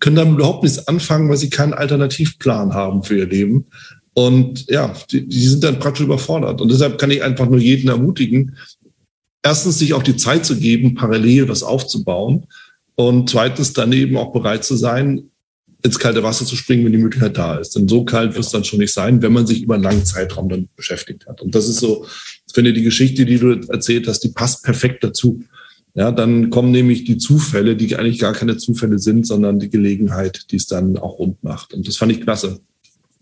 können 0.00 0.16
damit 0.16 0.34
überhaupt 0.34 0.62
nichts 0.62 0.86
anfangen, 0.86 1.28
weil 1.28 1.36
sie 1.36 1.50
keinen 1.50 1.72
Alternativplan 1.72 2.74
haben 2.74 3.02
für 3.04 3.16
ihr 3.16 3.26
Leben. 3.26 3.66
Und 4.14 4.70
ja, 4.70 4.94
die, 5.10 5.26
die 5.26 5.46
sind 5.46 5.64
dann 5.64 5.78
praktisch 5.78 6.04
überfordert. 6.04 6.60
Und 6.60 6.70
deshalb 6.70 6.98
kann 6.98 7.10
ich 7.10 7.22
einfach 7.22 7.48
nur 7.48 7.58
jeden 7.58 7.88
ermutigen, 7.88 8.56
erstens 9.42 9.78
sich 9.78 9.94
auch 9.94 10.02
die 10.02 10.16
Zeit 10.16 10.46
zu 10.46 10.56
geben, 10.56 10.94
parallel 10.94 11.48
was 11.48 11.62
aufzubauen. 11.62 12.46
Und 12.96 13.30
zweitens 13.30 13.72
dann 13.72 13.92
eben 13.92 14.16
auch 14.16 14.32
bereit 14.32 14.64
zu 14.64 14.76
sein, 14.76 15.30
ins 15.84 15.98
kalte 15.98 16.22
Wasser 16.22 16.46
zu 16.46 16.56
springen, 16.56 16.84
wenn 16.84 16.92
die 16.92 16.98
Möglichkeit 16.98 17.36
da 17.36 17.58
ist. 17.58 17.76
Denn 17.76 17.86
so 17.86 18.04
kalt 18.04 18.34
wird 18.34 18.44
es 18.44 18.50
dann 18.50 18.64
schon 18.64 18.78
nicht 18.78 18.94
sein, 18.94 19.20
wenn 19.20 19.34
man 19.34 19.46
sich 19.46 19.62
über 19.62 19.74
einen 19.74 19.84
langen 19.84 20.06
Zeitraum 20.06 20.48
dann 20.48 20.68
beschäftigt 20.76 21.26
hat. 21.26 21.42
Und 21.42 21.54
das 21.54 21.68
ist 21.68 21.78
so, 21.78 22.06
ich 22.46 22.54
finde, 22.54 22.72
die 22.72 22.82
Geschichte, 22.82 23.26
die 23.26 23.38
du 23.38 23.60
erzählt 23.68 24.08
hast, 24.08 24.20
die 24.20 24.30
passt 24.30 24.64
perfekt 24.64 25.04
dazu. 25.04 25.42
Ja, 25.92 26.10
dann 26.10 26.48
kommen 26.48 26.70
nämlich 26.70 27.04
die 27.04 27.18
Zufälle, 27.18 27.76
die 27.76 27.94
eigentlich 27.96 28.18
gar 28.18 28.32
keine 28.32 28.56
Zufälle 28.56 28.98
sind, 28.98 29.26
sondern 29.26 29.60
die 29.60 29.68
Gelegenheit, 29.68 30.50
die 30.50 30.56
es 30.56 30.66
dann 30.66 30.96
auch 30.96 31.18
rund 31.18 31.44
macht. 31.44 31.74
Und 31.74 31.86
das 31.86 31.98
fand 31.98 32.12
ich 32.12 32.22
klasse. 32.22 32.60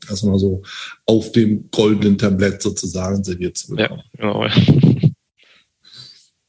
Das 0.08 0.22
mal 0.22 0.38
so 0.38 0.62
auf 1.04 1.32
dem 1.32 1.68
goldenen 1.70 2.16
Tablett 2.16 2.62
sozusagen 2.62 3.22
serviert 3.24 3.56
zu 3.56 3.74
bekommen. 3.74 4.02
Ja, 4.18 4.32
genau. 4.32 5.10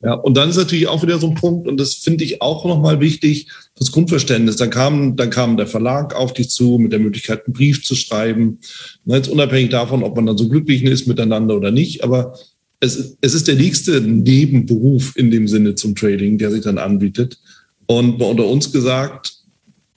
Ja, 0.04 0.13
und 0.15 0.36
dann 0.36 0.49
ist 0.49 0.58
natürlich 0.58 0.88
auch 0.88 1.02
wieder 1.02 1.17
so 1.17 1.28
ein 1.28 1.36
Punkt, 1.36 1.67
und 1.67 1.80
das 1.80 1.93
finde 1.93 2.26
ich 2.26 2.41
auch 2.41 2.65
nochmal 2.65 2.99
wichtig, 2.99 3.47
das 3.77 3.91
Grundverständnis. 3.91 4.57
Dann 4.57 4.69
kam, 4.69 5.15
dann 5.15 5.29
kam 5.29 5.57
der 5.57 5.67
Verlag 5.67 6.15
auf 6.15 6.33
dich 6.33 6.49
zu 6.49 6.77
mit 6.77 6.91
der 6.91 6.99
Möglichkeit, 6.99 7.45
einen 7.45 7.53
Brief 7.53 7.83
zu 7.83 7.95
schreiben. 7.95 8.59
Jetzt 9.05 9.29
unabhängig 9.29 9.71
davon, 9.71 10.03
ob 10.03 10.15
man 10.15 10.25
dann 10.25 10.38
so 10.38 10.47
glücklich 10.47 10.83
ist 10.83 11.07
miteinander 11.07 11.55
oder 11.55 11.71
nicht, 11.71 12.03
aber 12.03 12.38
es, 12.79 13.17
es 13.21 13.33
ist 13.33 13.47
der 13.47 13.55
nächste 13.55 14.01
Nebenberuf 14.01 15.15
in 15.15 15.31
dem 15.31 15.47
Sinne 15.47 15.75
zum 15.75 15.95
Trading, 15.95 16.38
der 16.38 16.51
sich 16.51 16.63
dann 16.63 16.77
anbietet. 16.77 17.39
Und 17.86 18.21
unter 18.21 18.45
uns 18.45 18.71
gesagt, 18.71 19.33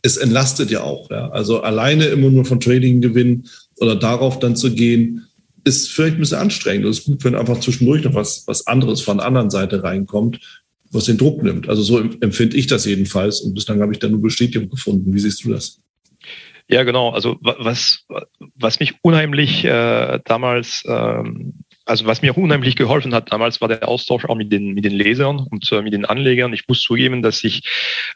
es 0.02 0.16
entlastet 0.16 0.70
ja 0.70 0.82
auch. 0.82 1.10
Ja. 1.10 1.28
Also 1.30 1.60
alleine 1.60 2.04
immer 2.06 2.30
nur 2.30 2.44
von 2.44 2.60
Trading 2.60 3.00
gewinnen 3.00 3.48
oder 3.78 3.96
darauf 3.96 4.38
dann 4.38 4.56
zu 4.56 4.72
gehen, 4.72 5.26
ist 5.64 5.90
vielleicht 5.90 6.14
ein 6.14 6.20
bisschen 6.20 6.38
anstrengend. 6.38 6.86
Es 6.86 7.00
ist 7.00 7.06
gut, 7.06 7.24
wenn 7.24 7.34
einfach 7.34 7.58
zwischendurch 7.58 8.04
noch 8.04 8.14
was, 8.14 8.44
was 8.46 8.68
anderes 8.68 9.00
von 9.00 9.18
der 9.18 9.26
anderen 9.26 9.50
Seite 9.50 9.82
reinkommt, 9.82 10.38
was 10.90 11.04
den 11.04 11.18
Druck 11.18 11.42
nimmt. 11.42 11.68
Also 11.68 11.82
so 11.82 11.98
empfinde 11.98 12.56
ich 12.56 12.66
das 12.66 12.84
jedenfalls. 12.84 13.40
Und 13.40 13.54
bislang 13.54 13.80
habe 13.80 13.92
ich 13.92 13.98
da 13.98 14.08
nur 14.08 14.20
Bestätigung 14.20 14.68
gefunden. 14.68 15.12
Wie 15.12 15.18
siehst 15.18 15.44
du 15.44 15.50
das? 15.50 15.80
Ja, 16.68 16.82
genau. 16.82 17.10
Also 17.10 17.36
was, 17.40 18.04
was 18.56 18.80
mich 18.80 18.94
unheimlich 19.02 19.64
äh, 19.64 20.18
damals, 20.24 20.82
ähm, 20.88 21.54
also 21.84 22.06
was 22.06 22.22
mir 22.22 22.36
unheimlich 22.36 22.74
geholfen 22.74 23.14
hat 23.14 23.30
damals, 23.30 23.60
war 23.60 23.68
der 23.68 23.88
Austausch 23.88 24.24
auch 24.24 24.34
mit 24.34 24.52
den, 24.52 24.74
mit 24.74 24.84
den 24.84 24.92
Lesern 24.92 25.46
und 25.50 25.70
äh, 25.70 25.82
mit 25.82 25.92
den 25.92 26.04
Anlegern. 26.04 26.52
Ich 26.52 26.66
muss 26.66 26.80
zugeben, 26.80 27.22
dass 27.22 27.44
ich, 27.44 27.62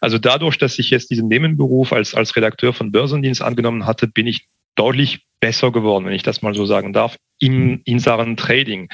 also 0.01 0.19
dadurch, 0.19 0.59
dass 0.59 0.81
ich 0.81 0.91
jetzt 0.91 1.11
diesen 1.11 1.29
Nebenberuf 1.29 1.93
als, 1.93 2.15
als 2.15 2.35
Redakteur 2.35 2.73
von 2.73 2.91
Börsendienst 2.91 3.41
angenommen 3.41 3.87
hatte, 3.87 4.09
bin 4.09 4.27
ich 4.27 4.47
deutlich 4.75 5.21
besser 5.39 5.71
geworden, 5.71 6.05
wenn 6.07 6.13
ich 6.13 6.23
das 6.23 6.43
mal 6.43 6.55
so 6.55 6.67
sagen 6.67 6.93
darf, 6.93 7.17
im, 7.39 7.81
in 7.85 7.99
Sachen 8.01 8.37
Trading. 8.37 8.89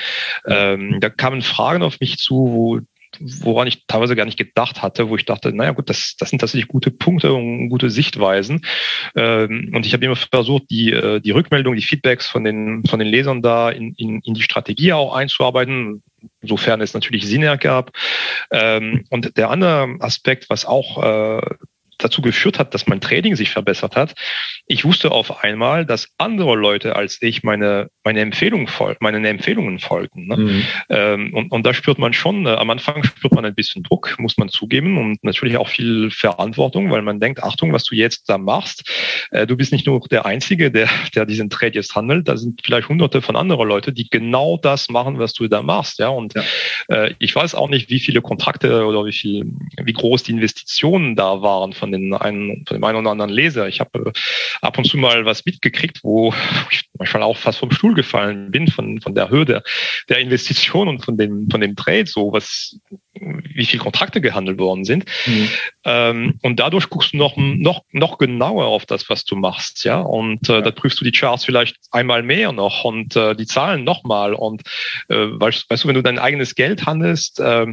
Ähm, 0.46 0.98
da 1.00 1.08
kamen 1.08 1.42
Fragen 1.42 1.82
auf 1.82 1.98
mich 2.00 2.18
zu, 2.18 2.34
wo 2.34 2.80
woran 3.20 3.66
ich 3.66 3.86
teilweise 3.86 4.16
gar 4.16 4.24
nicht 4.24 4.38
gedacht 4.38 4.82
hatte, 4.82 5.08
wo 5.08 5.16
ich 5.16 5.24
dachte, 5.24 5.52
naja 5.52 5.72
gut, 5.72 5.88
das, 5.90 6.16
das 6.18 6.30
sind 6.30 6.38
tatsächlich 6.38 6.68
gute 6.68 6.90
Punkte 6.90 7.32
und 7.32 7.68
gute 7.68 7.90
Sichtweisen. 7.90 8.64
Ähm, 9.14 9.72
und 9.74 9.86
ich 9.86 9.92
habe 9.92 10.04
immer 10.04 10.16
versucht, 10.16 10.64
die, 10.70 10.92
äh, 10.92 11.20
die 11.20 11.30
Rückmeldung, 11.30 11.74
die 11.74 11.82
Feedbacks 11.82 12.26
von 12.26 12.44
den, 12.44 12.84
von 12.84 12.98
den 12.98 13.08
Lesern 13.08 13.42
da 13.42 13.70
in, 13.70 13.94
in, 13.94 14.20
in 14.20 14.34
die 14.34 14.42
Strategie 14.42 14.92
auch 14.92 15.14
einzuarbeiten, 15.14 16.02
sofern 16.42 16.80
es 16.80 16.94
natürlich 16.94 17.26
Sinn 17.26 17.42
ergab. 17.42 17.92
Ähm, 18.50 19.04
und 19.10 19.36
der 19.36 19.50
andere 19.50 19.96
Aspekt, 20.00 20.50
was 20.50 20.64
auch 20.64 21.02
äh, 21.02 21.40
dazu 21.98 22.22
geführt 22.22 22.58
hat, 22.58 22.74
dass 22.74 22.86
mein 22.86 23.00
Trading 23.00 23.36
sich 23.36 23.50
verbessert 23.50 23.96
hat. 23.96 24.14
Ich 24.66 24.84
wusste 24.84 25.10
auf 25.12 25.42
einmal, 25.44 25.86
dass 25.86 26.08
andere 26.18 26.56
Leute 26.56 26.96
als 26.96 27.20
ich 27.22 27.42
meine, 27.42 27.88
meine 28.04 28.20
Empfehlungen, 28.20 28.66
fol 28.66 28.96
meinen 29.00 29.24
Empfehlungen 29.24 29.78
folgten. 29.78 30.26
Ne? 30.26 30.36
Mhm. 30.36 30.62
Ähm, 30.88 31.34
und, 31.34 31.52
und 31.52 31.66
da 31.66 31.74
spürt 31.74 31.98
man 31.98 32.12
schon, 32.12 32.46
äh, 32.46 32.50
am 32.50 32.70
Anfang 32.70 33.04
spürt 33.04 33.34
man 33.34 33.44
ein 33.44 33.54
bisschen 33.54 33.82
Druck, 33.82 34.14
muss 34.18 34.36
man 34.38 34.48
zugeben, 34.48 34.98
und 34.98 35.22
natürlich 35.24 35.56
auch 35.56 35.68
viel 35.68 36.10
Verantwortung, 36.10 36.90
weil 36.90 37.02
man 37.02 37.20
denkt, 37.20 37.42
Achtung, 37.42 37.72
was 37.72 37.84
du 37.84 37.94
jetzt 37.94 38.28
da 38.28 38.38
machst, 38.38 38.88
äh, 39.30 39.46
du 39.46 39.56
bist 39.56 39.72
nicht 39.72 39.86
nur 39.86 40.00
der 40.10 40.26
Einzige, 40.26 40.70
der, 40.70 40.88
der 41.14 41.26
diesen 41.26 41.50
Trade 41.50 41.74
jetzt 41.74 41.94
handelt, 41.94 42.28
da 42.28 42.36
sind 42.36 42.60
vielleicht 42.64 42.88
hunderte 42.88 43.22
von 43.22 43.36
anderen 43.36 43.68
Leute, 43.68 43.92
die 43.92 44.08
genau 44.08 44.56
das 44.56 44.88
machen, 44.88 45.18
was 45.18 45.32
du 45.32 45.48
da 45.48 45.62
machst. 45.62 45.98
Ja, 45.98 46.08
und 46.08 46.34
ja. 46.34 46.42
Äh, 46.88 47.14
ich 47.18 47.34
weiß 47.34 47.54
auch 47.54 47.68
nicht, 47.68 47.90
wie 47.90 48.00
viele 48.00 48.22
Kontrakte 48.22 48.84
oder 48.86 49.04
wie 49.04 49.12
viel, 49.12 49.52
wie 49.82 49.92
groß 49.92 50.22
die 50.24 50.32
Investitionen 50.32 51.16
da 51.16 51.42
waren 51.42 51.72
von 51.72 51.85
von, 51.86 51.92
den 51.92 52.14
einen, 52.14 52.64
von 52.66 52.76
dem 52.76 52.84
einen 52.84 52.98
oder 52.98 53.10
anderen 53.10 53.30
Leser. 53.30 53.68
Ich 53.68 53.80
habe 53.80 53.98
äh, 54.06 54.12
ab 54.60 54.78
und 54.78 54.84
zu 54.84 54.96
mal 54.98 55.24
was 55.24 55.44
mitgekriegt, 55.44 56.00
wo 56.02 56.34
ich 56.70 56.85
manchmal 56.98 57.22
auch 57.22 57.36
fast 57.36 57.58
vom 57.58 57.70
Stuhl 57.70 57.94
gefallen 57.94 58.50
bin 58.50 58.68
von, 58.68 59.00
von 59.00 59.14
der 59.14 59.30
Höhe 59.30 59.44
der, 59.44 59.62
der 60.08 60.18
Investition 60.18 60.88
und 60.88 61.04
von 61.04 61.16
dem, 61.16 61.48
von 61.50 61.60
dem 61.60 61.76
Trade, 61.76 62.06
so 62.06 62.32
was 62.32 62.78
wie 63.20 63.64
viele 63.64 63.82
Kontrakte 63.82 64.20
gehandelt 64.20 64.58
worden 64.58 64.84
sind. 64.84 65.04
Mhm. 65.26 65.48
Ähm, 65.84 66.38
und 66.42 66.60
dadurch 66.60 66.90
guckst 66.90 67.12
du 67.12 67.16
noch, 67.16 67.36
noch, 67.36 67.82
noch 67.92 68.18
genauer 68.18 68.66
auf 68.66 68.86
das, 68.86 69.08
was 69.08 69.24
du 69.24 69.36
machst, 69.36 69.84
ja. 69.84 70.00
Und 70.00 70.48
äh, 70.48 70.54
ja. 70.54 70.60
da 70.60 70.70
prüfst 70.70 71.00
du 71.00 71.04
die 71.04 71.12
Charts 71.12 71.44
vielleicht 71.44 71.76
einmal 71.90 72.22
mehr 72.22 72.52
noch 72.52 72.84
und 72.84 73.16
äh, 73.16 73.34
die 73.34 73.46
Zahlen 73.46 73.84
nochmal. 73.84 74.34
Und 74.34 74.62
äh, 75.08 75.14
weißt, 75.16 75.70
weißt 75.70 75.84
du, 75.84 75.88
wenn 75.88 75.94
du 75.94 76.02
dein 76.02 76.18
eigenes 76.18 76.54
Geld 76.54 76.86
handelst, 76.86 77.40
äh, 77.40 77.66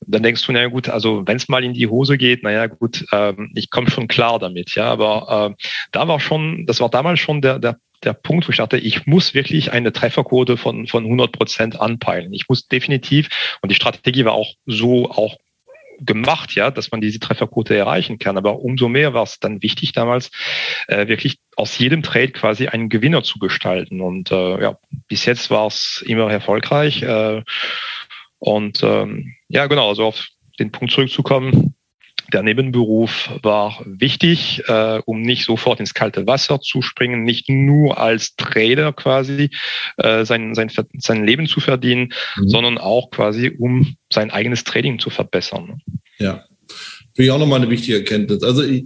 dann 0.00 0.22
denkst 0.22 0.46
du, 0.46 0.52
naja 0.52 0.68
gut, 0.68 0.88
also 0.88 1.22
wenn 1.26 1.36
es 1.36 1.48
mal 1.48 1.64
in 1.64 1.74
die 1.74 1.88
Hose 1.88 2.16
geht, 2.16 2.42
naja 2.42 2.66
gut, 2.66 3.04
äh, 3.12 3.34
ich 3.54 3.70
komme 3.70 3.90
schon 3.90 4.08
klar 4.08 4.38
damit, 4.38 4.74
ja. 4.74 4.86
Aber 4.90 5.56
äh, 5.58 5.64
da 5.92 6.08
war 6.08 6.20
schon, 6.20 6.66
das 6.66 6.80
war 6.80 6.88
damals 6.88 7.20
schon 7.20 7.40
der, 7.40 7.58
der 7.58 7.76
der 8.04 8.12
Punkt, 8.12 8.46
wo 8.46 8.50
ich 8.50 8.58
dachte, 8.58 8.78
ich 8.78 9.06
muss 9.06 9.34
wirklich 9.34 9.72
eine 9.72 9.92
Trefferquote 9.92 10.56
von, 10.56 10.86
von 10.86 11.04
100 11.04 11.32
Prozent 11.32 11.80
anpeilen. 11.80 12.32
Ich 12.32 12.48
muss 12.48 12.68
definitiv, 12.68 13.28
und 13.62 13.70
die 13.70 13.76
Strategie 13.76 14.24
war 14.24 14.32
auch 14.32 14.52
so 14.66 15.10
auch 15.10 15.36
gemacht, 15.98 16.54
ja, 16.54 16.70
dass 16.70 16.90
man 16.90 17.00
diese 17.00 17.18
Trefferquote 17.18 17.76
erreichen 17.76 18.18
kann. 18.18 18.36
Aber 18.36 18.60
umso 18.60 18.88
mehr 18.88 19.14
war 19.14 19.22
es 19.22 19.38
dann 19.38 19.62
wichtig 19.62 19.92
damals, 19.92 20.30
äh, 20.88 21.08
wirklich 21.08 21.38
aus 21.56 21.78
jedem 21.78 22.02
Trade 22.02 22.32
quasi 22.32 22.68
einen 22.68 22.88
Gewinner 22.88 23.22
zu 23.22 23.38
gestalten. 23.38 24.00
Und 24.00 24.30
äh, 24.30 24.62
ja, 24.62 24.78
bis 25.08 25.24
jetzt 25.24 25.50
war 25.50 25.66
es 25.66 26.04
immer 26.06 26.30
erfolgreich. 26.30 27.02
Äh, 27.02 27.42
und 28.38 28.82
ähm, 28.82 29.34
ja, 29.48 29.66
genau, 29.66 29.88
also 29.88 30.04
auf 30.04 30.26
den 30.58 30.72
Punkt 30.72 30.92
zurückzukommen, 30.92 31.75
der 32.32 32.42
Nebenberuf 32.42 33.30
war 33.42 33.80
wichtig, 33.84 34.62
äh, 34.68 35.00
um 35.04 35.22
nicht 35.22 35.44
sofort 35.44 35.80
ins 35.80 35.94
kalte 35.94 36.26
Wasser 36.26 36.60
zu 36.60 36.82
springen, 36.82 37.24
nicht 37.24 37.48
nur 37.48 37.98
als 37.98 38.36
Trader 38.36 38.92
quasi 38.92 39.50
äh, 39.96 40.24
sein, 40.24 40.54
sein, 40.54 40.70
sein 40.98 41.24
Leben 41.24 41.46
zu 41.46 41.60
verdienen, 41.60 42.12
mhm. 42.36 42.48
sondern 42.48 42.78
auch 42.78 43.10
quasi, 43.10 43.50
um 43.56 43.96
sein 44.12 44.30
eigenes 44.30 44.64
Trading 44.64 44.98
zu 44.98 45.10
verbessern. 45.10 45.80
Ja, 46.18 46.44
Finde 47.16 47.28
ich 47.28 47.30
auch 47.30 47.38
nochmal 47.38 47.62
eine 47.62 47.70
wichtige 47.70 47.96
Erkenntnis. 47.96 48.42
Also 48.42 48.62
ich, 48.62 48.84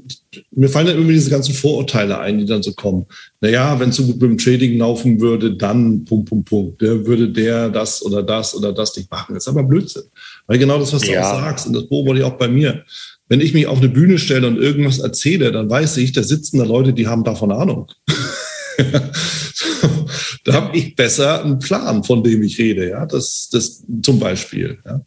mir 0.53 0.69
fallen 0.69 0.87
ja 0.87 0.93
immer 0.93 1.11
diese 1.11 1.31
ganzen 1.31 1.53
Vorurteile 1.53 2.21
ein, 2.21 2.39
die 2.39 2.45
dann 2.45 2.63
so 2.63 2.73
kommen. 2.75 3.07
Naja, 3.41 3.81
wenn 3.81 3.89
es 3.89 3.97
so 3.97 4.05
gut 4.05 4.21
mit 4.21 4.31
dem 4.31 4.39
Trading 4.39 4.79
laufen 4.79 5.21
würde, 5.21 5.57
dann 5.57 6.05
Punkt, 6.05 6.29
Punkt, 6.29 6.49
Punkt. 6.49 6.81
Der 6.81 7.05
würde 7.05 7.29
der 7.29 7.71
das 7.71 8.05
oder 8.05 8.23
das 8.23 8.55
oder 8.55 8.73
das 8.73 8.97
nicht 8.97 9.11
machen. 9.11 9.35
Das 9.35 9.43
ist 9.43 9.49
aber 9.49 9.65
Blödsinn. 9.65 10.05
Weil 10.47 10.59
genau 10.59 10.79
das, 10.79 10.93
was 10.93 11.03
du 11.03 11.11
ja. 11.11 11.29
auch 11.29 11.41
sagst, 11.41 11.67
und 11.67 11.73
das 11.73 11.89
beobachte 11.89 12.21
ich 12.21 12.25
auch 12.25 12.39
bei 12.39 12.47
mir. 12.47 12.85
Wenn 13.29 13.41
ich 13.41 13.53
mich 13.53 13.67
auf 13.67 13.79
eine 13.79 13.89
Bühne 13.89 14.21
stelle 14.21 14.47
und 14.47 14.59
irgendwas 14.59 15.01
erzähle, 15.01 15.51
dann 15.51 15.69
weiß 15.69 15.97
ich, 15.97 16.13
da 16.13 16.23
sitzen 16.23 16.59
da 16.59 16.65
Leute, 16.65 16.93
die 16.93 17.09
haben 17.09 17.25
davon 17.25 17.51
Ahnung. 17.51 17.89
da 20.45 20.55
habe 20.55 20.77
ich 20.77 20.97
besser 20.97 21.45
einen 21.45 21.59
Plan, 21.59 22.05
von 22.05 22.23
dem 22.23 22.43
ich 22.43 22.59
rede. 22.59 22.89
Ja, 22.89 23.07
das, 23.07 23.49
das 23.53 23.85
zum 24.03 24.19
Beispiel. 24.19 24.79
Ja. 24.85 25.03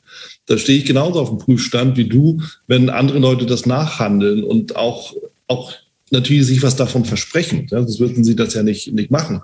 Da 0.45 0.57
stehe 0.57 0.77
ich 0.77 0.85
genauso 0.85 1.19
auf 1.19 1.29
dem 1.29 1.39
Prüfstand 1.39 1.97
wie 1.97 2.07
du, 2.07 2.41
wenn 2.67 2.89
andere 2.89 3.19
Leute 3.19 3.45
das 3.45 3.65
nachhandeln 3.65 4.43
und 4.43 4.75
auch, 4.75 5.13
auch 5.47 5.73
natürlich 6.11 6.45
sich 6.45 6.61
was 6.61 6.75
davon 6.75 7.05
versprechen. 7.05 7.67
Ja, 7.71 7.79
sonst 7.81 7.99
würden 7.99 8.23
sie 8.23 8.35
das 8.35 8.53
ja 8.53 8.63
nicht, 8.63 8.93
nicht 8.93 9.11
machen. 9.11 9.41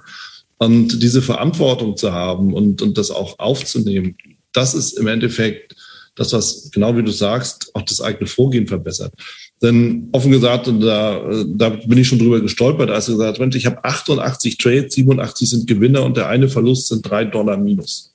Und 0.58 1.02
diese 1.02 1.22
Verantwortung 1.22 1.98
zu 1.98 2.12
haben 2.12 2.54
und, 2.54 2.82
und 2.82 2.98
das 2.98 3.12
auch 3.12 3.40
aufzunehmen, 3.40 4.16
das 4.52 4.74
ist 4.74 4.94
im 4.94 5.08
Endeffekt 5.08 5.76
das, 6.16 6.34
was, 6.34 6.70
genau 6.72 6.96
wie 6.98 7.04
du 7.04 7.12
sagst, 7.12 7.72
auch 7.74 7.84
das 7.84 8.02
eigene 8.02 8.28
Vorgehen 8.28 8.68
verbessert. 8.68 9.14
Denn 9.62 10.08
offen 10.14 10.32
gesagt, 10.32 10.68
und 10.70 10.80
da, 10.80 11.44
da 11.46 11.70
bin 11.70 11.98
ich 11.98 12.08
schon 12.08 12.20
drüber 12.20 12.40
gestolpert, 12.40 12.90
als 12.90 13.08
du 13.08 13.14
gesagt 13.14 13.40
hast, 13.40 13.56
ich 13.56 13.66
habe 13.66 13.84
88 13.84 14.58
Trades, 14.58 14.96
87 14.96 15.50
sind 15.50 15.68
Gewinner 15.68 16.04
und 16.04 16.16
der 16.16 16.28
eine 16.28 16.48
Verlust 16.48 16.88
sind 16.88 17.10
drei 17.10 17.26
Dollar 17.26 17.58
minus. 17.58 18.14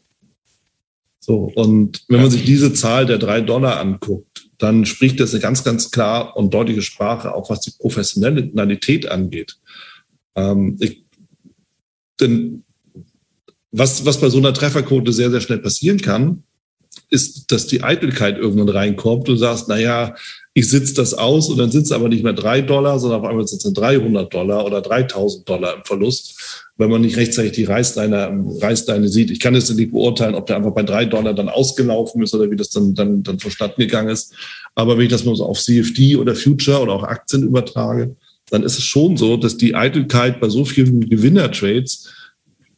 So, 1.20 1.50
und 1.54 2.02
wenn 2.08 2.20
man 2.20 2.30
sich 2.30 2.44
diese 2.44 2.72
Zahl 2.72 3.06
der 3.06 3.18
drei 3.18 3.40
Dollar 3.40 3.80
anguckt, 3.80 4.48
dann 4.58 4.84
spricht 4.86 5.20
das 5.20 5.32
eine 5.32 5.40
ganz, 5.40 5.64
ganz 5.64 5.90
klar 5.90 6.36
und 6.36 6.52
deutliche 6.52 6.82
Sprache, 6.82 7.34
auch 7.34 7.50
was 7.50 7.60
die 7.60 7.72
Professionalität 7.78 9.10
angeht. 9.10 9.56
Ähm, 10.34 10.76
ich, 10.80 11.04
denn 12.20 12.64
was, 13.70 14.06
was 14.06 14.20
bei 14.20 14.28
so 14.28 14.38
einer 14.38 14.54
Trefferquote 14.54 15.12
sehr, 15.12 15.30
sehr 15.30 15.40
schnell 15.40 15.58
passieren 15.58 16.00
kann, 16.00 16.44
ist, 17.10 17.50
dass 17.50 17.66
die 17.66 17.82
Eitelkeit 17.82 18.38
irgendwann 18.38 18.68
reinkommt. 18.68 19.26
Du 19.26 19.36
sagst, 19.36 19.66
na 19.68 19.78
ja, 19.78 20.14
ich 20.56 20.70
sitze 20.70 20.94
das 20.94 21.14
aus 21.14 21.48
und 21.48 21.58
dann 21.58 21.68
es 21.68 21.90
aber 21.90 22.08
nicht 22.08 22.22
mehr 22.22 22.32
drei 22.32 22.62
Dollar, 22.62 23.00
sondern 23.00 23.20
auf 23.20 23.26
einmal 23.26 23.46
sind 23.46 23.64
es 23.64 23.72
300 23.72 24.32
Dollar 24.32 24.64
oder 24.64 24.80
3000 24.80 25.48
Dollar 25.48 25.76
im 25.76 25.84
Verlust, 25.84 26.62
wenn 26.76 26.90
man 26.90 27.00
nicht 27.00 27.16
rechtzeitig 27.16 27.52
die 27.52 27.64
Reißleine, 27.64 28.44
Reißleine 28.60 29.08
sieht. 29.08 29.32
Ich 29.32 29.40
kann 29.40 29.56
jetzt 29.56 29.74
nicht 29.74 29.90
beurteilen, 29.90 30.36
ob 30.36 30.46
der 30.46 30.56
einfach 30.56 30.70
bei 30.70 30.84
drei 30.84 31.06
Dollar 31.06 31.34
dann 31.34 31.48
ausgelaufen 31.48 32.22
ist 32.22 32.34
oder 32.34 32.48
wie 32.52 32.56
das 32.56 32.70
dann, 32.70 32.94
dann, 32.94 33.24
dann 33.24 33.40
vonstatten 33.40 33.80
gegangen 33.80 34.10
ist. 34.10 34.32
Aber 34.76 34.96
wenn 34.96 35.06
ich 35.06 35.10
das 35.10 35.24
mal 35.24 35.34
so 35.34 35.44
auf 35.44 35.60
CFD 35.60 36.16
oder 36.16 36.36
Future 36.36 36.80
oder 36.80 36.92
auch 36.92 37.02
Aktien 37.02 37.42
übertrage, 37.42 38.14
dann 38.50 38.62
ist 38.62 38.78
es 38.78 38.84
schon 38.84 39.16
so, 39.16 39.36
dass 39.36 39.56
die 39.56 39.74
Eitelkeit 39.74 40.38
bei 40.40 40.48
so 40.48 40.64
vielen 40.64 41.08
Gewinnertrades 41.08 42.12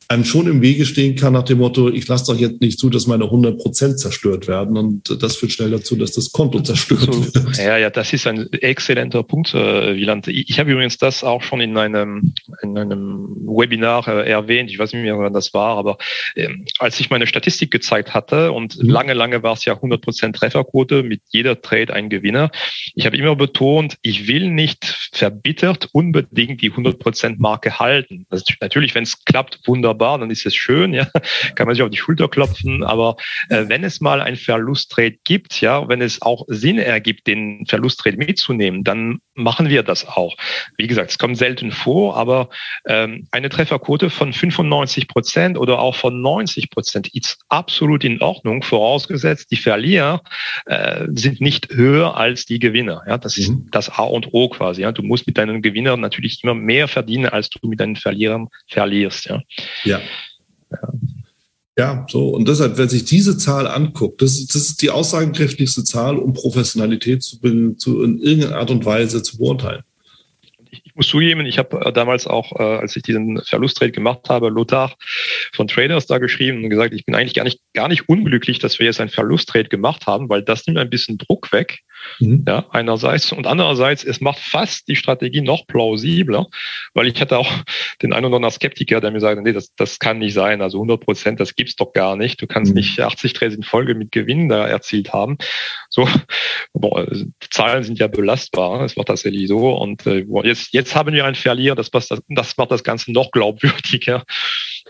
einem 0.08 0.24
schon 0.24 0.46
im 0.46 0.62
Wege 0.62 0.86
stehen 0.86 1.16
kann 1.16 1.32
nach 1.32 1.42
dem 1.42 1.58
Motto, 1.58 1.88
ich 1.88 2.06
lasse 2.06 2.32
doch 2.32 2.38
jetzt 2.38 2.60
nicht 2.60 2.78
zu, 2.78 2.90
dass 2.90 3.06
meine 3.06 3.24
100 3.24 3.58
Prozent 3.58 3.98
zerstört 3.98 4.46
werden 4.46 4.76
und 4.76 5.22
das 5.22 5.36
führt 5.36 5.52
schnell 5.52 5.70
dazu, 5.70 5.96
dass 5.96 6.12
das 6.12 6.30
Konto 6.30 6.60
zerstört 6.60 7.00
so, 7.12 7.34
wird. 7.34 7.56
Ja, 7.58 7.76
ja, 7.76 7.90
das 7.90 8.12
ist 8.12 8.26
ein 8.26 8.52
exzellenter 8.52 9.24
Punkt, 9.24 9.52
äh, 9.54 9.96
Wieland. 9.96 10.28
Ich, 10.28 10.60
habe 10.60 10.70
übrigens 10.70 10.98
das 10.98 11.24
auch 11.24 11.42
schon 11.42 11.60
in 11.60 11.76
einem, 11.76 12.34
in 12.62 12.78
einem 12.78 13.26
Webinar 13.46 14.06
äh, 14.06 14.30
erwähnt, 14.30 14.70
ich 14.70 14.78
weiß 14.78 14.92
nicht 14.92 15.02
mehr, 15.02 15.18
wann 15.18 15.32
das 15.32 15.52
war, 15.52 15.76
aber 15.76 15.98
ähm, 16.36 16.66
als 16.78 17.00
ich 17.00 17.10
meine 17.10 17.26
Statistik 17.26 17.72
gezeigt 17.72 18.14
hatte 18.14 18.52
und 18.52 18.80
mhm. 18.80 18.88
lange, 18.88 19.14
lange 19.14 19.42
war 19.42 19.54
es 19.54 19.64
ja 19.64 19.74
100 19.74 20.00
Prozent 20.00 20.36
Trefferquote, 20.36 21.02
mit 21.02 21.22
jeder 21.30 21.60
Trade 21.60 21.92
ein 21.92 22.10
Gewinner. 22.10 22.50
Ich 22.94 23.06
habe 23.06 23.16
immer 23.16 23.34
betont, 23.34 23.96
ich 24.02 24.28
will 24.28 24.50
nicht 24.50 25.10
verbittert 25.12 25.88
unbedingt 25.92 26.62
die 26.62 26.70
100 26.70 26.98
Prozent 26.98 27.40
Marke 27.40 27.80
halten. 27.80 28.26
Das 28.30 28.44
natürlich, 28.60 28.94
wenn 28.94 29.02
es 29.02 29.24
klappt, 29.24 29.60
wunderbar 29.66 29.95
wunderbar, 29.96 30.18
dann 30.18 30.30
ist 30.30 30.46
es 30.46 30.54
schön, 30.54 30.92
ja, 30.92 31.06
kann 31.54 31.66
man 31.66 31.74
sich 31.74 31.82
auf 31.82 31.90
die 31.90 31.96
Schulter 31.96 32.28
klopfen. 32.28 32.84
Aber 32.84 33.16
äh, 33.48 33.64
wenn 33.68 33.84
es 33.84 34.00
mal 34.00 34.20
ein 34.20 34.36
Verlusttrade 34.36 35.16
gibt, 35.24 35.60
ja, 35.60 35.88
wenn 35.88 36.02
es 36.02 36.22
auch 36.22 36.44
Sinn 36.48 36.78
ergibt, 36.78 37.26
den 37.26 37.66
Verlusttrade 37.66 38.16
mitzunehmen, 38.16 38.84
dann 38.84 39.20
machen 39.36 39.68
wir 39.68 39.82
das 39.82 40.06
auch. 40.06 40.36
Wie 40.76 40.86
gesagt, 40.86 41.10
es 41.10 41.18
kommt 41.18 41.36
selten 41.36 41.70
vor, 41.70 42.16
aber 42.16 42.48
ähm, 42.86 43.28
eine 43.30 43.48
Trefferquote 43.48 44.10
von 44.10 44.32
95 44.32 45.08
Prozent 45.08 45.58
oder 45.58 45.78
auch 45.78 45.94
von 45.94 46.20
90 46.20 46.70
Prozent 46.70 47.08
ist 47.14 47.38
absolut 47.48 48.02
in 48.04 48.20
Ordnung, 48.20 48.62
vorausgesetzt, 48.62 49.50
die 49.50 49.56
Verlierer 49.56 50.22
äh, 50.64 51.06
sind 51.12 51.40
nicht 51.40 51.68
höher 51.72 52.16
als 52.16 52.46
die 52.46 52.58
Gewinner. 52.58 53.02
Ja, 53.06 53.18
das 53.18 53.38
ist 53.38 53.50
mhm. 53.50 53.68
das 53.70 53.90
A 53.90 54.02
und 54.02 54.32
O 54.32 54.48
quasi. 54.48 54.82
Ja, 54.82 54.92
du 54.92 55.02
musst 55.02 55.26
mit 55.26 55.38
deinen 55.38 55.62
Gewinnern 55.62 56.00
natürlich 56.00 56.42
immer 56.42 56.54
mehr 56.54 56.88
verdienen, 56.88 57.26
als 57.26 57.50
du 57.50 57.66
mit 57.68 57.80
deinen 57.80 57.96
Verlierern 57.96 58.48
verlierst. 58.68 59.26
Ja. 59.26 59.42
Ja. 59.84 60.00
ja. 60.70 60.88
Ja, 61.78 62.06
so. 62.08 62.30
Und 62.30 62.48
deshalb, 62.48 62.78
wenn 62.78 62.88
sich 62.88 63.04
diese 63.04 63.36
Zahl 63.36 63.66
anguckt, 63.66 64.22
das, 64.22 64.46
das 64.46 64.62
ist 64.62 64.80
die 64.82 64.90
aussagenkräftigste 64.90 65.84
Zahl, 65.84 66.16
um 66.16 66.32
Professionalität 66.32 67.22
zu, 67.22 67.38
zu, 67.76 68.02
in 68.02 68.18
irgendeiner 68.18 68.56
Art 68.56 68.70
und 68.70 68.84
Weise 68.84 69.22
zu 69.22 69.36
beurteilen 69.36 69.82
ich 70.84 70.94
muss 70.94 71.08
zugeben, 71.08 71.44
ich 71.46 71.58
habe 71.58 71.84
äh, 71.84 71.92
damals 71.92 72.26
auch, 72.26 72.58
äh, 72.58 72.62
als 72.62 72.96
ich 72.96 73.02
diesen 73.02 73.42
Verlusttrade 73.42 73.92
gemacht 73.92 74.28
habe, 74.28 74.48
Lothar 74.48 74.94
von 75.52 75.68
Traders 75.68 76.06
da 76.06 76.18
geschrieben 76.18 76.64
und 76.64 76.70
gesagt, 76.70 76.94
ich 76.94 77.04
bin 77.04 77.14
eigentlich 77.14 77.34
gar 77.34 77.44
nicht, 77.44 77.60
gar 77.74 77.88
nicht 77.88 78.08
unglücklich, 78.08 78.58
dass 78.58 78.78
wir 78.78 78.86
jetzt 78.86 79.00
einen 79.00 79.10
Verlusttrade 79.10 79.68
gemacht 79.68 80.06
haben, 80.06 80.28
weil 80.28 80.42
das 80.42 80.66
nimmt 80.66 80.78
ein 80.78 80.90
bisschen 80.90 81.18
Druck 81.18 81.52
weg. 81.52 81.80
Mhm. 82.20 82.44
Ja, 82.46 82.66
einerseits 82.70 83.32
und 83.32 83.46
andererseits, 83.46 84.04
es 84.04 84.20
macht 84.20 84.38
fast 84.38 84.88
die 84.88 84.96
Strategie 84.96 85.40
noch 85.40 85.66
plausibler, 85.66 86.46
weil 86.94 87.08
ich 87.08 87.20
hatte 87.20 87.38
auch 87.38 87.50
den 88.02 88.12
einen 88.12 88.26
oder 88.26 88.36
anderen 88.36 88.52
Skeptiker, 88.52 89.00
der 89.00 89.10
mir 89.10 89.20
sagt, 89.20 89.42
nee, 89.42 89.52
das, 89.52 89.74
das 89.74 89.98
kann 89.98 90.18
nicht 90.18 90.34
sein. 90.34 90.62
Also 90.62 90.78
100 90.78 91.00
Prozent, 91.00 91.40
das 91.40 91.54
gibt's 91.54 91.76
doch 91.76 91.92
gar 91.92 92.16
nicht. 92.16 92.40
Du 92.40 92.46
kannst 92.46 92.70
mhm. 92.70 92.78
nicht 92.78 93.00
80 93.00 93.32
Trades 93.32 93.56
in 93.56 93.62
Folge 93.62 93.94
mit 93.94 94.12
Gewinn 94.12 94.48
da 94.48 94.66
erzielt 94.66 95.12
haben. 95.12 95.36
So, 95.90 96.08
boah, 96.72 97.06
die 97.06 97.32
Zahlen 97.50 97.82
sind 97.82 97.98
ja 97.98 98.06
belastbar. 98.06 98.82
Es 98.82 98.96
war 98.96 99.04
tatsächlich 99.04 99.48
so. 99.48 99.76
Und 99.76 100.06
äh, 100.06 100.24
jetzt, 100.44 100.72
jetzt 100.72 100.94
haben 100.94 101.12
wir 101.12 101.24
einen 101.24 101.34
Verlierer. 101.34 101.74
Das, 101.74 101.90
das, 101.90 102.08
das 102.28 102.56
macht 102.56 102.70
das 102.70 102.84
Ganze 102.84 103.12
noch 103.12 103.30
glaubwürdiger 103.30 104.24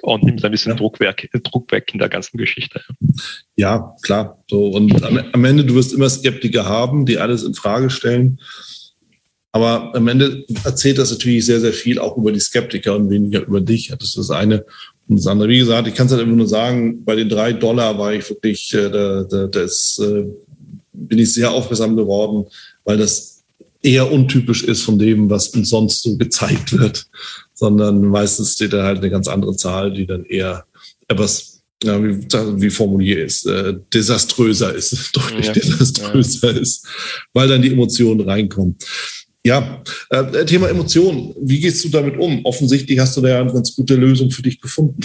und 0.02 0.24
nimmt 0.24 0.44
ein 0.44 0.50
bisschen. 0.50 0.76
Druck, 0.76 1.00
weg, 1.00 1.30
Druck 1.44 1.70
weg 1.72 1.90
in 1.92 1.98
der 1.98 2.08
ganzen 2.08 2.36
Geschichte. 2.38 2.80
Ja, 3.56 3.94
klar. 4.02 4.42
So, 4.48 4.66
und 4.66 5.02
am, 5.02 5.18
am 5.32 5.44
Ende, 5.44 5.64
du 5.64 5.74
wirst 5.74 5.92
immer 5.92 6.08
Skeptiker 6.08 6.66
haben, 6.66 7.06
die 7.06 7.18
alles 7.18 7.42
in 7.42 7.54
Frage 7.54 7.90
stellen. 7.90 8.40
Aber 9.52 9.94
am 9.94 10.06
Ende 10.08 10.44
erzählt 10.64 10.98
das 10.98 11.10
natürlich 11.10 11.46
sehr, 11.46 11.60
sehr 11.60 11.72
viel 11.72 11.98
auch 11.98 12.16
über 12.18 12.30
die 12.30 12.40
Skeptiker 12.40 12.94
und 12.94 13.08
weniger 13.08 13.46
über 13.46 13.60
dich. 13.60 13.88
Das 13.88 14.10
ist 14.10 14.18
das 14.18 14.30
eine. 14.30 14.66
Und 15.08 15.16
das 15.16 15.26
andere, 15.26 15.48
wie 15.48 15.58
gesagt, 15.58 15.88
ich 15.88 15.94
kann 15.94 16.06
es 16.06 16.12
halt 16.12 16.22
immer 16.22 16.36
nur 16.36 16.48
sagen, 16.48 17.04
bei 17.04 17.14
den 17.14 17.28
drei 17.28 17.54
Dollar 17.54 17.98
war 17.98 18.12
ich 18.12 18.28
wirklich, 18.28 18.74
äh, 18.74 18.90
da, 18.90 19.24
da, 19.24 19.46
da 19.46 19.62
ist, 19.62 19.98
äh, 20.00 20.26
bin 20.92 21.18
ich 21.18 21.32
sehr 21.32 21.50
aufmerksam 21.52 21.96
geworden, 21.96 22.44
weil 22.84 22.98
das 22.98 23.44
eher 23.82 24.10
untypisch 24.12 24.64
ist 24.64 24.82
von 24.82 24.98
dem, 24.98 25.30
was 25.30 25.48
uns 25.48 25.70
sonst 25.70 26.02
so 26.02 26.16
gezeigt 26.16 26.78
wird 26.78 27.06
sondern 27.56 28.02
meistens 28.02 28.52
steht 28.52 28.74
da 28.74 28.84
halt 28.84 28.98
eine 28.98 29.10
ganz 29.10 29.26
andere 29.26 29.56
Zahl, 29.56 29.92
die 29.92 30.06
dann 30.06 30.24
eher 30.24 30.66
etwas, 31.08 31.62
ja, 31.82 32.02
wie, 32.02 32.20
wie 32.60 32.70
formuliert 32.70 33.18
ist, 33.18 33.46
äh, 33.46 33.74
desaströser 33.92 34.74
ist, 34.74 35.10
deutlich 35.16 35.46
ja. 35.46 35.52
desaströser 35.52 36.52
ja. 36.52 36.60
ist, 36.60 36.86
weil 37.32 37.48
dann 37.48 37.62
die 37.62 37.72
Emotionen 37.72 38.20
reinkommen. 38.20 38.76
Ja, 39.44 39.82
äh, 40.10 40.44
Thema 40.44 40.68
Emotionen. 40.68 41.34
Wie 41.40 41.60
gehst 41.60 41.84
du 41.84 41.88
damit 41.88 42.18
um? 42.18 42.44
Offensichtlich 42.44 42.98
hast 42.98 43.16
du 43.16 43.20
da 43.20 43.28
ja 43.28 43.40
eine 43.40 43.52
ganz 43.52 43.74
gute 43.74 43.94
Lösung 43.94 44.30
für 44.30 44.42
dich 44.42 44.60
gefunden. 44.60 45.00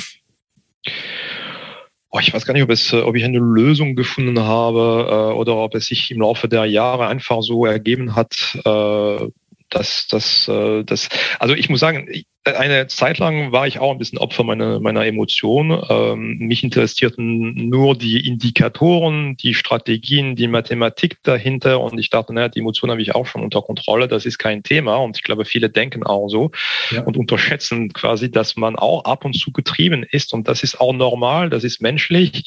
Oh, 2.09 2.19
ich 2.19 2.33
weiß 2.33 2.45
gar 2.45 2.53
nicht, 2.53 2.63
ob, 2.63 2.71
es, 2.71 2.91
ob 2.91 3.15
ich 3.15 3.23
eine 3.23 3.39
Lösung 3.39 3.95
gefunden 3.95 4.39
habe 4.41 5.07
äh, 5.31 5.33
oder 5.37 5.55
ob 5.55 5.75
es 5.75 5.85
sich 5.85 6.11
im 6.11 6.19
Laufe 6.19 6.49
der 6.49 6.65
Jahre 6.65 7.07
einfach 7.07 7.41
so 7.41 7.65
ergeben 7.65 8.15
hat, 8.15 8.57
äh, 8.65 9.27
dass 9.69 10.07
das, 10.09 10.47
äh, 10.47 10.83
das, 10.83 11.07
also 11.39 11.55
ich 11.55 11.69
muss 11.69 11.79
sagen, 11.79 12.09
eine 12.43 12.87
Zeit 12.87 13.19
lang 13.19 13.51
war 13.51 13.67
ich 13.67 13.79
auch 13.79 13.91
ein 13.91 13.99
bisschen 13.99 14.17
Opfer 14.17 14.43
meiner, 14.43 14.79
meiner 14.79 15.05
Emotionen. 15.05 15.79
Ähm, 15.89 16.37
mich 16.39 16.63
interessierten 16.63 17.69
nur 17.69 17.95
die 17.95 18.27
Indikatoren, 18.27 19.37
die 19.37 19.53
Strategien, 19.53 20.35
die 20.35 20.47
Mathematik 20.47 21.21
dahinter 21.23 21.81
und 21.81 21.99
ich 21.99 22.09
dachte, 22.09 22.33
naja, 22.33 22.49
die 22.49 22.59
Emotionen 22.59 22.91
habe 22.91 23.01
ich 23.01 23.13
auch 23.13 23.27
schon 23.27 23.43
unter 23.43 23.61
Kontrolle, 23.61 24.07
das 24.07 24.25
ist 24.25 24.39
kein 24.39 24.63
Thema 24.63 24.95
und 24.95 25.17
ich 25.17 25.23
glaube, 25.23 25.45
viele 25.45 25.69
denken 25.69 26.03
auch 26.03 26.29
so 26.29 26.51
ja. 26.89 27.03
und 27.03 27.15
unterschätzen 27.15 27.93
quasi, 27.93 28.31
dass 28.31 28.55
man 28.55 28.75
auch 28.75 29.05
ab 29.05 29.23
und 29.23 29.33
zu 29.33 29.51
getrieben 29.51 30.03
ist 30.09 30.33
und 30.33 30.47
das 30.47 30.63
ist 30.63 30.79
auch 30.79 30.93
normal, 30.93 31.49
das 31.49 31.63
ist 31.63 31.81
menschlich. 31.81 32.43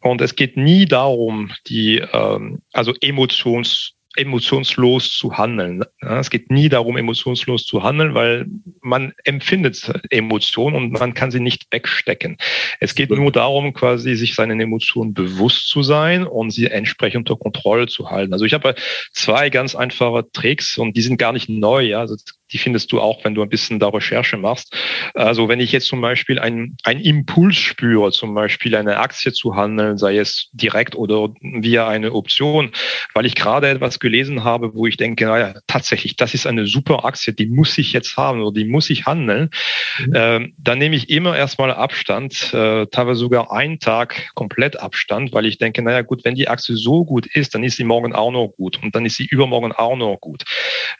Und 0.00 0.20
es 0.20 0.34
geht 0.34 0.56
nie 0.56 0.84
darum, 0.86 1.52
die 1.68 2.02
ähm, 2.12 2.62
also 2.72 2.92
Emotions 3.00 3.94
emotionslos 4.16 5.16
zu 5.16 5.36
handeln. 5.36 5.84
Es 6.00 6.30
geht 6.30 6.50
nie 6.50 6.68
darum, 6.68 6.96
emotionslos 6.96 7.64
zu 7.64 7.82
handeln, 7.82 8.14
weil 8.14 8.46
man 8.80 9.12
empfindet 9.24 9.90
Emotionen 10.10 10.76
und 10.76 10.92
man 10.92 11.14
kann 11.14 11.30
sie 11.30 11.40
nicht 11.40 11.66
wegstecken. 11.70 12.36
Es 12.80 12.94
geht 12.94 13.10
nur 13.10 13.32
darum, 13.32 13.72
quasi 13.72 14.14
sich 14.14 14.34
seinen 14.34 14.60
Emotionen 14.60 15.14
bewusst 15.14 15.68
zu 15.68 15.82
sein 15.82 16.26
und 16.26 16.50
sie 16.50 16.66
entsprechend 16.66 17.30
unter 17.30 17.40
Kontrolle 17.40 17.86
zu 17.86 18.10
halten. 18.10 18.32
Also 18.32 18.44
ich 18.44 18.54
habe 18.54 18.74
zwei 19.12 19.50
ganz 19.50 19.74
einfache 19.74 20.30
Tricks 20.32 20.76
und 20.78 20.96
die 20.96 21.02
sind 21.02 21.16
gar 21.18 21.32
nicht 21.32 21.48
neu. 21.48 21.82
Ja? 21.82 22.00
Also 22.00 22.16
die 22.52 22.58
findest 22.58 22.92
du 22.92 23.00
auch, 23.00 23.24
wenn 23.24 23.34
du 23.34 23.42
ein 23.42 23.48
bisschen 23.48 23.78
da 23.78 23.88
Recherche 23.88 24.36
machst. 24.36 24.76
Also 25.14 25.48
wenn 25.48 25.60
ich 25.60 25.72
jetzt 25.72 25.86
zum 25.86 26.00
Beispiel 26.00 26.38
einen 26.38 26.76
Impuls 26.84 27.56
spüre, 27.56 28.12
zum 28.12 28.34
Beispiel 28.34 28.76
eine 28.76 28.98
Aktie 28.98 29.32
zu 29.32 29.56
handeln, 29.56 29.98
sei 29.98 30.18
es 30.18 30.50
direkt 30.52 30.94
oder 30.94 31.30
via 31.40 31.88
eine 31.88 32.12
Option, 32.12 32.70
weil 33.14 33.26
ich 33.26 33.34
gerade 33.34 33.68
etwas 33.68 34.00
gelesen 34.00 34.44
habe, 34.44 34.74
wo 34.74 34.86
ich 34.86 34.96
denke, 34.96 35.26
naja, 35.26 35.54
tatsächlich, 35.66 36.16
das 36.16 36.34
ist 36.34 36.46
eine 36.46 36.66
super 36.66 37.04
Aktie, 37.04 37.32
die 37.32 37.46
muss 37.46 37.76
ich 37.78 37.92
jetzt 37.92 38.16
haben 38.16 38.42
oder 38.42 38.52
die 38.52 38.64
muss 38.64 38.90
ich 38.90 39.06
handeln, 39.06 39.50
mhm. 39.98 40.14
äh, 40.14 40.48
dann 40.58 40.78
nehme 40.78 40.96
ich 40.96 41.10
immer 41.10 41.36
erstmal 41.36 41.72
Abstand, 41.72 42.52
äh, 42.52 42.86
teilweise 42.86 43.20
sogar 43.20 43.52
einen 43.52 43.78
Tag 43.78 44.30
komplett 44.34 44.78
Abstand, 44.78 45.32
weil 45.32 45.46
ich 45.46 45.58
denke, 45.58 45.82
naja 45.82 46.02
gut, 46.02 46.24
wenn 46.24 46.34
die 46.34 46.48
Aktie 46.48 46.76
so 46.76 47.04
gut 47.04 47.26
ist, 47.26 47.54
dann 47.54 47.64
ist 47.64 47.76
sie 47.76 47.84
morgen 47.84 48.14
auch 48.14 48.30
noch 48.30 48.48
gut 48.48 48.82
und 48.82 48.94
dann 48.94 49.06
ist 49.06 49.16
sie 49.16 49.24
übermorgen 49.24 49.72
auch 49.72 49.96
noch 49.96 50.18
gut. 50.20 50.44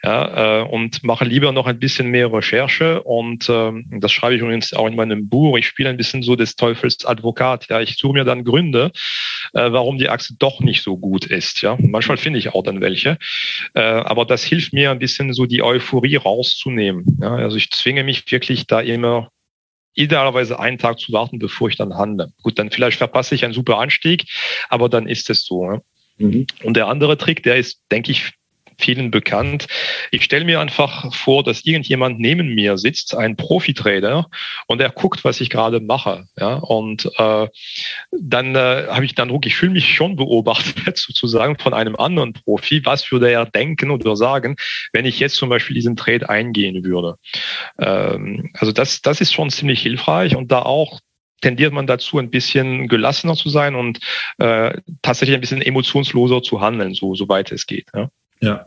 Ja, 0.03 0.61
äh, 0.61 0.63
und 0.63 1.03
mache 1.03 1.25
lieber 1.25 1.42
lieber 1.43 1.51
noch 1.51 1.67
ein 1.67 1.77
bisschen 1.77 2.07
mehr 2.07 2.31
Recherche 2.31 3.03
und 3.03 3.49
ähm, 3.49 3.85
das 3.99 4.13
schreibe 4.13 4.35
ich 4.35 4.41
übrigens 4.41 4.73
auch 4.73 4.87
in 4.87 4.95
meinem 4.95 5.27
Buch. 5.27 5.57
Ich 5.57 5.67
spiele 5.67 5.89
ein 5.89 5.97
bisschen 5.97 6.23
so 6.23 6.37
des 6.37 6.55
Teufels 6.55 7.03
Advokat. 7.03 7.67
Ja, 7.69 7.81
ich 7.81 7.97
suche 7.97 8.13
mir 8.13 8.23
dann 8.23 8.45
Gründe, 8.45 8.91
äh, 9.51 9.69
warum 9.69 9.97
die 9.97 10.07
Achse 10.07 10.35
doch 10.39 10.61
nicht 10.61 10.83
so 10.83 10.95
gut 10.95 11.25
ist. 11.25 11.61
Ja, 11.61 11.75
manchmal 11.81 12.15
finde 12.15 12.39
ich 12.39 12.53
auch 12.53 12.63
dann 12.63 12.79
welche, 12.79 13.17
äh, 13.73 13.81
aber 13.81 14.23
das 14.23 14.45
hilft 14.45 14.71
mir 14.71 14.91
ein 14.91 14.99
bisschen 14.99 15.33
so 15.33 15.45
die 15.45 15.61
Euphorie 15.61 16.15
rauszunehmen. 16.15 17.17
Ja, 17.21 17.35
also 17.35 17.57
ich 17.57 17.71
zwinge 17.71 18.05
mich 18.05 18.31
wirklich 18.31 18.65
da 18.65 18.79
immer 18.79 19.29
idealerweise 19.95 20.57
einen 20.61 20.77
Tag 20.77 20.97
zu 20.97 21.11
warten, 21.11 21.39
bevor 21.39 21.67
ich 21.67 21.75
dann 21.75 21.95
handle. 21.95 22.31
Gut, 22.41 22.57
dann 22.57 22.71
vielleicht 22.71 22.99
verpasse 22.99 23.35
ich 23.35 23.43
einen 23.43 23.53
super 23.53 23.79
Anstieg, 23.79 24.23
aber 24.69 24.87
dann 24.87 25.09
ist 25.09 25.29
es 25.29 25.43
so. 25.43 25.65
Ja? 25.65 25.81
Mhm. 26.19 26.47
Und 26.63 26.77
der 26.77 26.87
andere 26.87 27.17
Trick, 27.17 27.43
der 27.43 27.57
ist, 27.57 27.81
denke 27.91 28.13
ich, 28.13 28.31
vielen 28.83 29.11
bekannt. 29.11 29.67
Ich 30.11 30.23
stelle 30.23 30.45
mir 30.45 30.59
einfach 30.59 31.13
vor, 31.13 31.43
dass 31.43 31.65
irgendjemand 31.65 32.19
neben 32.19 32.53
mir 32.53 32.77
sitzt, 32.77 33.15
ein 33.15 33.35
Profitrader, 33.35 34.29
und 34.67 34.81
er 34.81 34.89
guckt, 34.89 35.23
was 35.23 35.41
ich 35.41 35.49
gerade 35.49 35.79
mache. 35.79 36.25
Ja, 36.37 36.55
und 36.55 37.09
äh, 37.17 37.47
dann 38.11 38.55
äh, 38.55 38.87
habe 38.89 39.05
ich 39.05 39.15
den 39.15 39.23
Eindruck, 39.23 39.45
ich 39.45 39.55
fühle 39.55 39.71
mich 39.71 39.93
schon 39.93 40.15
beobachtet, 40.15 40.97
sozusagen 40.97 41.57
von 41.57 41.73
einem 41.73 41.95
anderen 41.95 42.33
Profi. 42.33 42.85
Was 42.85 43.11
würde 43.11 43.31
er 43.31 43.45
denken 43.45 43.91
oder 43.91 44.15
sagen, 44.15 44.55
wenn 44.91 45.05
ich 45.05 45.19
jetzt 45.19 45.35
zum 45.35 45.49
Beispiel 45.49 45.75
diesen 45.75 45.95
Trade 45.95 46.29
eingehen 46.29 46.83
würde? 46.83 47.15
Ähm, 47.79 48.51
also 48.53 48.71
das, 48.71 49.01
das 49.01 49.21
ist 49.21 49.33
schon 49.33 49.49
ziemlich 49.49 49.81
hilfreich 49.81 50.35
und 50.35 50.51
da 50.51 50.61
auch 50.63 50.99
tendiert 51.41 51.73
man 51.73 51.87
dazu, 51.87 52.17
ein 52.17 52.29
bisschen 52.29 52.87
gelassener 52.87 53.35
zu 53.35 53.49
sein 53.49 53.75
und 53.75 53.99
äh, 54.37 54.79
tatsächlich 55.01 55.35
ein 55.35 55.41
bisschen 55.41 55.61
emotionsloser 55.61 56.41
zu 56.41 56.61
handeln, 56.61 56.93
so 56.93 57.15
soweit 57.15 57.51
es 57.51 57.67
geht. 57.67 57.87
Ja. 57.93 58.09
Ja. 58.41 58.65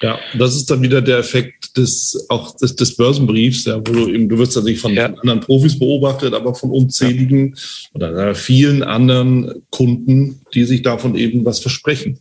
Ja, 0.00 0.18
das 0.38 0.54
ist 0.54 0.70
dann 0.70 0.82
wieder 0.82 1.02
der 1.02 1.18
Effekt 1.18 1.76
des 1.76 2.26
auch 2.28 2.56
des, 2.56 2.76
des 2.76 2.96
Börsenbriefs, 2.96 3.64
ja, 3.64 3.78
wo 3.78 3.92
du 3.92 4.08
eben, 4.08 4.28
du 4.28 4.38
wirst 4.38 4.62
nicht 4.62 4.80
von, 4.80 4.94
ja. 4.94 5.06
anderen 5.06 5.40
Profis 5.40 5.78
beobachtet, 5.78 6.34
aber 6.34 6.54
von 6.54 6.70
unzähligen 6.70 7.54
ja. 7.54 7.90
oder 7.94 8.34
vielen 8.34 8.82
anderen 8.82 9.62
Kunden, 9.70 10.40
die 10.54 10.64
sich 10.64 10.82
davon 10.82 11.14
eben 11.14 11.44
was 11.44 11.60
versprechen. 11.60 12.18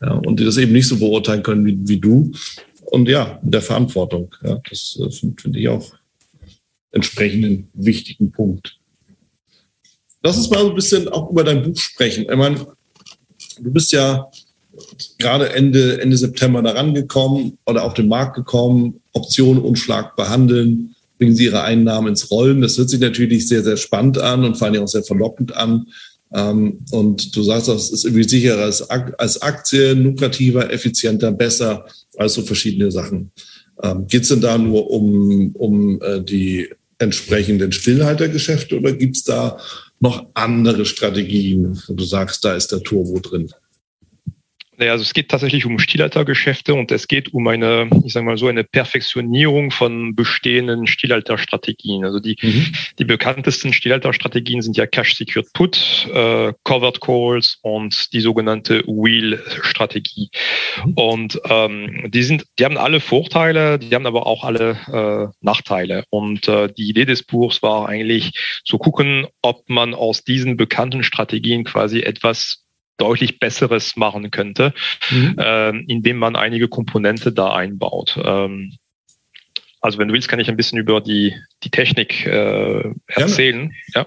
Ja, 0.00 0.14
und 0.14 0.40
die 0.40 0.44
das 0.44 0.56
eben 0.56 0.72
nicht 0.72 0.88
so 0.88 0.98
beurteilen 0.98 1.42
können 1.42 1.64
wie, 1.64 1.78
wie 1.84 2.00
du. 2.00 2.32
Und 2.86 3.08
ja, 3.08 3.38
mit 3.42 3.54
der 3.54 3.62
Verantwortung. 3.62 4.34
Ja, 4.42 4.60
das 4.68 4.98
äh, 5.00 5.10
finde 5.10 5.40
find 5.40 5.56
ich 5.56 5.68
auch 5.68 5.92
entsprechend 6.90 7.44
einen 7.44 7.68
wichtigen 7.72 8.32
Punkt. 8.32 8.78
Lass 10.22 10.36
uns 10.36 10.50
mal 10.50 10.60
so 10.60 10.70
ein 10.70 10.74
bisschen 10.74 11.08
auch 11.08 11.30
über 11.30 11.42
dein 11.42 11.62
Buch 11.62 11.78
sprechen. 11.78 12.26
Ich 12.28 12.36
meine, 12.36 12.66
du 13.60 13.70
bist 13.72 13.92
ja 13.92 14.30
gerade 15.18 15.50
Ende, 15.50 16.00
Ende 16.00 16.16
September 16.16 16.62
da 16.62 16.72
rangekommen 16.72 17.58
oder 17.66 17.84
auf 17.84 17.94
den 17.94 18.08
Markt 18.08 18.36
gekommen, 18.36 19.00
Optionen 19.12 19.62
unschlagbar 19.62 20.28
handeln, 20.30 20.94
bringen 21.18 21.36
sie 21.36 21.44
ihre 21.44 21.62
Einnahmen 21.62 22.08
ins 22.08 22.30
Rollen. 22.30 22.62
Das 22.62 22.78
hört 22.78 22.90
sich 22.90 23.00
natürlich 23.00 23.46
sehr, 23.46 23.62
sehr 23.62 23.76
spannend 23.76 24.18
an 24.18 24.44
und 24.44 24.56
vor 24.56 24.68
allem 24.68 24.82
auch 24.82 24.88
sehr 24.88 25.04
verlockend 25.04 25.54
an. 25.54 25.86
Ähm, 26.34 26.78
und 26.90 27.36
du 27.36 27.42
sagst, 27.42 27.68
das 27.68 27.90
ist 27.90 28.04
irgendwie 28.04 28.28
sicherer 28.28 28.62
als, 28.62 28.88
als 28.90 29.42
Aktie, 29.42 29.92
lukrativer, 29.92 30.72
effizienter, 30.72 31.30
besser 31.30 31.86
als 32.16 32.34
so 32.34 32.42
verschiedene 32.42 32.90
Sachen. 32.90 33.30
Ähm, 33.82 34.06
Geht 34.06 34.22
es 34.22 34.28
denn 34.28 34.40
da 34.40 34.56
nur 34.58 34.90
um, 34.90 35.54
um 35.54 36.00
äh, 36.00 36.22
die 36.22 36.68
entsprechenden 36.98 37.72
Stillhaltergeschäfte 37.72 38.78
oder 38.78 38.92
gibt 38.92 39.16
es 39.16 39.24
da 39.24 39.58
noch 40.00 40.26
andere 40.34 40.84
Strategien, 40.84 41.80
wo 41.86 41.94
du 41.94 42.04
sagst, 42.04 42.44
da 42.44 42.54
ist 42.54 42.72
der 42.72 42.82
Turbo 42.82 43.18
drin? 43.20 43.50
Naja, 44.78 44.92
also 44.92 45.02
es 45.02 45.12
geht 45.12 45.28
tatsächlich 45.30 45.66
um 45.66 45.78
Stillaltergeschäfte 45.78 46.72
und 46.72 46.90
es 46.92 47.06
geht 47.06 47.34
um 47.34 47.46
eine, 47.46 47.90
ich 48.04 48.14
sage 48.14 48.24
mal 48.24 48.38
so, 48.38 48.48
eine 48.48 48.64
Perfektionierung 48.64 49.70
von 49.70 50.16
bestehenden 50.16 50.86
Stillalterstrategien. 50.86 52.06
Also 52.06 52.20
die, 52.20 52.38
mhm. 52.40 52.72
die 52.98 53.04
bekanntesten 53.04 53.74
Stillalterstrategien 53.74 54.62
sind 54.62 54.78
ja 54.78 54.86
Cash 54.86 55.14
Secured 55.14 55.52
Put, 55.52 56.08
äh, 56.12 56.54
Covered 56.64 57.02
Calls 57.02 57.58
und 57.60 58.14
die 58.14 58.20
sogenannte 58.20 58.82
Wheel-Strategie. 58.86 60.30
Mhm. 60.84 60.92
Und 60.94 61.40
ähm, 61.50 62.10
die 62.10 62.22
sind, 62.22 62.46
die 62.58 62.64
haben 62.64 62.78
alle 62.78 63.00
Vorteile, 63.00 63.78
die 63.78 63.94
haben 63.94 64.06
aber 64.06 64.26
auch 64.26 64.42
alle 64.42 64.78
äh, 64.90 65.36
Nachteile. 65.42 66.04
Und 66.08 66.48
äh, 66.48 66.72
die 66.72 66.88
Idee 66.88 67.04
des 67.04 67.22
Buchs 67.24 67.62
war 67.62 67.90
eigentlich 67.90 68.32
zu 68.64 68.78
gucken, 68.78 69.26
ob 69.42 69.68
man 69.68 69.92
aus 69.92 70.24
diesen 70.24 70.56
bekannten 70.56 71.02
Strategien 71.02 71.64
quasi 71.64 72.00
etwas 72.00 72.61
deutlich 72.96 73.38
Besseres 73.38 73.96
machen 73.96 74.30
könnte, 74.30 74.74
mhm. 75.10 75.36
äh, 75.38 75.70
indem 75.70 76.18
man 76.18 76.36
einige 76.36 76.68
Komponente 76.68 77.32
da 77.32 77.54
einbaut. 77.54 78.18
Ähm, 78.22 78.76
also 79.80 79.98
wenn 79.98 80.08
du 80.08 80.14
willst, 80.14 80.28
kann 80.28 80.40
ich 80.40 80.48
ein 80.48 80.56
bisschen 80.56 80.78
über 80.78 81.00
die, 81.00 81.34
die 81.64 81.70
Technik 81.70 82.26
äh, 82.26 82.90
erzählen. 83.06 83.72
Ja. 83.94 84.06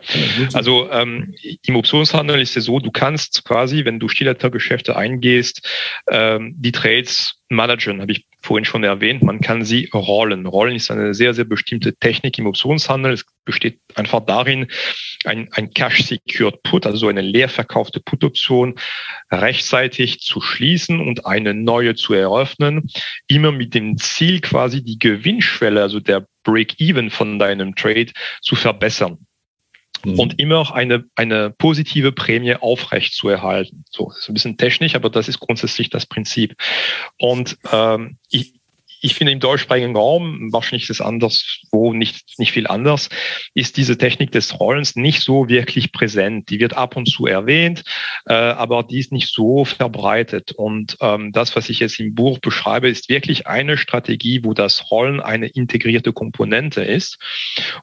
Also 0.53 0.89
ähm, 0.91 1.35
im 1.65 1.75
Optionshandel 1.75 2.41
ist 2.41 2.57
es 2.57 2.65
so, 2.65 2.79
du 2.79 2.91
kannst 2.91 3.45
quasi, 3.45 3.85
wenn 3.85 3.99
du 3.99 4.07
Stillhaltergeschäfte 4.09 4.95
eingehst, 4.95 5.67
ähm, 6.09 6.53
die 6.57 6.71
Trades 6.71 7.41
managen, 7.49 8.01
habe 8.01 8.11
ich 8.11 8.25
vorhin 8.41 8.65
schon 8.65 8.83
erwähnt. 8.83 9.23
Man 9.23 9.39
kann 9.39 9.63
sie 9.63 9.89
rollen. 9.93 10.45
Rollen 10.45 10.75
ist 10.75 10.91
eine 10.91 11.13
sehr, 11.13 11.33
sehr 11.33 11.45
bestimmte 11.45 11.95
Technik 11.95 12.37
im 12.37 12.47
Optionshandel. 12.47 13.13
Es 13.13 13.25
besteht 13.43 13.79
einfach 13.95 14.25
darin, 14.25 14.67
ein, 15.25 15.49
ein 15.51 15.71
Cash-Secured 15.71 16.63
Put, 16.63 16.85
also 16.85 17.07
eine 17.07 17.21
leer 17.21 17.49
verkaufte 17.49 17.99
Put-Option, 17.99 18.75
rechtzeitig 19.31 20.19
zu 20.19 20.41
schließen 20.41 20.99
und 20.99 21.25
eine 21.25 21.53
neue 21.53 21.95
zu 21.95 22.13
eröffnen. 22.13 22.89
Immer 23.27 23.51
mit 23.51 23.73
dem 23.73 23.97
Ziel, 23.97 24.41
quasi 24.41 24.83
die 24.83 24.99
Gewinnschwelle, 24.99 25.81
also 25.81 25.99
der 25.99 26.27
Break-Even 26.45 27.11
von 27.11 27.37
deinem 27.37 27.75
Trade 27.75 28.13
zu 28.41 28.55
verbessern 28.55 29.27
mhm. 30.05 30.19
und 30.19 30.39
immer 30.39 30.73
eine, 30.73 31.05
eine 31.15 31.49
positive 31.49 32.13
Prämie 32.13 32.55
aufrecht 32.55 33.13
zu 33.13 33.27
erhalten. 33.27 33.83
So, 33.89 34.07
das 34.07 34.19
ist 34.19 34.29
ein 34.29 34.33
bisschen 34.33 34.57
technisch, 34.57 34.95
aber 34.95 35.09
das 35.09 35.27
ist 35.27 35.39
grundsätzlich 35.39 35.89
das 35.89 36.05
Prinzip. 36.05 36.55
Und 37.17 37.57
ähm, 37.71 38.17
ich, 38.29 38.53
ich 39.05 39.13
finde 39.13 39.33
im 39.33 39.39
deutschsprachigen 39.39 39.95
Raum, 39.95 40.51
wahrscheinlich 40.51 40.89
ist 40.89 40.99
es 40.99 41.01
anderswo 41.01 41.93
nicht, 41.93 42.39
nicht 42.39 42.51
viel 42.51 42.65
anders, 42.65 43.09
ist 43.53 43.77
diese 43.77 43.99
Technik 43.99 44.31
des 44.31 44.59
Rollens 44.59 44.95
nicht 44.95 45.21
so 45.21 45.47
wirklich 45.47 45.91
präsent. 45.91 46.49
Die 46.49 46.59
wird 46.59 46.75
ab 46.75 46.97
und 46.97 47.05
zu 47.05 47.27
erwähnt, 47.27 47.83
äh, 48.25 48.33
aber 48.33 48.81
die 48.81 48.97
ist 48.97 49.11
nicht 49.11 49.31
so 49.31 49.63
verbreitet. 49.63 50.53
Und 50.53 50.97
ähm, 51.01 51.31
das, 51.31 51.55
was 51.55 51.69
ich 51.69 51.79
jetzt 51.79 51.99
im 51.99 52.15
Buch 52.15 52.39
beschreibe, 52.39 52.89
ist 52.89 53.07
wirklich 53.07 53.45
eine 53.45 53.77
Strategie, 53.77 54.43
wo 54.43 54.55
das 54.55 54.89
Rollen 54.89 55.19
eine 55.19 55.49
integrierte 55.49 56.11
Komponente 56.11 56.81
ist. 56.81 57.19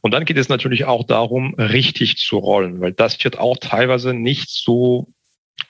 Und 0.01 0.13
dann 0.13 0.25
geht 0.25 0.39
es 0.39 0.49
natürlich 0.49 0.87
auch 0.87 1.05
darum, 1.05 1.55
richtig 1.55 2.17
zu 2.17 2.39
rollen, 2.39 2.81
weil 2.81 2.93
das 2.93 3.23
wird 3.23 3.39
auch 3.39 3.57
teilweise 3.59 4.13
nicht 4.13 4.51
so 4.51 5.07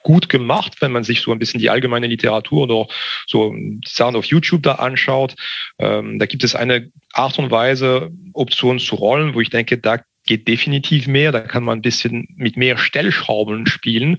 gut 0.03 0.29
gemacht, 0.29 0.77
wenn 0.81 0.93
man 0.93 1.05
sich 1.05 1.21
so 1.21 1.33
ein 1.33 1.39
bisschen 1.39 1.61
die 1.61 1.71
allgemeine 1.71 2.07
Literatur 2.07 2.63
oder 2.65 2.87
so 3.27 3.55
Sachen 3.87 4.17
auf 4.17 4.25
YouTube 4.25 4.63
da 4.63 4.77
anschaut. 4.77 5.35
Ähm, 5.79 6.19
da 6.19 6.27
gibt 6.27 6.45
es 6.45 6.55
eine 6.55 6.91
Art 7.13 7.39
und 7.39 7.51
Weise, 7.51 8.11
Optionen 8.33 8.81
zu 8.81 8.97
rollen, 8.97 9.35
wo 9.35 9.41
ich 9.41 9.51
denke, 9.51 9.79
da 9.79 9.99
geht 10.25 10.47
definitiv 10.47 11.07
mehr. 11.07 11.33
Da 11.33 11.41
kann 11.41 11.65
man 11.65 11.79
ein 11.79 11.83
bisschen 11.83 12.29
mit 12.37 12.57
mehr 12.57 12.79
Stellschrauben 12.79 13.67
spielen, 13.67 14.19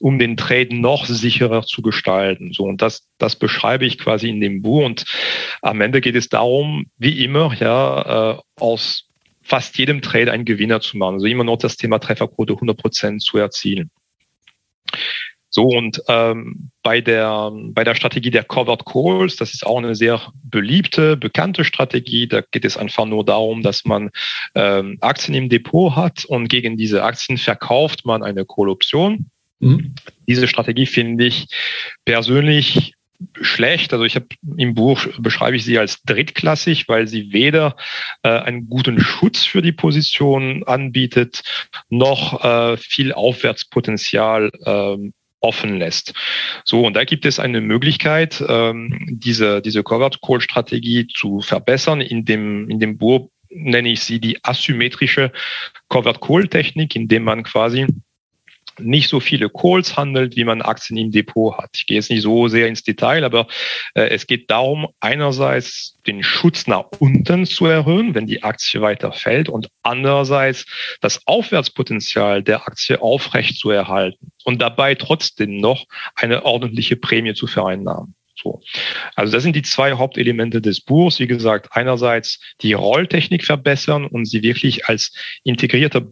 um 0.00 0.18
den 0.18 0.36
Trade 0.36 0.74
noch 0.74 1.06
sicherer 1.06 1.62
zu 1.62 1.82
gestalten. 1.82 2.52
So 2.52 2.64
und 2.64 2.82
das, 2.82 3.06
das 3.18 3.36
beschreibe 3.36 3.86
ich 3.86 3.98
quasi 3.98 4.28
in 4.28 4.40
dem 4.40 4.62
Buch. 4.62 4.84
Und 4.84 5.04
am 5.62 5.80
Ende 5.80 6.00
geht 6.00 6.16
es 6.16 6.28
darum, 6.28 6.86
wie 6.98 7.24
immer, 7.24 7.54
ja, 7.54 8.32
äh, 8.32 8.38
aus 8.60 9.04
fast 9.42 9.78
jedem 9.78 10.02
Trade 10.02 10.32
einen 10.32 10.44
Gewinner 10.44 10.80
zu 10.80 10.96
machen. 10.96 11.14
Also 11.14 11.26
immer 11.26 11.44
noch 11.44 11.58
das 11.58 11.76
Thema 11.76 12.00
Trefferquote 12.00 12.54
100 12.54 12.76
Prozent 12.76 13.22
zu 13.22 13.38
erzielen. 13.38 13.90
So, 15.56 15.64
und 15.64 16.02
ähm, 16.08 16.70
bei, 16.82 17.00
der, 17.00 17.50
bei 17.70 17.82
der 17.82 17.94
Strategie 17.94 18.30
der 18.30 18.44
Covered 18.44 18.84
Calls, 18.84 19.36
das 19.36 19.54
ist 19.54 19.64
auch 19.64 19.78
eine 19.78 19.94
sehr 19.94 20.20
beliebte, 20.44 21.16
bekannte 21.16 21.64
Strategie. 21.64 22.26
Da 22.26 22.42
geht 22.42 22.66
es 22.66 22.76
einfach 22.76 23.06
nur 23.06 23.24
darum, 23.24 23.62
dass 23.62 23.86
man 23.86 24.10
ähm, 24.54 24.98
Aktien 25.00 25.34
im 25.34 25.48
Depot 25.48 25.96
hat 25.96 26.26
und 26.26 26.48
gegen 26.48 26.76
diese 26.76 27.04
Aktien 27.04 27.38
verkauft 27.38 28.04
man 28.04 28.22
eine 28.22 28.44
Call-Option. 28.44 29.30
Mhm. 29.60 29.94
Diese 30.28 30.46
Strategie 30.46 30.84
finde 30.84 31.24
ich 31.24 31.46
persönlich 32.04 32.95
schlecht. 33.40 33.92
Also 33.92 34.04
ich 34.04 34.16
habe 34.16 34.26
im 34.56 34.74
Buch 34.74 35.06
beschreibe 35.18 35.56
ich 35.56 35.64
sie 35.64 35.78
als 35.78 36.02
drittklassig, 36.02 36.88
weil 36.88 37.08
sie 37.08 37.32
weder 37.32 37.76
äh, 38.22 38.28
einen 38.28 38.68
guten 38.68 39.00
Schutz 39.00 39.44
für 39.44 39.62
die 39.62 39.72
Position 39.72 40.64
anbietet, 40.64 41.42
noch 41.88 42.44
äh, 42.44 42.76
viel 42.76 43.12
Aufwärtspotenzial 43.12 44.50
äh, 44.64 45.10
offen 45.40 45.78
lässt. 45.78 46.14
So, 46.64 46.84
und 46.84 46.94
da 46.94 47.04
gibt 47.04 47.24
es 47.24 47.38
eine 47.38 47.60
Möglichkeit, 47.60 48.42
ähm, 48.46 49.06
diese, 49.10 49.62
diese 49.62 49.82
Covered 49.82 50.20
Call 50.20 50.40
Strategie 50.40 51.06
zu 51.06 51.40
verbessern. 51.40 52.00
In 52.00 52.24
dem, 52.24 52.68
in 52.68 52.80
dem 52.80 52.98
Buch 52.98 53.30
nenne 53.50 53.90
ich 53.90 54.00
sie 54.00 54.20
die 54.20 54.42
asymmetrische 54.42 55.32
Covered 55.88 56.20
Call 56.20 56.48
Technik, 56.48 56.96
indem 56.96 57.24
man 57.24 57.44
quasi 57.44 57.86
nicht 58.78 59.08
so 59.08 59.20
viele 59.20 59.48
Calls 59.48 59.96
handelt, 59.96 60.36
wie 60.36 60.44
man 60.44 60.62
Aktien 60.62 60.98
im 60.98 61.10
Depot 61.10 61.56
hat. 61.56 61.70
Ich 61.76 61.86
gehe 61.86 61.96
jetzt 61.96 62.10
nicht 62.10 62.22
so 62.22 62.48
sehr 62.48 62.68
ins 62.68 62.82
Detail, 62.82 63.24
aber 63.24 63.46
äh, 63.94 64.08
es 64.08 64.26
geht 64.26 64.50
darum, 64.50 64.88
einerseits 65.00 65.96
den 66.06 66.22
Schutz 66.22 66.66
nach 66.66 66.84
unten 66.98 67.46
zu 67.46 67.66
erhöhen, 67.66 68.14
wenn 68.14 68.26
die 68.26 68.42
Aktie 68.42 68.80
weiter 68.80 69.12
fällt 69.12 69.48
und 69.48 69.68
andererseits 69.82 70.66
das 71.00 71.26
Aufwärtspotenzial 71.26 72.42
der 72.42 72.66
Aktie 72.66 73.00
aufrecht 73.00 73.58
zu 73.58 73.70
erhalten 73.70 74.30
und 74.44 74.62
dabei 74.62 74.94
trotzdem 74.94 75.58
noch 75.58 75.84
eine 76.14 76.44
ordentliche 76.44 76.96
Prämie 76.96 77.34
zu 77.34 77.46
vereinnahmen. 77.46 78.14
So. 78.36 78.60
Also 79.14 79.32
das 79.32 79.42
sind 79.42 79.56
die 79.56 79.62
zwei 79.62 79.94
Hauptelemente 79.94 80.60
des 80.60 80.80
Buchs. 80.80 81.18
Wie 81.18 81.26
gesagt, 81.26 81.68
einerseits 81.72 82.38
die 82.60 82.74
Rolltechnik 82.74 83.44
verbessern 83.44 84.06
und 84.06 84.26
sie 84.26 84.42
wirklich 84.42 84.86
als 84.86 85.12
integrierter 85.42 86.06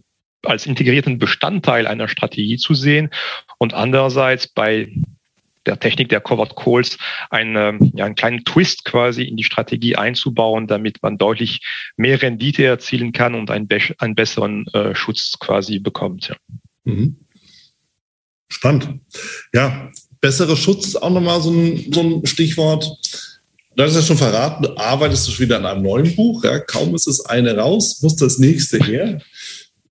als 0.45 0.65
integrierten 0.65 1.17
Bestandteil 1.17 1.87
einer 1.87 2.07
Strategie 2.07 2.57
zu 2.57 2.73
sehen 2.73 3.09
und 3.57 3.73
andererseits 3.73 4.47
bei 4.47 4.91
der 5.65 5.79
Technik 5.79 6.09
der 6.09 6.21
Covered 6.21 6.55
Calls 6.55 6.97
einen, 7.29 7.91
ja, 7.95 8.05
einen 8.05 8.15
kleinen 8.15 8.43
Twist 8.45 8.85
quasi 8.85 9.23
in 9.23 9.37
die 9.37 9.43
Strategie 9.43 9.95
einzubauen, 9.95 10.67
damit 10.67 11.01
man 11.01 11.17
deutlich 11.17 11.61
mehr 11.97 12.21
Rendite 12.21 12.63
erzielen 12.63 13.11
kann 13.11 13.35
und 13.35 13.49
einen, 13.49 13.67
einen 13.97 14.15
besseren 14.15 14.67
äh, 14.73 14.95
Schutz 14.95 15.37
quasi 15.39 15.79
bekommt. 15.79 16.29
Ja. 16.29 16.35
Mhm. 16.83 17.17
Spannend. 18.47 18.99
Ja, 19.53 19.89
besserer 20.21 20.55
Schutz 20.55 20.95
auch 20.95 21.09
nochmal 21.09 21.41
so 21.41 21.51
ein, 21.51 21.91
so 21.91 22.01
ein 22.01 22.25
Stichwort. 22.25 22.89
Du 23.75 23.83
hast 23.83 23.95
ja 23.95 24.01
schon 24.01 24.17
verraten, 24.17 24.65
arbeitest 24.77 25.27
du 25.27 25.31
schon 25.31 25.45
wieder 25.45 25.57
an 25.57 25.65
einem 25.65 25.83
neuen 25.83 26.15
Buch. 26.15 26.43
Ja, 26.43 26.59
kaum 26.59 26.95
ist 26.95 27.07
das 27.07 27.25
eine 27.25 27.57
raus, 27.57 28.01
muss 28.01 28.15
das 28.15 28.37
nächste 28.37 28.77
her. 28.77 29.21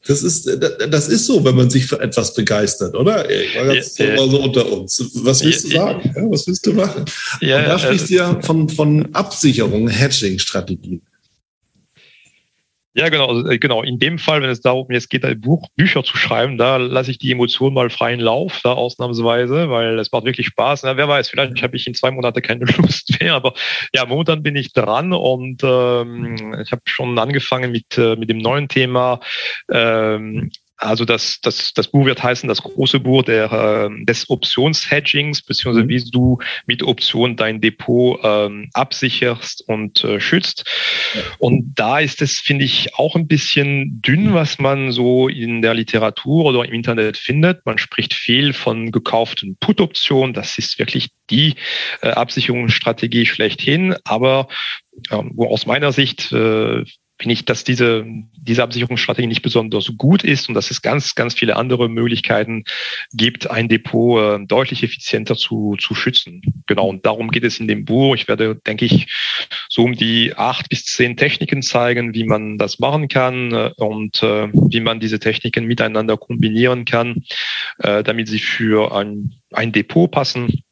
Das 0.07 0.23
ist, 0.23 0.47
das 0.91 1.09
ist 1.09 1.27
so, 1.27 1.45
wenn 1.45 1.57
man 1.57 1.71
sich 1.71 1.87
für 1.87 1.99
etwas 1.99 2.35
begeistert, 2.35 2.95
oder? 2.95 3.25
War 3.25 3.75
jetzt 3.75 3.99
ja, 3.99 4.17
so 4.19 4.43
unter 4.43 4.71
uns. 4.71 5.03
Was 5.15 5.43
willst 5.43 5.65
du 5.65 5.69
sagen? 5.77 6.31
Was 6.31 6.47
willst 6.47 6.67
du 6.67 6.75
machen? 6.75 7.07
Ja, 7.41 7.63
da 7.63 7.79
sprichst 7.79 8.11
du 8.11 8.15
ja 8.15 8.41
von, 8.43 8.69
von 8.69 9.15
Absicherung, 9.15 9.89
Hedging-Strategien. 9.89 11.01
Ja, 12.97 13.09
genau, 13.09 13.27
also, 13.27 13.49
äh, 13.49 13.59
genau. 13.59 13.83
In 13.83 13.99
dem 13.99 14.19
Fall, 14.19 14.41
wenn 14.41 14.51
es 14.51 14.61
darum 14.61 14.87
jetzt 14.91 15.11
geht, 15.11 15.25
ein 15.25 15.41
Buch, 15.41 15.69
Bücher 15.77 16.05
zu 16.05 16.17
schreiben, 16.17 16.59
da 16.59 16.77
lasse 16.77 17.11
ich 17.11 17.19
die 17.19 17.33
Emotionen 17.33 17.75
mal 17.75 17.91
freien 17.91 18.21
Lauf, 18.21 18.61
da 18.63 18.73
ausnahmsweise, 18.73 19.69
weil 19.69 19.99
es 19.99 20.13
macht 20.13 20.25
wirklich 20.25 20.47
Spaß. 20.47 20.85
Na, 20.85 20.97
wer 20.97 21.09
weiß, 21.09 21.29
vielleicht 21.29 21.61
habe 21.61 21.77
ich 21.77 21.89
in 21.89 21.95
zwei 21.95 22.13
Monaten 22.13 22.41
keine 22.41 22.65
Lust 22.79 23.21
mehr, 23.21 23.35
aber 23.35 23.55
ja, 23.93 24.07
momentan 24.07 24.45
bin 24.45 24.55
ich 24.55 24.73
dran 24.73 25.13
und 25.13 25.63
ähm, 25.65 26.55
ich 26.63 26.71
habe 26.71 26.83
schon 26.85 27.19
angefangen 27.19 27.73
mit, 27.73 27.99
äh, 27.99 28.15
mit 28.15 28.31
dem 28.31 28.39
neuen 28.39 28.69
Thema 28.69 29.19
ähm, 29.69 30.53
also 30.77 31.05
das, 31.05 31.41
das, 31.41 31.73
das 31.73 31.89
Buch 31.89 32.05
wird 32.05 32.23
heißen, 32.23 32.49
das 32.49 32.63
große 32.63 33.01
Buch 33.01 33.23
der, 33.23 33.53
äh, 33.53 34.05
des 34.05 34.29
Optionshedgings, 34.29 35.43
beziehungsweise 35.43 35.85
mhm. 35.85 35.89
wie 35.89 36.11
du 36.11 36.39
mit 36.67 36.83
Optionen 36.83 37.37
dein 37.37 37.61
Depot 37.61 38.19
ähm, 38.23 38.71
absicherst 38.73 39.63
und 39.67 40.03
äh, 40.05 40.21
schützt. 40.21 40.65
Und 41.39 41.75
da 41.77 42.01
ist 42.01 42.23
es, 42.23 42.39
finde 42.39 42.65
ich, 42.65 42.95
auch 42.97 43.15
ein 43.15 43.29
bisschen 43.29 44.03
dünn, 44.03 44.35
was 44.35 44.59
man 44.59 44.91
so 44.91 45.29
in 45.29 45.63
der 45.63 45.75
Literatur 45.75 46.47
oder 46.47 46.65
im 46.65 46.73
Internet 46.73 47.17
findet. 47.17 47.65
Man 47.65 47.79
spricht 47.79 48.15
viel 48.15 48.53
von 48.53 48.91
gekauften 48.91 49.57
Put-Optionen. 49.61 50.35
Das 50.35 50.59
ist 50.59 50.79
wirklich 50.79 51.11
die 51.31 51.55
äh, 52.03 52.09
Absicherungsstrategie 52.09 53.27
schlechthin. 53.27 53.95
Aber 54.05 54.49
ähm, 55.11 55.35
aus 55.39 55.67
meiner 55.67 55.93
Sicht 55.93 56.33
äh, 56.33 56.85
finde 57.19 57.35
ich, 57.35 57.45
dass 57.45 57.63
diese, 57.63 58.05
diese 58.37 58.63
Absicherungsstrategie 58.63 59.29
nicht 59.29 59.43
besonders 59.43 59.93
gut 59.97 60.25
ist 60.25 60.49
und 60.49 60.55
dass 60.55 60.71
es 60.71 60.83
ganz, 60.83 61.15
ganz 61.15 61.35
viele 61.35 61.57
andere 61.57 61.89
Möglichkeiten 61.89 62.65
gibt, 63.13 63.51
ein 63.51 63.69
Depot 63.69 64.21
äh, 64.21 64.45
deutlich 64.45 64.83
effizienter 64.83 65.37
zu, 65.37 65.77
zu 65.79 65.95
schützen. 65.95 66.43
Genau, 66.67 66.89
und 66.89 67.07
darum 67.07 67.31
geht 67.31 67.45
es 67.45 67.61
in 67.61 67.69
dem 67.69 67.85
Buch. 67.85 68.17
Ich 68.17 68.27
werde, 68.27 68.57
denke 68.57 68.85
ich, 68.85 69.07
so 69.69 69.85
um 69.85 69.95
die 69.95 70.35
acht 70.35 70.69
bis 70.69 70.85
zehn 70.87 71.17
Techniken 71.17 71.63
zeigen, 71.63 72.15
wie 72.15 72.25
man 72.25 72.59
das 72.59 72.81
machen 72.81 73.09
kann 73.09 73.53
äh, 73.53 73.71
und 73.77 74.23
äh, 74.23 74.49
wie 74.53 74.81
man 74.81 74.99
diese 74.99 75.21
Techniken 75.21 75.67
miteinander 75.67 76.17
kombinieren 76.17 76.85
kann, 76.85 77.25
äh, 77.79 78.03
damit 78.03 78.27
sie 78.27 78.41
für 78.41 78.95
ein, 78.95 79.35
ein 79.53 79.71
Depot 79.71 80.11
passen 80.11 80.64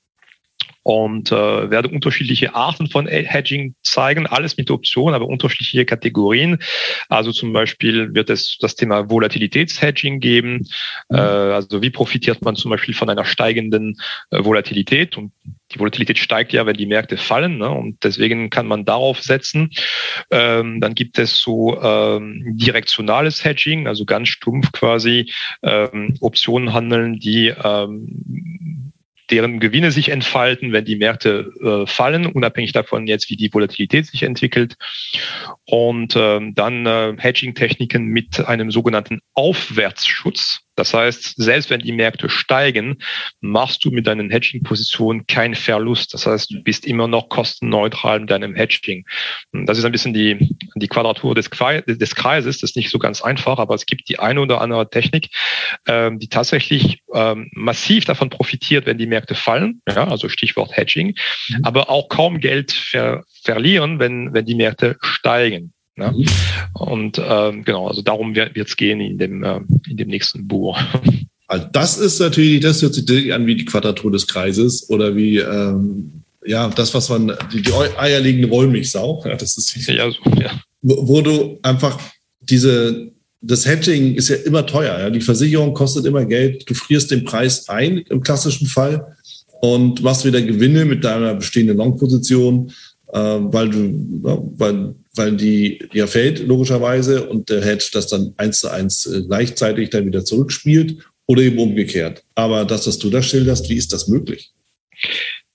und 0.83 1.31
äh, 1.31 1.71
werde 1.71 1.89
unterschiedliche 1.89 2.55
Arten 2.55 2.89
von 2.89 3.07
Hedging 3.07 3.75
zeigen, 3.83 4.27
alles 4.27 4.57
mit 4.57 4.71
Optionen, 4.71 5.15
aber 5.15 5.27
unterschiedliche 5.27 5.85
Kategorien. 5.85 6.59
Also 7.09 7.33
zum 7.33 7.53
Beispiel 7.53 8.15
wird 8.15 8.31
es 8.31 8.59
das 8.61 8.75
Thema 8.75 9.09
Volatilitätshedging 9.09 10.21
geben. 10.21 10.67
Mhm. 11.09 11.17
Äh, 11.17 11.21
also 11.21 11.83
wie 11.83 11.91
profitiert 11.91 12.43
man 12.43 12.57
zum 12.57 12.71
Beispiel 12.71 12.95
von 12.95 13.11
einer 13.11 13.25
steigenden 13.25 13.97
äh, 14.31 14.45
Volatilität 14.45 15.17
und 15.17 15.33
die 15.73 15.79
Volatilität 15.79 16.19
steigt 16.19 16.53
ja, 16.53 16.67
wenn 16.67 16.77
die 16.77 16.87
Märkte 16.87 17.17
fallen, 17.17 17.59
ne? 17.59 17.71
und 17.71 18.03
deswegen 18.05 18.51
kann 18.51 18.67
man 18.67 18.85
darauf 18.85 19.23
setzen. 19.23 19.71
Ähm, 20.31 20.81
dann 20.81 20.95
gibt 20.95 21.19
es 21.19 21.39
so 21.39 21.81
ähm, 21.81 22.57
direktionales 22.57 23.45
Hedging, 23.45 23.87
also 23.87 24.05
ganz 24.05 24.29
stumpf 24.29 24.73
quasi 24.73 25.33
ähm, 25.63 26.17
Optionen 26.21 26.73
handeln, 26.73 27.19
die 27.19 27.49
ähm, 27.49 28.82
deren 29.33 29.59
Gewinne 29.61 29.91
sich 29.91 30.11
entfalten, 30.11 30.73
wenn 30.73 30.85
die 30.85 30.97
Märkte 30.97 31.53
äh, 31.61 31.87
fallen, 31.87 32.27
unabhängig 32.27 32.73
davon 32.73 33.07
jetzt, 33.07 33.31
wie 33.31 33.37
die 33.37 33.53
Volatilität 33.53 34.07
sich 34.07 34.23
entwickelt. 34.23 34.77
Und 35.65 36.15
ähm, 36.17 36.55
dann 36.55 36.87
äh, 36.87 37.15
Hedging-Techniken 37.17 38.05
mit 38.05 38.47
einem 38.47 38.71
sogenannten 38.71 39.21
Aufwärtsschutz. 39.33 40.62
Das 40.75 40.95
heißt, 40.95 41.35
selbst 41.37 41.71
wenn 41.71 41.81
die 41.81 41.93
Märkte 41.93 42.31
steigen, 42.31 42.99
machst 43.41 43.85
du 43.85 43.91
mit 43.91 44.07
deinen 44.07 44.31
Hedging-Positionen 44.31 45.27
keinen 45.27 45.55
Verlust. 45.55 46.15
Das 46.15 46.27
heißt, 46.27 46.51
du 46.51 46.63
bist 46.63 46.87
immer 46.87 47.09
noch 47.09 47.29
kostenneutral 47.29 48.21
mit 48.21 48.31
deinem 48.31 48.55
Hedging. 48.55 49.05
Das 49.53 49.79
ist 49.79 49.85
ein 49.85 49.93
bisschen 49.93 50.15
die, 50.15 50.57
die 50.77 50.89
Quadratur 50.89 51.35
des, 51.35 51.51
des 51.51 52.15
Kreises. 52.15 52.61
Das 52.61 52.71
ist 52.71 52.77
nicht 52.77 52.91
so 52.91 52.99
ganz 52.99 53.23
einfach, 53.23 53.59
aber 53.59 53.75
es 53.75 53.87
gibt 53.87 54.09
die 54.09 54.19
eine 54.19 54.41
oder 54.41 54.61
andere 54.61 54.89
Technik, 54.89 55.29
ähm, 55.87 56.19
die 56.19 56.29
tatsächlich 56.29 57.03
ähm, 57.13 57.51
massiv 57.53 58.05
davon 58.05 58.31
profitiert, 58.31 58.87
wenn 58.87 58.99
die 58.99 59.07
Märkte 59.07 59.35
fallen. 59.35 59.83
Ja, 59.89 60.09
also 60.09 60.29
Stichwort 60.29 60.77
Hedging. 60.77 61.15
Mhm. 61.49 61.65
Aber 61.65 61.91
auch 61.91 62.09
kaum 62.09 62.41
Geld 62.41 62.73
ver 62.73 63.25
verlieren, 63.45 63.99
wenn, 63.99 64.33
wenn 64.33 64.47
die 64.47 64.55
Märkte 64.55 64.97
steigen. 65.01 65.73
Ne? 65.97 66.13
Mhm. 66.13 66.27
Und 66.75 67.21
ähm, 67.25 67.65
genau, 67.65 67.89
also 67.89 68.03
darum 68.03 68.35
wird 68.35 68.57
es 68.57 68.77
gehen 68.77 69.01
in 69.01 69.19
dem, 69.19 69.45
äh, 69.45 69.61
in 69.89 69.97
dem 69.97 70.09
nächsten 70.09 70.47
Buch. 70.47 70.79
Also 71.49 71.67
das 71.71 71.99
ist 71.99 72.19
natürlich, 72.19 72.61
das 72.61 72.81
hört 72.81 72.95
sich 72.95 73.35
an 73.35 73.45
wie 73.45 73.57
die 73.57 73.67
Quadratur 73.67 74.11
des 74.11 74.27
Kreises 74.27 74.89
oder 74.89 75.15
wie 75.15 75.37
ähm, 75.37 76.23
ja 76.47 76.69
das, 76.71 76.95
was 76.95 77.11
man 77.11 77.37
die, 77.53 77.61
die 77.61 77.73
eierlegende 77.75 78.49
Wollmilchsau. 78.49 79.23
Ja, 79.27 79.37
das 79.37 79.59
ist 79.59 79.77
ja, 79.87 80.11
so, 80.11 80.41
ja. 80.41 80.59
Wo, 80.81 81.09
wo 81.09 81.21
du 81.21 81.59
einfach 81.63 82.01
diese 82.41 83.13
das 83.43 83.67
Hedging 83.67 84.15
ist 84.15 84.29
ja 84.29 84.37
immer 84.37 84.65
teuer. 84.65 84.99
Ja? 84.99 85.11
Die 85.11 85.21
Versicherung 85.21 85.75
kostet 85.75 86.07
immer 86.07 86.25
Geld. 86.25 86.69
Du 86.71 86.75
frierst 86.75 87.11
den 87.11 87.25
Preis 87.25 87.69
ein 87.69 87.99
im 87.99 88.23
klassischen 88.23 88.69
Fall 88.69 89.17
und 89.61 90.03
machst 90.03 90.25
wieder 90.25 90.41
Gewinne 90.41 90.85
mit 90.85 91.05
deiner 91.05 91.35
bestehenden 91.35 91.77
Long-Position, 91.77 92.73
äh, 93.13 93.19
weil 93.19 93.69
du, 93.69 93.79
ja, 94.25 94.39
weil 94.57 94.95
weil 95.15 95.37
die 95.37 95.87
ja 95.93 96.07
fällt, 96.07 96.41
logischerweise, 96.41 97.29
und 97.29 97.51
der 97.51 97.63
Hedge 97.65 97.91
das 97.93 98.09
dann 98.09 98.35
eins 98.37 98.61
zu 98.61 98.69
eins 98.69 99.07
äh, 99.07 99.23
gleichzeitig 99.23 99.91
dann 99.91 100.07
wieder 100.07 100.25
zurückspielt 100.25 101.05
oder 101.27 101.43
eben 101.43 101.59
umgekehrt. 101.59 102.25
Aber 102.35 102.65
das, 102.65 102.87
was 102.87 102.99
du 102.99 103.11
da 103.11 103.23
schilderst, 103.23 103.69
wie 103.69 103.77
ist 103.77 103.93
das 103.93 104.09
möglich? 104.09 104.53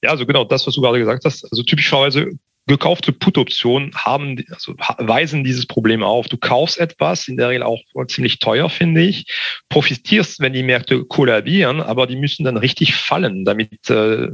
Ja, 0.04 0.12
also 0.12 0.26
genau 0.26 0.44
das, 0.44 0.68
was 0.68 0.76
du 0.76 0.82
gerade 0.82 1.00
gesagt 1.00 1.26
hast. 1.26 1.44
Also 1.52 1.64
typischerweise 1.64 2.30
gekaufte 2.68 3.14
Put-Optionen 3.14 3.94
haben, 3.96 4.44
also 4.52 4.74
weisen 4.98 5.44
dieses 5.44 5.66
Problem 5.66 6.04
auf. 6.04 6.28
Du 6.28 6.38
kaufst 6.38 6.78
etwas, 6.78 7.28
in 7.28 7.38
der 7.38 7.50
Regel 7.50 7.64
auch 7.64 7.82
ziemlich 8.08 8.40
teuer, 8.40 8.70
finde 8.70 9.02
ich, 9.02 9.26
profitierst, 9.70 10.40
wenn 10.40 10.54
die 10.54 10.64
Märkte 10.64 11.06
kollabieren, 11.06 11.82
aber 11.82 12.08
die 12.08 12.18
müssen 12.18 12.44
dann 12.44 12.58
richtig 12.58 12.96
fallen, 12.96 13.46
damit 13.46 13.90
äh, 13.90 14.28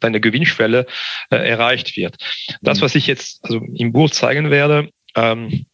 deine 0.00 0.20
Gewinnschwelle 0.20 0.86
äh, 1.30 1.36
erreicht 1.36 1.96
wird. 1.96 2.16
Das, 2.60 2.78
mhm. 2.78 2.82
was 2.82 2.94
ich 2.94 3.06
jetzt 3.06 3.44
also 3.44 3.60
im 3.74 3.92
Buch 3.92 4.10
zeigen 4.10 4.50
werde, 4.50 4.90
ähm, 5.14 5.66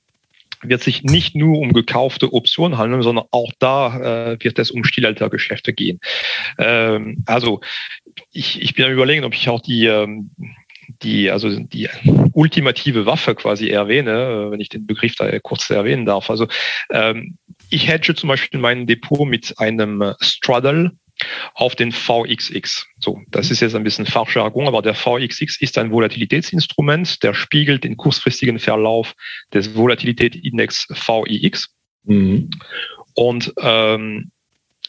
wird 0.62 0.82
sich 0.82 1.02
nicht 1.02 1.34
nur 1.34 1.58
um 1.58 1.72
gekaufte 1.72 2.32
Optionen 2.32 2.78
handeln, 2.78 3.02
sondern 3.02 3.24
auch 3.30 3.52
da 3.58 4.32
äh, 4.32 4.44
wird 4.44 4.58
es 4.58 4.70
um 4.70 4.84
Stillaltergeschäfte 4.84 5.72
gehen. 5.72 5.98
Ähm, 6.58 7.24
also 7.26 7.60
ich, 8.30 8.60
ich 8.62 8.74
bin 8.74 8.84
am 8.84 8.92
überlegen, 8.92 9.24
ob 9.24 9.34
ich 9.34 9.48
auch 9.48 9.60
die 9.60 9.86
ähm, 9.86 10.30
die, 11.02 11.30
also 11.30 11.48
die 11.58 11.88
ultimative 12.32 13.06
Waffe 13.06 13.34
quasi 13.34 13.68
erwähne, 13.68 14.10
äh, 14.10 14.50
wenn 14.50 14.60
ich 14.60 14.68
den 14.68 14.86
Begriff 14.86 15.14
da 15.16 15.38
kurz 15.40 15.68
erwähnen 15.70 16.06
darf. 16.06 16.30
Also 16.30 16.46
ähm, 16.90 17.38
ich 17.70 17.88
hedge 17.88 18.14
zum 18.14 18.28
Beispiel 18.28 18.60
mein 18.60 18.86
Depot 18.86 19.26
mit 19.26 19.58
einem 19.58 20.14
Straddle 20.20 20.92
auf 21.54 21.76
den 21.76 21.92
VXX. 21.92 22.86
So, 22.98 23.20
das 23.28 23.50
ist 23.50 23.60
jetzt 23.60 23.74
ein 23.74 23.84
bisschen 23.84 24.06
Fachjargon, 24.06 24.66
aber 24.66 24.82
der 24.82 24.94
VXX 24.94 25.60
ist 25.60 25.78
ein 25.78 25.90
Volatilitätsinstrument, 25.90 27.22
der 27.22 27.34
spiegelt 27.34 27.84
den 27.84 27.96
kurzfristigen 27.96 28.58
Verlauf 28.58 29.14
des 29.52 29.74
Volatilitätsindex 29.74 30.88
VIX. 30.88 31.68
Mhm. 32.04 32.50
Und 33.14 33.52
ähm, 33.60 34.30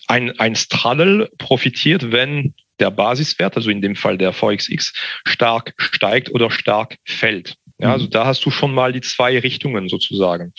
ein, 0.07 0.39
ein 0.39 0.55
Straddle 0.55 1.29
profitiert, 1.37 2.11
wenn 2.11 2.53
der 2.79 2.91
Basiswert, 2.91 3.55
also 3.55 3.69
in 3.69 3.81
dem 3.81 3.95
Fall 3.95 4.17
der 4.17 4.33
VXX, 4.33 4.93
stark 5.25 5.73
steigt 5.77 6.31
oder 6.31 6.51
stark 6.51 6.97
fällt. 7.05 7.57
Ja, 7.79 7.91
also 7.91 8.05
mhm. 8.05 8.11
da 8.11 8.25
hast 8.25 8.45
du 8.45 8.51
schon 8.51 8.73
mal 8.73 8.93
die 8.93 9.01
zwei 9.01 9.37
Richtungen 9.39 9.89
sozusagen. 9.89 10.53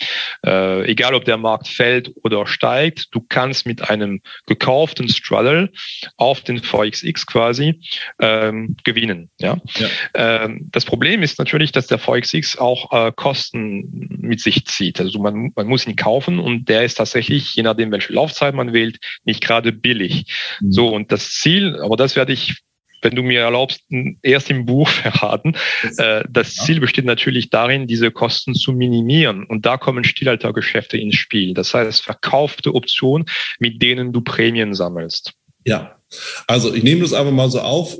Äh, 0.45 0.89
egal, 0.91 1.15
ob 1.15 1.23
der 1.23 1.37
Markt 1.37 1.67
fällt 1.67 2.11
oder 2.23 2.45
steigt, 2.45 3.07
du 3.11 3.21
kannst 3.21 3.65
mit 3.65 3.89
einem 3.89 4.21
gekauften 4.47 5.07
Straddle 5.07 5.71
auf 6.17 6.41
den 6.41 6.61
VXX 6.61 7.25
quasi 7.25 7.81
ähm, 8.19 8.75
gewinnen. 8.83 9.29
Ja? 9.39 9.57
ja. 9.77 9.87
Ähm, 10.13 10.67
das 10.71 10.83
Problem 10.83 11.23
ist 11.23 11.39
natürlich, 11.39 11.71
dass 11.71 11.87
der 11.87 11.99
VXX 11.99 12.57
auch 12.57 12.91
äh, 12.91 13.11
Kosten 13.15 14.09
mit 14.19 14.41
sich 14.41 14.65
zieht. 14.65 14.99
Also 14.99 15.19
man, 15.19 15.51
man 15.55 15.67
muss 15.67 15.87
ihn 15.87 15.95
kaufen 15.95 16.37
und 16.39 16.67
der 16.67 16.83
ist 16.83 16.95
tatsächlich, 16.95 17.55
je 17.55 17.63
nachdem, 17.63 17.91
welche 17.91 18.11
Laufzeit 18.11 18.53
man 18.53 18.73
wählt, 18.73 18.99
nicht 19.23 19.41
gerade 19.41 19.71
billig. 19.71 20.25
Mhm. 20.59 20.71
So, 20.71 20.89
und 20.89 21.13
das 21.13 21.31
Ziel, 21.31 21.79
aber 21.81 21.95
das 21.95 22.17
werde 22.17 22.33
ich 22.33 22.64
wenn 23.05 23.15
du 23.15 23.23
mir 23.23 23.39
erlaubst, 23.39 23.81
erst 24.21 24.49
im 24.49 24.65
Buch 24.65 24.89
verraten. 25.03 25.55
Äh, 25.97 26.23
das 26.29 26.55
Ziel 26.55 26.81
besteht 26.81 27.05
natürlich 27.05 27.49
darin, 27.49 27.87
diese 27.87 28.11
Kosten 28.11 28.55
zu 28.55 28.73
minimieren. 28.73 29.45
Und 29.45 29.65
da 29.65 29.77
kommen 29.77 30.03
Stillaltergeschäfte 30.03 30.97
ins 30.97 31.15
Spiel. 31.15 31.53
Das 31.53 31.73
heißt, 31.73 32.03
verkaufte 32.03 32.75
Optionen, 32.75 33.25
mit 33.59 33.81
denen 33.81 34.11
du 34.11 34.21
Prämien 34.21 34.73
sammelst. 34.73 35.33
Ja, 35.63 35.97
also 36.47 36.73
ich 36.73 36.83
nehme 36.83 37.01
das 37.01 37.13
einfach 37.13 37.31
mal 37.31 37.49
so 37.49 37.61
auf. 37.61 37.97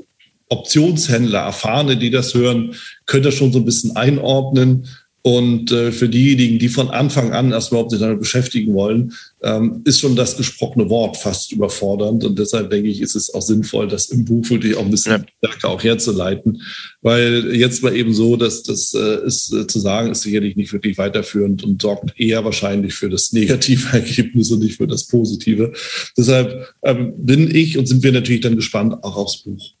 Optionshändler, 0.48 1.40
Erfahrene, 1.40 1.96
die 1.96 2.10
das 2.10 2.32
hören, 2.34 2.76
können 3.04 3.24
das 3.24 3.34
schon 3.34 3.52
so 3.52 3.58
ein 3.58 3.64
bisschen 3.64 3.96
einordnen. 3.96 4.86
Und 5.26 5.72
äh, 5.72 5.90
für 5.90 6.08
diejenigen, 6.08 6.60
die 6.60 6.68
von 6.68 6.88
Anfang 6.88 7.32
an 7.32 7.50
erst 7.50 7.72
überhaupt 7.72 7.90
sich 7.90 7.98
damit 7.98 8.20
beschäftigen 8.20 8.74
wollen, 8.74 9.12
ähm, 9.42 9.82
ist 9.84 9.98
schon 9.98 10.14
das 10.14 10.36
gesprochene 10.36 10.88
Wort 10.88 11.16
fast 11.16 11.50
überfordernd. 11.50 12.22
Und 12.22 12.38
deshalb 12.38 12.70
denke 12.70 12.88
ich, 12.90 13.00
ist 13.00 13.16
es 13.16 13.34
auch 13.34 13.42
sinnvoll, 13.42 13.88
das 13.88 14.06
im 14.10 14.24
Buch 14.24 14.48
wirklich 14.48 14.76
auch 14.76 14.84
ein 14.84 14.90
bisschen 14.92 15.26
stärker 15.38 15.70
auch 15.70 15.82
herzuleiten. 15.82 16.62
Weil 17.02 17.56
jetzt 17.56 17.82
war 17.82 17.92
eben 17.92 18.14
so, 18.14 18.36
dass 18.36 18.62
das 18.62 18.94
äh, 18.94 19.26
ist 19.26 19.52
äh, 19.52 19.66
zu 19.66 19.80
sagen, 19.80 20.12
ist 20.12 20.22
sicherlich 20.22 20.54
nicht 20.54 20.72
wirklich 20.72 20.96
weiterführend 20.96 21.64
und 21.64 21.82
sorgt 21.82 22.20
eher 22.20 22.44
wahrscheinlich 22.44 22.94
für 22.94 23.10
das 23.10 23.32
negative 23.32 23.88
Ergebnis 23.96 24.52
und 24.52 24.60
nicht 24.60 24.76
für 24.76 24.86
das 24.86 25.08
positive. 25.08 25.72
Deshalb 26.16 26.72
ähm, 26.84 27.14
bin 27.16 27.52
ich 27.52 27.76
und 27.76 27.88
sind 27.88 28.04
wir 28.04 28.12
natürlich 28.12 28.42
dann 28.42 28.54
gespannt 28.54 29.02
auch 29.02 29.16
aufs 29.16 29.38
Buch. 29.38 29.72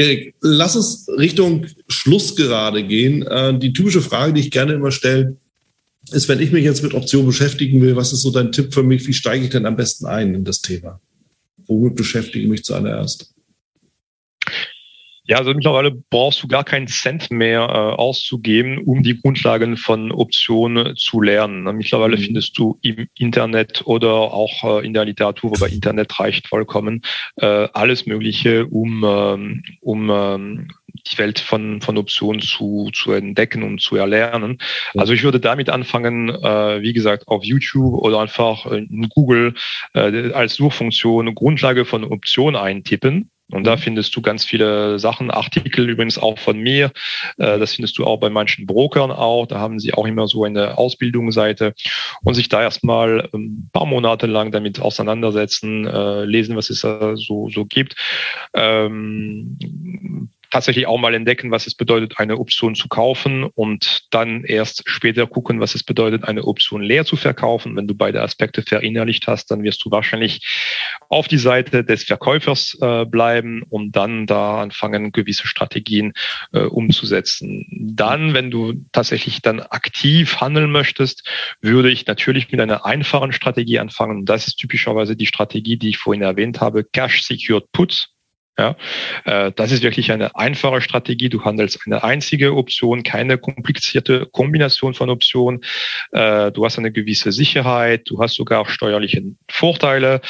Erik, 0.00 0.34
lass 0.40 0.76
uns 0.76 1.06
Richtung 1.08 1.66
Schluss 1.86 2.34
gerade 2.34 2.82
gehen. 2.82 3.22
Äh, 3.22 3.58
die 3.58 3.74
typische 3.74 4.00
Frage, 4.00 4.32
die 4.32 4.40
ich 4.40 4.50
gerne 4.50 4.72
immer 4.72 4.92
stelle, 4.92 5.36
ist, 6.10 6.26
wenn 6.26 6.40
ich 6.40 6.52
mich 6.52 6.64
jetzt 6.64 6.82
mit 6.82 6.94
Optionen 6.94 7.26
beschäftigen 7.26 7.82
will, 7.82 7.96
was 7.96 8.14
ist 8.14 8.22
so 8.22 8.30
dein 8.30 8.50
Tipp 8.50 8.72
für 8.72 8.82
mich? 8.82 9.06
Wie 9.06 9.12
steige 9.12 9.44
ich 9.44 9.50
denn 9.50 9.66
am 9.66 9.76
besten 9.76 10.06
ein 10.06 10.34
in 10.34 10.44
das 10.44 10.62
Thema? 10.62 11.02
Womit 11.66 11.96
beschäftige 11.96 12.44
ich 12.44 12.50
mich 12.50 12.64
zuallererst? 12.64 13.34
Ja, 15.30 15.38
also 15.38 15.54
mittlerweile 15.54 15.92
brauchst 15.92 16.42
du 16.42 16.48
gar 16.48 16.64
keinen 16.64 16.88
Cent 16.88 17.30
mehr 17.30 17.60
äh, 17.60 18.00
auszugeben, 18.00 18.78
um 18.78 19.04
die 19.04 19.16
Grundlagen 19.16 19.76
von 19.76 20.10
Optionen 20.10 20.96
zu 20.96 21.20
lernen. 21.20 21.62
Mittlerweile 21.76 22.16
mhm. 22.16 22.22
findest 22.22 22.58
du 22.58 22.80
im 22.82 23.06
Internet 23.16 23.82
oder 23.86 24.12
auch 24.12 24.80
äh, 24.80 24.84
in 24.84 24.92
der 24.92 25.04
Literatur, 25.04 25.52
wobei 25.52 25.68
Internet 25.68 26.18
reicht 26.18 26.48
vollkommen, 26.48 27.02
äh, 27.36 27.46
alles 27.46 28.06
Mögliche, 28.06 28.66
um, 28.66 29.04
ähm, 29.06 29.62
um 29.80 30.10
ähm, 30.10 30.68
die 31.06 31.18
Welt 31.18 31.38
von, 31.38 31.80
von 31.80 31.96
Optionen 31.96 32.40
zu, 32.40 32.90
zu 32.92 33.12
entdecken 33.12 33.62
und 33.62 33.80
zu 33.80 33.94
erlernen. 33.94 34.58
Also 34.96 35.12
ich 35.12 35.22
würde 35.22 35.38
damit 35.38 35.70
anfangen, 35.70 36.30
äh, 36.30 36.82
wie 36.82 36.92
gesagt, 36.92 37.28
auf 37.28 37.44
YouTube 37.44 38.02
oder 38.02 38.18
einfach 38.18 38.66
in 38.66 39.08
Google 39.10 39.54
äh, 39.94 40.32
als 40.32 40.54
Suchfunktion 40.54 41.36
Grundlage 41.36 41.84
von 41.84 42.02
Optionen 42.02 42.60
eintippen 42.60 43.30
und 43.50 43.64
da 43.64 43.76
findest 43.76 44.14
du 44.16 44.22
ganz 44.22 44.44
viele 44.44 44.98
Sachen, 44.98 45.30
Artikel 45.30 45.88
übrigens 45.88 46.18
auch 46.18 46.38
von 46.38 46.58
mir. 46.58 46.92
Äh, 47.38 47.58
das 47.58 47.74
findest 47.74 47.98
du 47.98 48.04
auch 48.04 48.18
bei 48.18 48.30
manchen 48.30 48.66
Brokern 48.66 49.10
auch. 49.10 49.46
Da 49.46 49.58
haben 49.58 49.78
sie 49.78 49.94
auch 49.94 50.06
immer 50.06 50.28
so 50.28 50.44
eine 50.44 50.78
Ausbildungsseite 50.78 51.74
und 52.22 52.34
sich 52.34 52.48
da 52.48 52.62
erstmal 52.62 53.28
ein 53.32 53.70
paar 53.72 53.86
Monate 53.86 54.26
lang 54.26 54.52
damit 54.52 54.80
auseinandersetzen, 54.80 55.86
äh, 55.86 56.24
lesen, 56.24 56.56
was 56.56 56.70
es 56.70 56.80
da 56.80 57.16
so, 57.16 57.48
so 57.48 57.64
gibt. 57.64 57.96
Ähm, 58.54 59.58
tatsächlich 60.50 60.86
auch 60.86 60.98
mal 60.98 61.14
entdecken, 61.14 61.50
was 61.50 61.66
es 61.66 61.74
bedeutet, 61.74 62.18
eine 62.18 62.38
Option 62.38 62.74
zu 62.74 62.88
kaufen 62.88 63.44
und 63.44 64.02
dann 64.10 64.44
erst 64.44 64.82
später 64.86 65.26
gucken, 65.26 65.60
was 65.60 65.74
es 65.74 65.82
bedeutet, 65.82 66.24
eine 66.24 66.44
Option 66.44 66.82
leer 66.82 67.04
zu 67.04 67.16
verkaufen. 67.16 67.76
Wenn 67.76 67.86
du 67.86 67.94
beide 67.94 68.22
Aspekte 68.22 68.62
verinnerlicht 68.62 69.26
hast, 69.26 69.50
dann 69.50 69.62
wirst 69.62 69.84
du 69.84 69.90
wahrscheinlich 69.90 70.46
auf 71.08 71.28
die 71.28 71.38
Seite 71.38 71.84
des 71.84 72.04
Verkäufers 72.04 72.76
äh, 72.80 73.04
bleiben 73.06 73.62
und 73.68 73.96
dann 73.96 74.26
da 74.26 74.60
anfangen, 74.60 75.12
gewisse 75.12 75.46
Strategien 75.46 76.12
äh, 76.52 76.60
umzusetzen. 76.60 77.66
Dann, 77.70 78.34
wenn 78.34 78.50
du 78.50 78.74
tatsächlich 78.92 79.42
dann 79.42 79.60
aktiv 79.60 80.40
handeln 80.40 80.70
möchtest, 80.70 81.28
würde 81.60 81.90
ich 81.90 82.06
natürlich 82.06 82.50
mit 82.50 82.60
einer 82.60 82.84
einfachen 82.84 83.32
Strategie 83.32 83.78
anfangen. 83.78 84.24
Das 84.24 84.46
ist 84.46 84.56
typischerweise 84.56 85.16
die 85.16 85.26
Strategie, 85.26 85.76
die 85.76 85.90
ich 85.90 85.98
vorhin 85.98 86.22
erwähnt 86.22 86.60
habe, 86.60 86.84
Cash 86.84 87.22
Secured 87.22 87.70
Puts. 87.72 88.08
Ja, 88.60 88.76
äh, 89.24 89.52
das 89.56 89.72
ist 89.72 89.82
wirklich 89.82 90.12
eine 90.12 90.36
einfache 90.36 90.82
Strategie. 90.82 91.30
Du 91.30 91.42
handelst 91.42 91.80
eine 91.86 92.04
einzige 92.04 92.54
Option, 92.54 93.02
keine 93.02 93.38
komplizierte 93.38 94.26
Kombination 94.26 94.92
von 94.92 95.08
Optionen. 95.08 95.62
Äh, 96.12 96.52
du 96.52 96.66
hast 96.66 96.76
eine 96.78 96.92
gewisse 96.92 97.32
Sicherheit, 97.32 98.02
du 98.10 98.20
hast 98.20 98.34
sogar 98.34 98.60
auch 98.60 98.68
steuerliche 98.68 99.22
Vorteile 99.50 100.20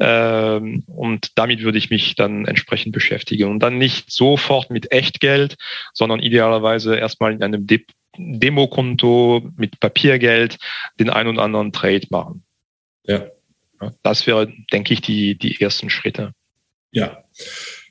ähm, 0.00 0.82
und 0.88 1.38
damit 1.38 1.62
würde 1.62 1.78
ich 1.78 1.90
mich 1.90 2.16
dann 2.16 2.46
entsprechend 2.46 2.92
beschäftigen 2.92 3.50
und 3.50 3.60
dann 3.60 3.78
nicht 3.78 4.10
sofort 4.10 4.68
mit 4.70 4.90
Echtgeld, 4.90 5.54
sondern 5.94 6.18
idealerweise 6.18 6.96
erstmal 6.96 7.32
in 7.32 7.42
einem 7.44 7.68
De 7.68 7.84
Demokonto 8.18 9.48
mit 9.56 9.78
Papiergeld 9.78 10.56
den 10.98 11.10
ein 11.10 11.28
oder 11.28 11.42
anderen 11.42 11.70
Trade 11.70 12.06
machen. 12.10 12.42
Ja. 13.04 13.26
Das 14.02 14.26
wäre, 14.26 14.52
denke 14.72 14.92
ich, 14.94 15.02
die, 15.02 15.38
die 15.38 15.60
ersten 15.60 15.88
Schritte. 15.88 16.32
Ja. 16.90 17.22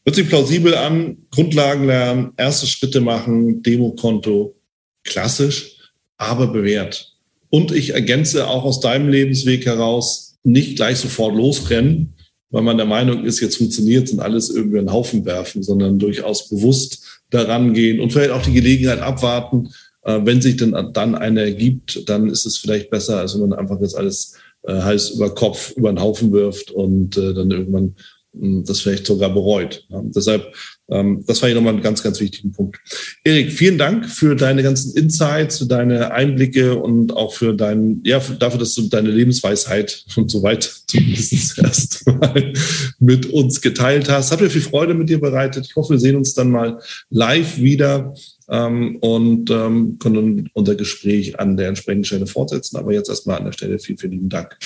Hört 0.05 0.15
sich 0.15 0.29
plausibel 0.29 0.75
an, 0.75 1.17
Grundlagen 1.31 1.87
lernen, 1.87 2.31
erste 2.37 2.67
Schritte 2.67 3.01
machen, 3.01 3.63
Demokonto, 3.63 4.55
klassisch, 5.03 5.77
aber 6.17 6.45
bewährt. 6.47 7.15
Und 7.49 7.71
ich 7.71 7.95
ergänze 7.95 8.47
auch 8.47 8.65
aus 8.65 8.79
deinem 8.79 9.09
Lebensweg 9.09 9.65
heraus, 9.65 10.37
nicht 10.43 10.75
gleich 10.75 10.97
sofort 10.97 11.35
losrennen, 11.35 12.13
weil 12.51 12.61
man 12.61 12.77
der 12.77 12.85
Meinung 12.85 13.25
ist, 13.25 13.39
jetzt 13.39 13.57
funktioniert 13.57 14.11
und 14.11 14.19
alles 14.19 14.51
irgendwie 14.51 14.77
einen 14.77 14.93
Haufen 14.93 15.25
werfen, 15.25 15.63
sondern 15.63 15.97
durchaus 15.97 16.49
bewusst 16.49 17.21
daran 17.31 17.73
gehen 17.73 17.99
und 17.99 18.13
vielleicht 18.13 18.29
auch 18.29 18.43
die 18.43 18.53
Gelegenheit 18.53 18.99
abwarten. 18.99 19.69
Äh, 20.03 20.19
wenn 20.23 20.39
sich 20.39 20.57
denn 20.57 20.75
dann 20.93 21.15
eine 21.15 21.41
ergibt, 21.41 22.07
dann 22.07 22.29
ist 22.29 22.45
es 22.45 22.57
vielleicht 22.57 22.91
besser, 22.91 23.21
als 23.21 23.33
wenn 23.33 23.49
man 23.49 23.57
einfach 23.57 23.81
jetzt 23.81 23.97
alles 23.97 24.35
äh, 24.61 24.73
heiß 24.73 25.11
über 25.11 25.33
Kopf 25.33 25.71
über 25.75 25.91
den 25.91 25.99
Haufen 25.99 26.31
wirft 26.31 26.69
und 26.69 27.17
äh, 27.17 27.33
dann 27.33 27.49
irgendwann 27.49 27.95
das 28.39 28.81
vielleicht 28.81 29.05
sogar 29.05 29.33
bereut. 29.33 29.85
Deshalb, 29.89 30.53
ähm, 30.89 31.23
das 31.25 31.41
war 31.41 31.49
hier 31.49 31.55
nochmal 31.55 31.73
ein 31.75 31.81
ganz, 31.81 32.03
ganz 32.03 32.19
wichtigen 32.19 32.51
Punkt. 32.51 32.79
Erik, 33.23 33.51
vielen 33.51 33.77
Dank 33.77 34.09
für 34.09 34.35
deine 34.35 34.63
ganzen 34.63 34.95
Insights, 34.95 35.59
für 35.59 35.65
deine 35.65 36.11
Einblicke 36.11 36.75
und 36.75 37.15
auch 37.15 37.33
für 37.33 37.53
dein, 37.53 38.01
ja, 38.03 38.19
dafür, 38.39 38.59
dass 38.59 38.75
du 38.75 38.83
deine 38.89 39.09
Lebensweisheit 39.09 40.05
schon 40.07 40.29
so 40.29 40.43
weit 40.43 40.63
zumindest 40.87 41.57
erst 41.57 42.07
mal 42.07 42.53
mit 42.99 43.25
uns 43.27 43.61
geteilt 43.61 44.09
hast. 44.09 44.31
Hat 44.31 44.41
mir 44.41 44.49
viel 44.49 44.61
Freude 44.61 44.93
mit 44.93 45.09
dir 45.09 45.19
bereitet. 45.19 45.65
Ich 45.67 45.75
hoffe, 45.75 45.93
wir 45.93 45.99
sehen 45.99 46.15
uns 46.15 46.33
dann 46.33 46.51
mal 46.51 46.79
live 47.09 47.57
wieder 47.57 48.13
ähm, 48.49 48.97
und 48.97 49.49
ähm, 49.49 49.97
können 49.99 50.49
unser 50.53 50.75
Gespräch 50.75 51.39
an 51.39 51.57
der 51.57 51.69
entsprechenden 51.69 52.05
Stelle 52.05 52.27
fortsetzen. 52.27 52.77
Aber 52.77 52.93
jetzt 52.93 53.09
erstmal 53.09 53.37
an 53.37 53.45
der 53.45 53.53
Stelle 53.53 53.79
vielen, 53.79 53.97
vielen 53.97 54.13
lieben 54.13 54.29
Dank. 54.29 54.57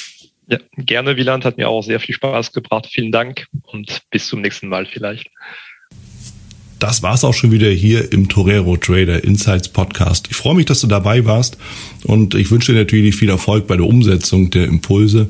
Ja, 0.49 0.57
gerne, 0.77 1.15
Wieland. 1.15 1.45
Hat 1.45 1.57
mir 1.57 1.69
auch 1.69 1.83
sehr 1.83 1.99
viel 1.99 2.15
Spaß 2.15 2.53
gebracht. 2.53 2.87
Vielen 2.91 3.11
Dank 3.11 3.45
und 3.63 4.01
bis 4.09 4.27
zum 4.27 4.41
nächsten 4.41 4.67
Mal 4.67 4.85
vielleicht. 4.87 5.29
Das 6.79 7.03
war's 7.03 7.23
auch 7.23 7.33
schon 7.33 7.51
wieder 7.51 7.69
hier 7.69 8.11
im 8.13 8.29
Torero 8.29 8.77
Trader 8.77 9.23
Insights 9.23 9.67
Podcast. 9.67 10.27
Ich 10.31 10.37
freue 10.37 10.55
mich, 10.55 10.65
dass 10.65 10.79
du 10.79 10.87
dabei 10.87 11.25
warst 11.25 11.57
und 12.03 12.35
ich 12.35 12.49
wünsche 12.51 12.71
dir 12.71 12.79
natürlich 12.79 13.15
viel 13.15 13.29
Erfolg 13.29 13.67
bei 13.67 13.75
der 13.75 13.85
Umsetzung 13.85 14.49
der 14.49 14.65
Impulse. 14.65 15.29